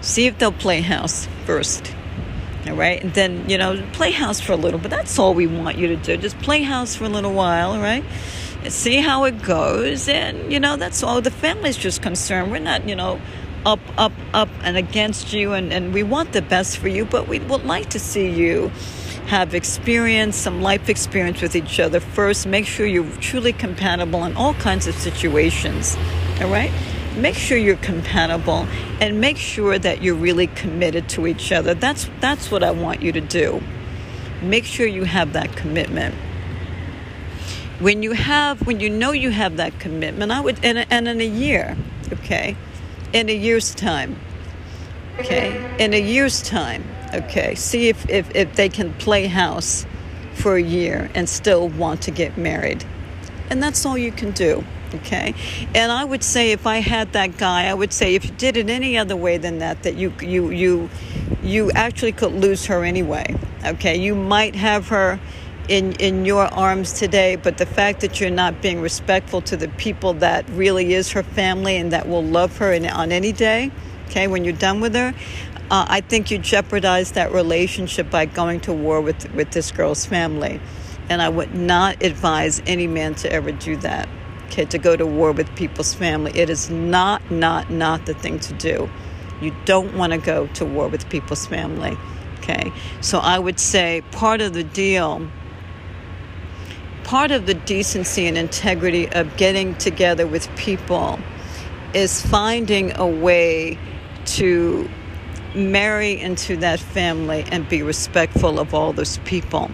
See 0.00 0.26
if 0.26 0.38
they'll 0.38 0.52
play 0.52 0.82
house 0.82 1.26
first. 1.46 1.92
All 2.66 2.76
right. 2.76 3.02
And 3.02 3.12
then, 3.12 3.48
you 3.48 3.58
know, 3.58 3.82
play 3.92 4.10
house 4.10 4.40
for 4.40 4.52
a 4.52 4.56
little, 4.56 4.80
but 4.80 4.90
that's 4.90 5.18
all 5.18 5.34
we 5.34 5.46
want 5.46 5.76
you 5.76 5.88
to 5.88 5.96
do. 5.96 6.16
Just 6.16 6.38
play 6.38 6.62
house 6.62 6.94
for 6.96 7.04
a 7.04 7.08
little 7.08 7.32
while, 7.32 7.78
right? 7.78 8.04
And 8.62 8.72
see 8.72 8.96
how 8.96 9.24
it 9.24 9.42
goes. 9.42 10.08
And, 10.08 10.50
you 10.50 10.58
know, 10.58 10.76
that's 10.76 11.02
all. 11.02 11.20
The 11.20 11.30
family's 11.30 11.76
just 11.76 12.00
concerned. 12.00 12.50
We're 12.50 12.60
not, 12.60 12.88
you 12.88 12.96
know, 12.96 13.20
up, 13.66 13.80
up, 13.98 14.12
up 14.32 14.48
and 14.62 14.78
against 14.78 15.34
you. 15.34 15.52
And, 15.52 15.72
and 15.72 15.92
we 15.92 16.02
want 16.02 16.32
the 16.32 16.40
best 16.40 16.78
for 16.78 16.88
you, 16.88 17.04
but 17.04 17.28
we 17.28 17.38
would 17.38 17.64
like 17.64 17.90
to 17.90 17.98
see 17.98 18.30
you 18.30 18.70
have 19.26 19.54
experience, 19.54 20.36
some 20.36 20.62
life 20.62 20.88
experience 20.88 21.42
with 21.42 21.56
each 21.56 21.78
other 21.80 22.00
first. 22.00 22.46
Make 22.46 22.66
sure 22.66 22.86
you're 22.86 23.10
truly 23.16 23.52
compatible 23.52 24.24
in 24.24 24.36
all 24.36 24.54
kinds 24.54 24.86
of 24.86 24.94
situations. 24.94 25.96
All 26.40 26.50
right? 26.50 26.72
Make 27.16 27.34
sure 27.34 27.56
you're 27.56 27.76
compatible 27.76 28.66
and 29.00 29.20
make 29.20 29.36
sure 29.36 29.78
that 29.78 30.02
you're 30.02 30.14
really 30.14 30.46
committed 30.48 31.08
to 31.10 31.26
each 31.26 31.52
other. 31.52 31.74
That's 31.74 32.08
that's 32.20 32.50
what 32.50 32.62
I 32.62 32.70
want 32.70 33.02
you 33.02 33.12
to 33.12 33.20
do. 33.20 33.62
Make 34.42 34.64
sure 34.64 34.86
you 34.86 35.04
have 35.04 35.32
that 35.32 35.56
commitment. 35.56 36.14
When 37.80 38.02
you 38.02 38.12
have 38.12 38.66
when 38.66 38.80
you 38.80 38.90
know 38.90 39.12
you 39.12 39.30
have 39.30 39.56
that 39.56 39.78
commitment, 39.80 40.32
I 40.32 40.40
would 40.40 40.64
and, 40.64 40.86
and 40.90 41.08
in 41.08 41.20
a 41.20 41.26
year, 41.26 41.76
okay? 42.12 42.56
In 43.12 43.28
a 43.28 43.34
year's 43.34 43.74
time. 43.74 44.18
Okay? 45.18 45.76
In 45.78 45.94
a 45.94 46.00
year's 46.00 46.42
time, 46.42 46.84
okay? 47.12 47.54
See 47.54 47.88
if, 47.88 48.08
if, 48.10 48.34
if 48.34 48.54
they 48.56 48.68
can 48.68 48.92
play 48.94 49.26
house 49.26 49.86
for 50.34 50.56
a 50.56 50.62
year 50.62 51.08
and 51.14 51.28
still 51.28 51.68
want 51.68 52.02
to 52.02 52.10
get 52.10 52.36
married. 52.36 52.84
And 53.48 53.62
that's 53.62 53.86
all 53.86 53.96
you 53.96 54.10
can 54.10 54.32
do. 54.32 54.64
Okay, 54.94 55.34
and 55.74 55.90
I 55.90 56.04
would 56.04 56.22
say 56.22 56.52
if 56.52 56.66
I 56.66 56.78
had 56.78 57.14
that 57.14 57.36
guy, 57.36 57.66
I 57.66 57.74
would 57.74 57.92
say 57.92 58.14
if 58.14 58.24
you 58.24 58.30
did 58.32 58.56
it 58.56 58.70
any 58.70 58.96
other 58.96 59.16
way 59.16 59.38
than 59.38 59.58
that, 59.58 59.82
that 59.82 59.96
you 59.96 60.12
you 60.20 60.50
you 60.50 60.88
you 61.42 61.72
actually 61.72 62.12
could 62.12 62.32
lose 62.32 62.66
her 62.66 62.84
anyway. 62.84 63.34
Okay, 63.64 63.96
you 63.98 64.14
might 64.14 64.54
have 64.54 64.88
her 64.88 65.18
in 65.68 65.92
in 65.94 66.24
your 66.24 66.44
arms 66.44 66.92
today, 66.92 67.34
but 67.34 67.58
the 67.58 67.66
fact 67.66 68.00
that 68.02 68.20
you're 68.20 68.30
not 68.30 68.62
being 68.62 68.80
respectful 68.80 69.40
to 69.42 69.56
the 69.56 69.68
people 69.68 70.12
that 70.14 70.48
really 70.50 70.94
is 70.94 71.10
her 71.10 71.24
family 71.24 71.76
and 71.76 71.90
that 71.92 72.08
will 72.08 72.22
love 72.22 72.56
her 72.58 72.72
in, 72.72 72.86
on 72.86 73.10
any 73.10 73.32
day, 73.32 73.72
okay, 74.06 74.28
when 74.28 74.44
you're 74.44 74.52
done 74.52 74.80
with 74.80 74.94
her, 74.94 75.12
uh, 75.70 75.86
I 75.88 76.02
think 76.02 76.30
you 76.30 76.38
jeopardize 76.38 77.12
that 77.12 77.32
relationship 77.32 78.10
by 78.10 78.26
going 78.26 78.60
to 78.60 78.72
war 78.72 79.00
with 79.00 79.32
with 79.34 79.50
this 79.50 79.72
girl's 79.72 80.06
family, 80.06 80.60
and 81.08 81.20
I 81.20 81.30
would 81.30 81.52
not 81.52 82.00
advise 82.00 82.62
any 82.64 82.86
man 82.86 83.16
to 83.16 83.32
ever 83.32 83.50
do 83.50 83.76
that 83.78 84.08
kid 84.54 84.70
to 84.70 84.78
go 84.78 84.96
to 84.96 85.04
war 85.04 85.32
with 85.32 85.52
people's 85.56 85.92
family. 85.92 86.30
It 86.34 86.48
is 86.48 86.70
not, 86.70 87.28
not, 87.30 87.70
not 87.70 88.06
the 88.06 88.14
thing 88.14 88.38
to 88.40 88.52
do. 88.54 88.88
You 89.40 89.52
don't 89.64 89.96
want 89.96 90.12
to 90.12 90.18
go 90.18 90.46
to 90.46 90.64
war 90.64 90.86
with 90.86 91.08
people's 91.10 91.44
family. 91.46 91.96
Okay? 92.38 92.72
So 93.00 93.18
I 93.18 93.38
would 93.38 93.58
say 93.58 94.02
part 94.12 94.40
of 94.40 94.52
the 94.52 94.62
deal, 94.62 95.28
part 97.02 97.32
of 97.32 97.46
the 97.46 97.54
decency 97.54 98.26
and 98.26 98.38
integrity 98.38 99.10
of 99.10 99.36
getting 99.36 99.74
together 99.74 100.26
with 100.26 100.48
people 100.54 101.18
is 101.92 102.22
finding 102.22 102.96
a 102.96 103.06
way 103.06 103.76
to 104.26 104.88
marry 105.54 106.20
into 106.20 106.56
that 106.58 106.78
family 106.78 107.44
and 107.50 107.68
be 107.68 107.82
respectful 107.82 108.60
of 108.60 108.72
all 108.72 108.92
those 108.92 109.18
people. 109.18 109.68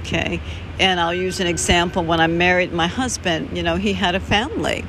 Okay? 0.00 0.40
And 0.78 1.00
I'll 1.00 1.14
use 1.14 1.40
an 1.40 1.46
example 1.46 2.04
when 2.04 2.20
I 2.20 2.26
married 2.26 2.72
my 2.72 2.86
husband, 2.86 3.56
you 3.56 3.62
know, 3.62 3.76
he 3.76 3.92
had 3.92 4.14
a 4.14 4.20
family. 4.20 4.84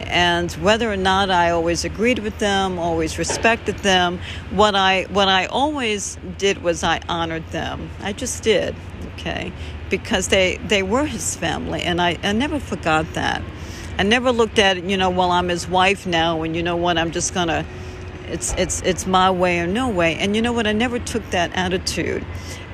And 0.00 0.50
whether 0.52 0.90
or 0.90 0.96
not 0.96 1.30
I 1.30 1.50
always 1.50 1.84
agreed 1.84 2.18
with 2.20 2.38
them, 2.38 2.78
always 2.78 3.18
respected 3.18 3.78
them, 3.78 4.18
what 4.50 4.74
I 4.74 5.04
what 5.10 5.28
I 5.28 5.46
always 5.46 6.18
did 6.38 6.62
was 6.62 6.82
I 6.82 7.00
honored 7.08 7.46
them. 7.50 7.90
I 8.00 8.12
just 8.12 8.42
did, 8.42 8.74
okay? 9.14 9.52
Because 9.88 10.28
they 10.28 10.56
they 10.64 10.82
were 10.82 11.04
his 11.04 11.36
family 11.36 11.82
and 11.82 12.00
I, 12.00 12.18
I 12.22 12.32
never 12.32 12.58
forgot 12.58 13.12
that. 13.14 13.42
I 13.98 14.02
never 14.02 14.32
looked 14.32 14.58
at 14.58 14.78
it, 14.78 14.84
you 14.84 14.96
know, 14.96 15.10
well 15.10 15.30
I'm 15.30 15.48
his 15.48 15.68
wife 15.68 16.06
now 16.06 16.42
and 16.42 16.56
you 16.56 16.62
know 16.62 16.76
what, 16.76 16.96
I'm 16.96 17.10
just 17.10 17.34
gonna 17.34 17.66
it's 18.30 18.54
it's 18.54 18.80
it's 18.82 19.06
my 19.06 19.30
way 19.30 19.60
or 19.60 19.66
no 19.66 19.88
way. 19.88 20.16
And 20.16 20.34
you 20.34 20.42
know 20.42 20.52
what, 20.52 20.66
I 20.66 20.72
never 20.72 20.98
took 20.98 21.28
that 21.30 21.50
attitude. 21.54 22.24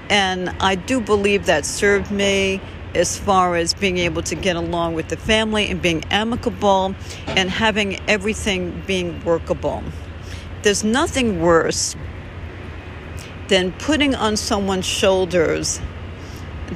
And 0.09 0.51
I 0.61 0.75
do 0.75 1.01
believe 1.01 1.47
that 1.47 1.67
served 1.67 2.11
me 2.11 2.61
as 2.95 3.19
far 3.19 3.57
as 3.57 3.75
being 3.75 3.99
able 3.99 4.23
to 4.23 4.35
get 4.35 4.57
along 4.57 4.95
with 4.95 5.09
the 5.09 5.17
family 5.17 5.71
and 5.71 5.83
being 5.83 6.03
amicable 6.11 6.95
and 7.27 7.51
having 7.51 8.01
everything 8.09 8.83
being 8.87 9.23
workable. 9.25 9.83
There's 10.63 10.83
nothing 10.83 11.41
worse 11.41 11.95
than 13.49 13.73
putting 13.73 14.15
on 14.15 14.37
someone's 14.37 14.87
shoulders 14.87 15.81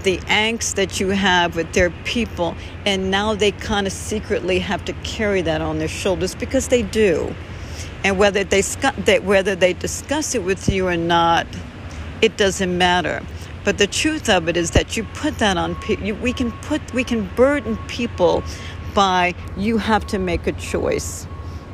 the 0.05 0.19
angst 0.19 0.77
that 0.77 1.01
you 1.01 1.09
have 1.09 1.57
with 1.57 1.73
their 1.73 1.91
people, 2.05 2.55
and 2.87 3.11
now 3.11 3.35
they 3.35 3.51
kind 3.51 3.87
of 3.87 3.93
secretly 3.93 4.61
have 4.61 4.85
to 4.85 4.93
carry 5.03 5.43
that 5.43 5.61
on 5.61 5.79
their 5.79 5.89
shoulders 5.89 6.35
because 6.35 6.69
they 6.69 6.83
do. 6.83 7.35
And 8.05 8.19
whether 8.19 8.45
they, 8.45 8.63
whether 9.19 9.57
they 9.57 9.73
discuss 9.73 10.35
it 10.35 10.45
with 10.45 10.69
you 10.69 10.87
or 10.87 10.97
not, 10.97 11.47
it 12.23 12.37
doesn't 12.37 12.77
matter. 12.77 13.23
But 13.65 13.79
the 13.79 13.87
truth 13.87 14.29
of 14.29 14.49
it 14.49 14.57
is 14.57 14.71
that 14.73 14.97
you 14.97 15.05
put 15.15 15.39
that 15.39 15.57
on 15.57 15.75
people. 15.77 16.17
We 16.17 16.33
can 16.33 16.53
put 16.63 16.95
we 16.95 17.05
can 17.05 17.27
burden 17.37 17.77
people 17.89 18.43
by 18.95 19.35
you 19.57 19.79
have 19.79 20.07
to 20.09 20.19
make 20.19 20.47
a 20.47 20.53
choice. 20.53 21.27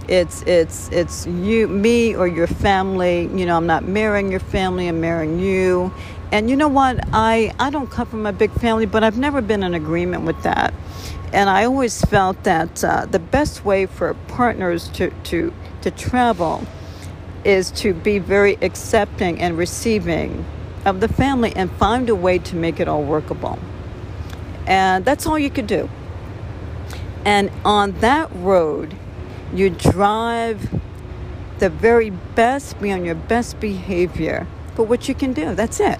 It's 0.09 0.43
it's 0.43 0.89
it's 0.90 1.27
you, 1.27 1.68
me, 1.68 2.14
or 2.14 2.27
your 2.27 2.47
family. 2.47 3.23
You 3.35 3.47
know, 3.47 3.56
I'm 3.56 3.66
not 3.66 3.85
marrying 3.85 4.31
your 4.31 4.40
family. 4.40 4.89
I'm 4.89 5.01
marrying 5.01 5.39
you. 5.39 5.93
And 6.32 6.51
you 6.51 6.56
know 6.56 6.68
what? 6.68 6.98
I 7.12 7.52
I 7.59 7.70
don't 7.70 7.90
come 7.90 8.06
from 8.06 8.27
a 8.27 8.32
big 8.32 8.51
family, 8.52 8.86
but 8.86 9.05
I've 9.05 9.18
never 9.18 9.40
been 9.40 9.62
in 9.62 9.74
agreement 9.74 10.24
with 10.24 10.43
that. 10.43 10.74
And 11.32 11.51
I 11.51 11.64
always 11.64 12.01
felt 12.02 12.43
that 12.44 12.85
uh, 12.85 13.06
the 13.06 13.18
best 13.18 13.64
way 13.64 13.86
for 13.86 14.14
partners 14.28 14.89
to 14.90 15.10
to 15.24 15.52
to 15.82 15.90
travel 15.93 16.66
is 17.47 17.70
to 17.70 17.94
be 17.94 18.18
very 18.18 18.59
accepting 18.60 19.40
and 19.40 19.56
receiving 19.56 20.44
of 20.85 21.01
the 21.01 21.09
family 21.09 21.52
and 21.55 21.70
find 21.73 22.10
a 22.10 22.14
way 22.14 22.39
to 22.39 22.56
make 22.56 22.81
it 22.81 22.89
all 22.89 23.02
workable. 23.02 23.59
And 24.66 25.05
that's 25.05 25.27
all 25.27 25.39
you 25.39 25.51
could 25.51 25.68
do. 25.68 25.89
And 27.24 27.51
on 27.64 27.93
that 28.01 28.31
road, 28.35 28.97
you 29.55 29.70
drive 29.70 30.81
the 31.59 31.70
very 31.70 32.10
best, 32.10 32.81
be 32.81 32.93
on 32.93 33.05
your 33.05 33.14
best 33.14 33.60
behavior 33.60 34.47
for 34.74 34.85
what 34.85 35.09
you 35.09 35.14
can 35.14 35.32
do. 35.32 35.55
That's 35.55 35.81
it. 35.81 35.98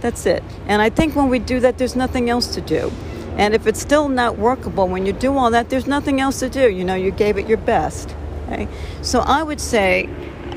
That's 0.00 0.24
it. 0.24 0.42
And 0.66 0.80
I 0.80 0.88
think 0.88 1.14
when 1.14 1.28
we 1.28 1.38
do 1.38 1.60
that, 1.60 1.78
there's 1.78 1.96
nothing 1.96 2.30
else 2.30 2.54
to 2.54 2.60
do. 2.60 2.92
And 3.36 3.54
if 3.54 3.66
it's 3.66 3.80
still 3.80 4.08
not 4.08 4.38
workable, 4.38 4.88
when 4.88 5.04
you 5.04 5.12
do 5.12 5.36
all 5.36 5.50
that, 5.50 5.68
there's 5.68 5.86
nothing 5.86 6.20
else 6.20 6.40
to 6.40 6.48
do. 6.48 6.70
You 6.70 6.84
know, 6.84 6.94
you 6.94 7.10
gave 7.10 7.38
it 7.38 7.48
your 7.48 7.58
best. 7.58 8.14
Okay? 8.46 8.68
So 9.02 9.20
I 9.20 9.42
would 9.42 9.60
say 9.60 10.08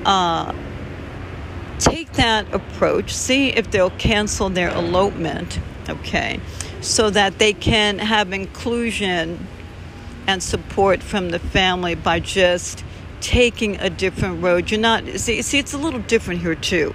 uh, 0.06 0.54
take 1.80 2.14
that 2.14 2.52
approach, 2.54 3.14
see 3.14 3.50
if 3.50 3.72
they'll 3.72 3.90
cancel 3.92 4.50
their 4.50 4.70
elopement, 4.70 5.60
okay, 5.90 6.40
so 6.82 7.10
that 7.10 7.40
they 7.40 7.54
can 7.54 8.00
have 8.00 8.32
inclusion 8.34 9.48
and 10.28 10.42
support 10.42 11.04
from 11.04 11.30
the 11.30 11.40
family 11.40 11.96
by 11.96 12.20
just 12.20 12.84
taking 13.20 13.78
a 13.80 13.90
different 13.90 14.42
road. 14.42 14.72
You're 14.72 14.80
not, 14.80 15.06
see, 15.18 15.42
see, 15.42 15.60
it's 15.60 15.74
a 15.74 15.78
little 15.78 16.00
different 16.02 16.42
here 16.42 16.56
too. 16.56 16.94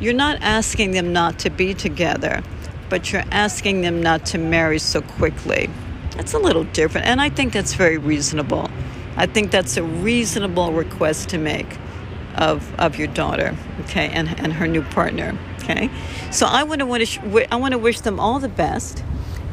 You're 0.00 0.14
not 0.14 0.38
asking 0.42 0.90
them 0.92 1.12
not 1.12 1.38
to 1.40 1.50
be 1.50 1.72
together, 1.74 2.42
but 2.88 3.12
you're 3.12 3.24
asking 3.30 3.80
them 3.80 4.02
not 4.02 4.26
to 4.26 4.38
marry 4.38 4.78
so 4.78 5.00
quickly. 5.00 5.70
That's 6.16 6.34
a 6.34 6.38
little 6.38 6.64
different, 6.64 7.06
and 7.06 7.20
I 7.20 7.28
think 7.28 7.52
that's 7.52 7.74
very 7.74 7.98
reasonable. 7.98 8.70
I 9.16 9.26
think 9.26 9.50
that's 9.50 9.76
a 9.76 9.82
reasonable 9.82 10.72
request 10.72 11.30
to 11.30 11.38
make 11.38 11.78
of, 12.36 12.74
of 12.78 12.98
your 12.98 13.08
daughter, 13.08 13.56
okay, 13.82 14.08
and, 14.10 14.28
and 14.40 14.52
her 14.54 14.68
new 14.68 14.82
partner, 14.82 15.38
okay. 15.62 15.90
So 16.30 16.46
I 16.46 16.64
want 16.64 16.80
to 16.80 16.86
wish 16.86 17.18
I 17.50 17.56
want 17.56 17.72
to 17.72 17.78
wish 17.78 18.00
them 18.00 18.20
all 18.20 18.38
the 18.40 18.48
best, 18.48 19.02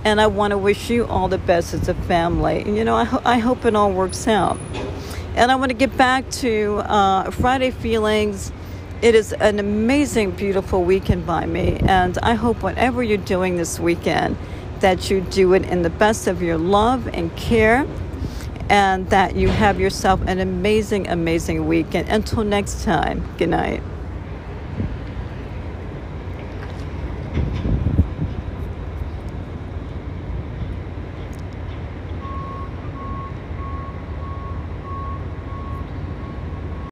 And 0.05 0.19
I 0.19 0.27
want 0.27 0.51
to 0.51 0.57
wish 0.57 0.89
you 0.89 1.05
all 1.05 1.29
the 1.29 1.37
best 1.37 1.73
as 1.73 1.87
a 1.87 1.93
family. 1.93 2.61
And, 2.61 2.75
you 2.75 2.83
know, 2.83 2.95
I, 2.95 3.05
ho- 3.05 3.21
I 3.23 3.39
hope 3.39 3.65
it 3.65 3.75
all 3.75 3.91
works 3.91 4.27
out. 4.27 4.59
And 5.35 5.51
I 5.51 5.55
want 5.55 5.69
to 5.71 5.77
get 5.77 5.95
back 5.97 6.29
to 6.31 6.77
uh, 6.85 7.31
Friday 7.31 7.71
Feelings. 7.71 8.51
It 9.01 9.15
is 9.15 9.33
an 9.33 9.59
amazing, 9.59 10.31
beautiful 10.31 10.83
weekend 10.83 11.25
by 11.25 11.45
me. 11.45 11.77
And 11.87 12.17
I 12.19 12.33
hope 12.33 12.63
whatever 12.63 13.01
you're 13.01 13.17
doing 13.17 13.57
this 13.57 13.79
weekend, 13.79 14.37
that 14.81 15.09
you 15.09 15.21
do 15.21 15.53
it 15.53 15.63
in 15.65 15.83
the 15.83 15.89
best 15.89 16.27
of 16.27 16.41
your 16.41 16.57
love 16.57 17.07
and 17.13 17.35
care 17.37 17.87
and 18.73 19.07
that 19.11 19.35
you 19.35 19.49
have 19.49 19.79
yourself 19.79 20.19
an 20.25 20.39
amazing, 20.39 21.07
amazing 21.07 21.67
weekend. 21.67 22.09
Until 22.09 22.43
next 22.43 22.83
time, 22.83 23.23
good 23.37 23.49
night. 23.49 23.83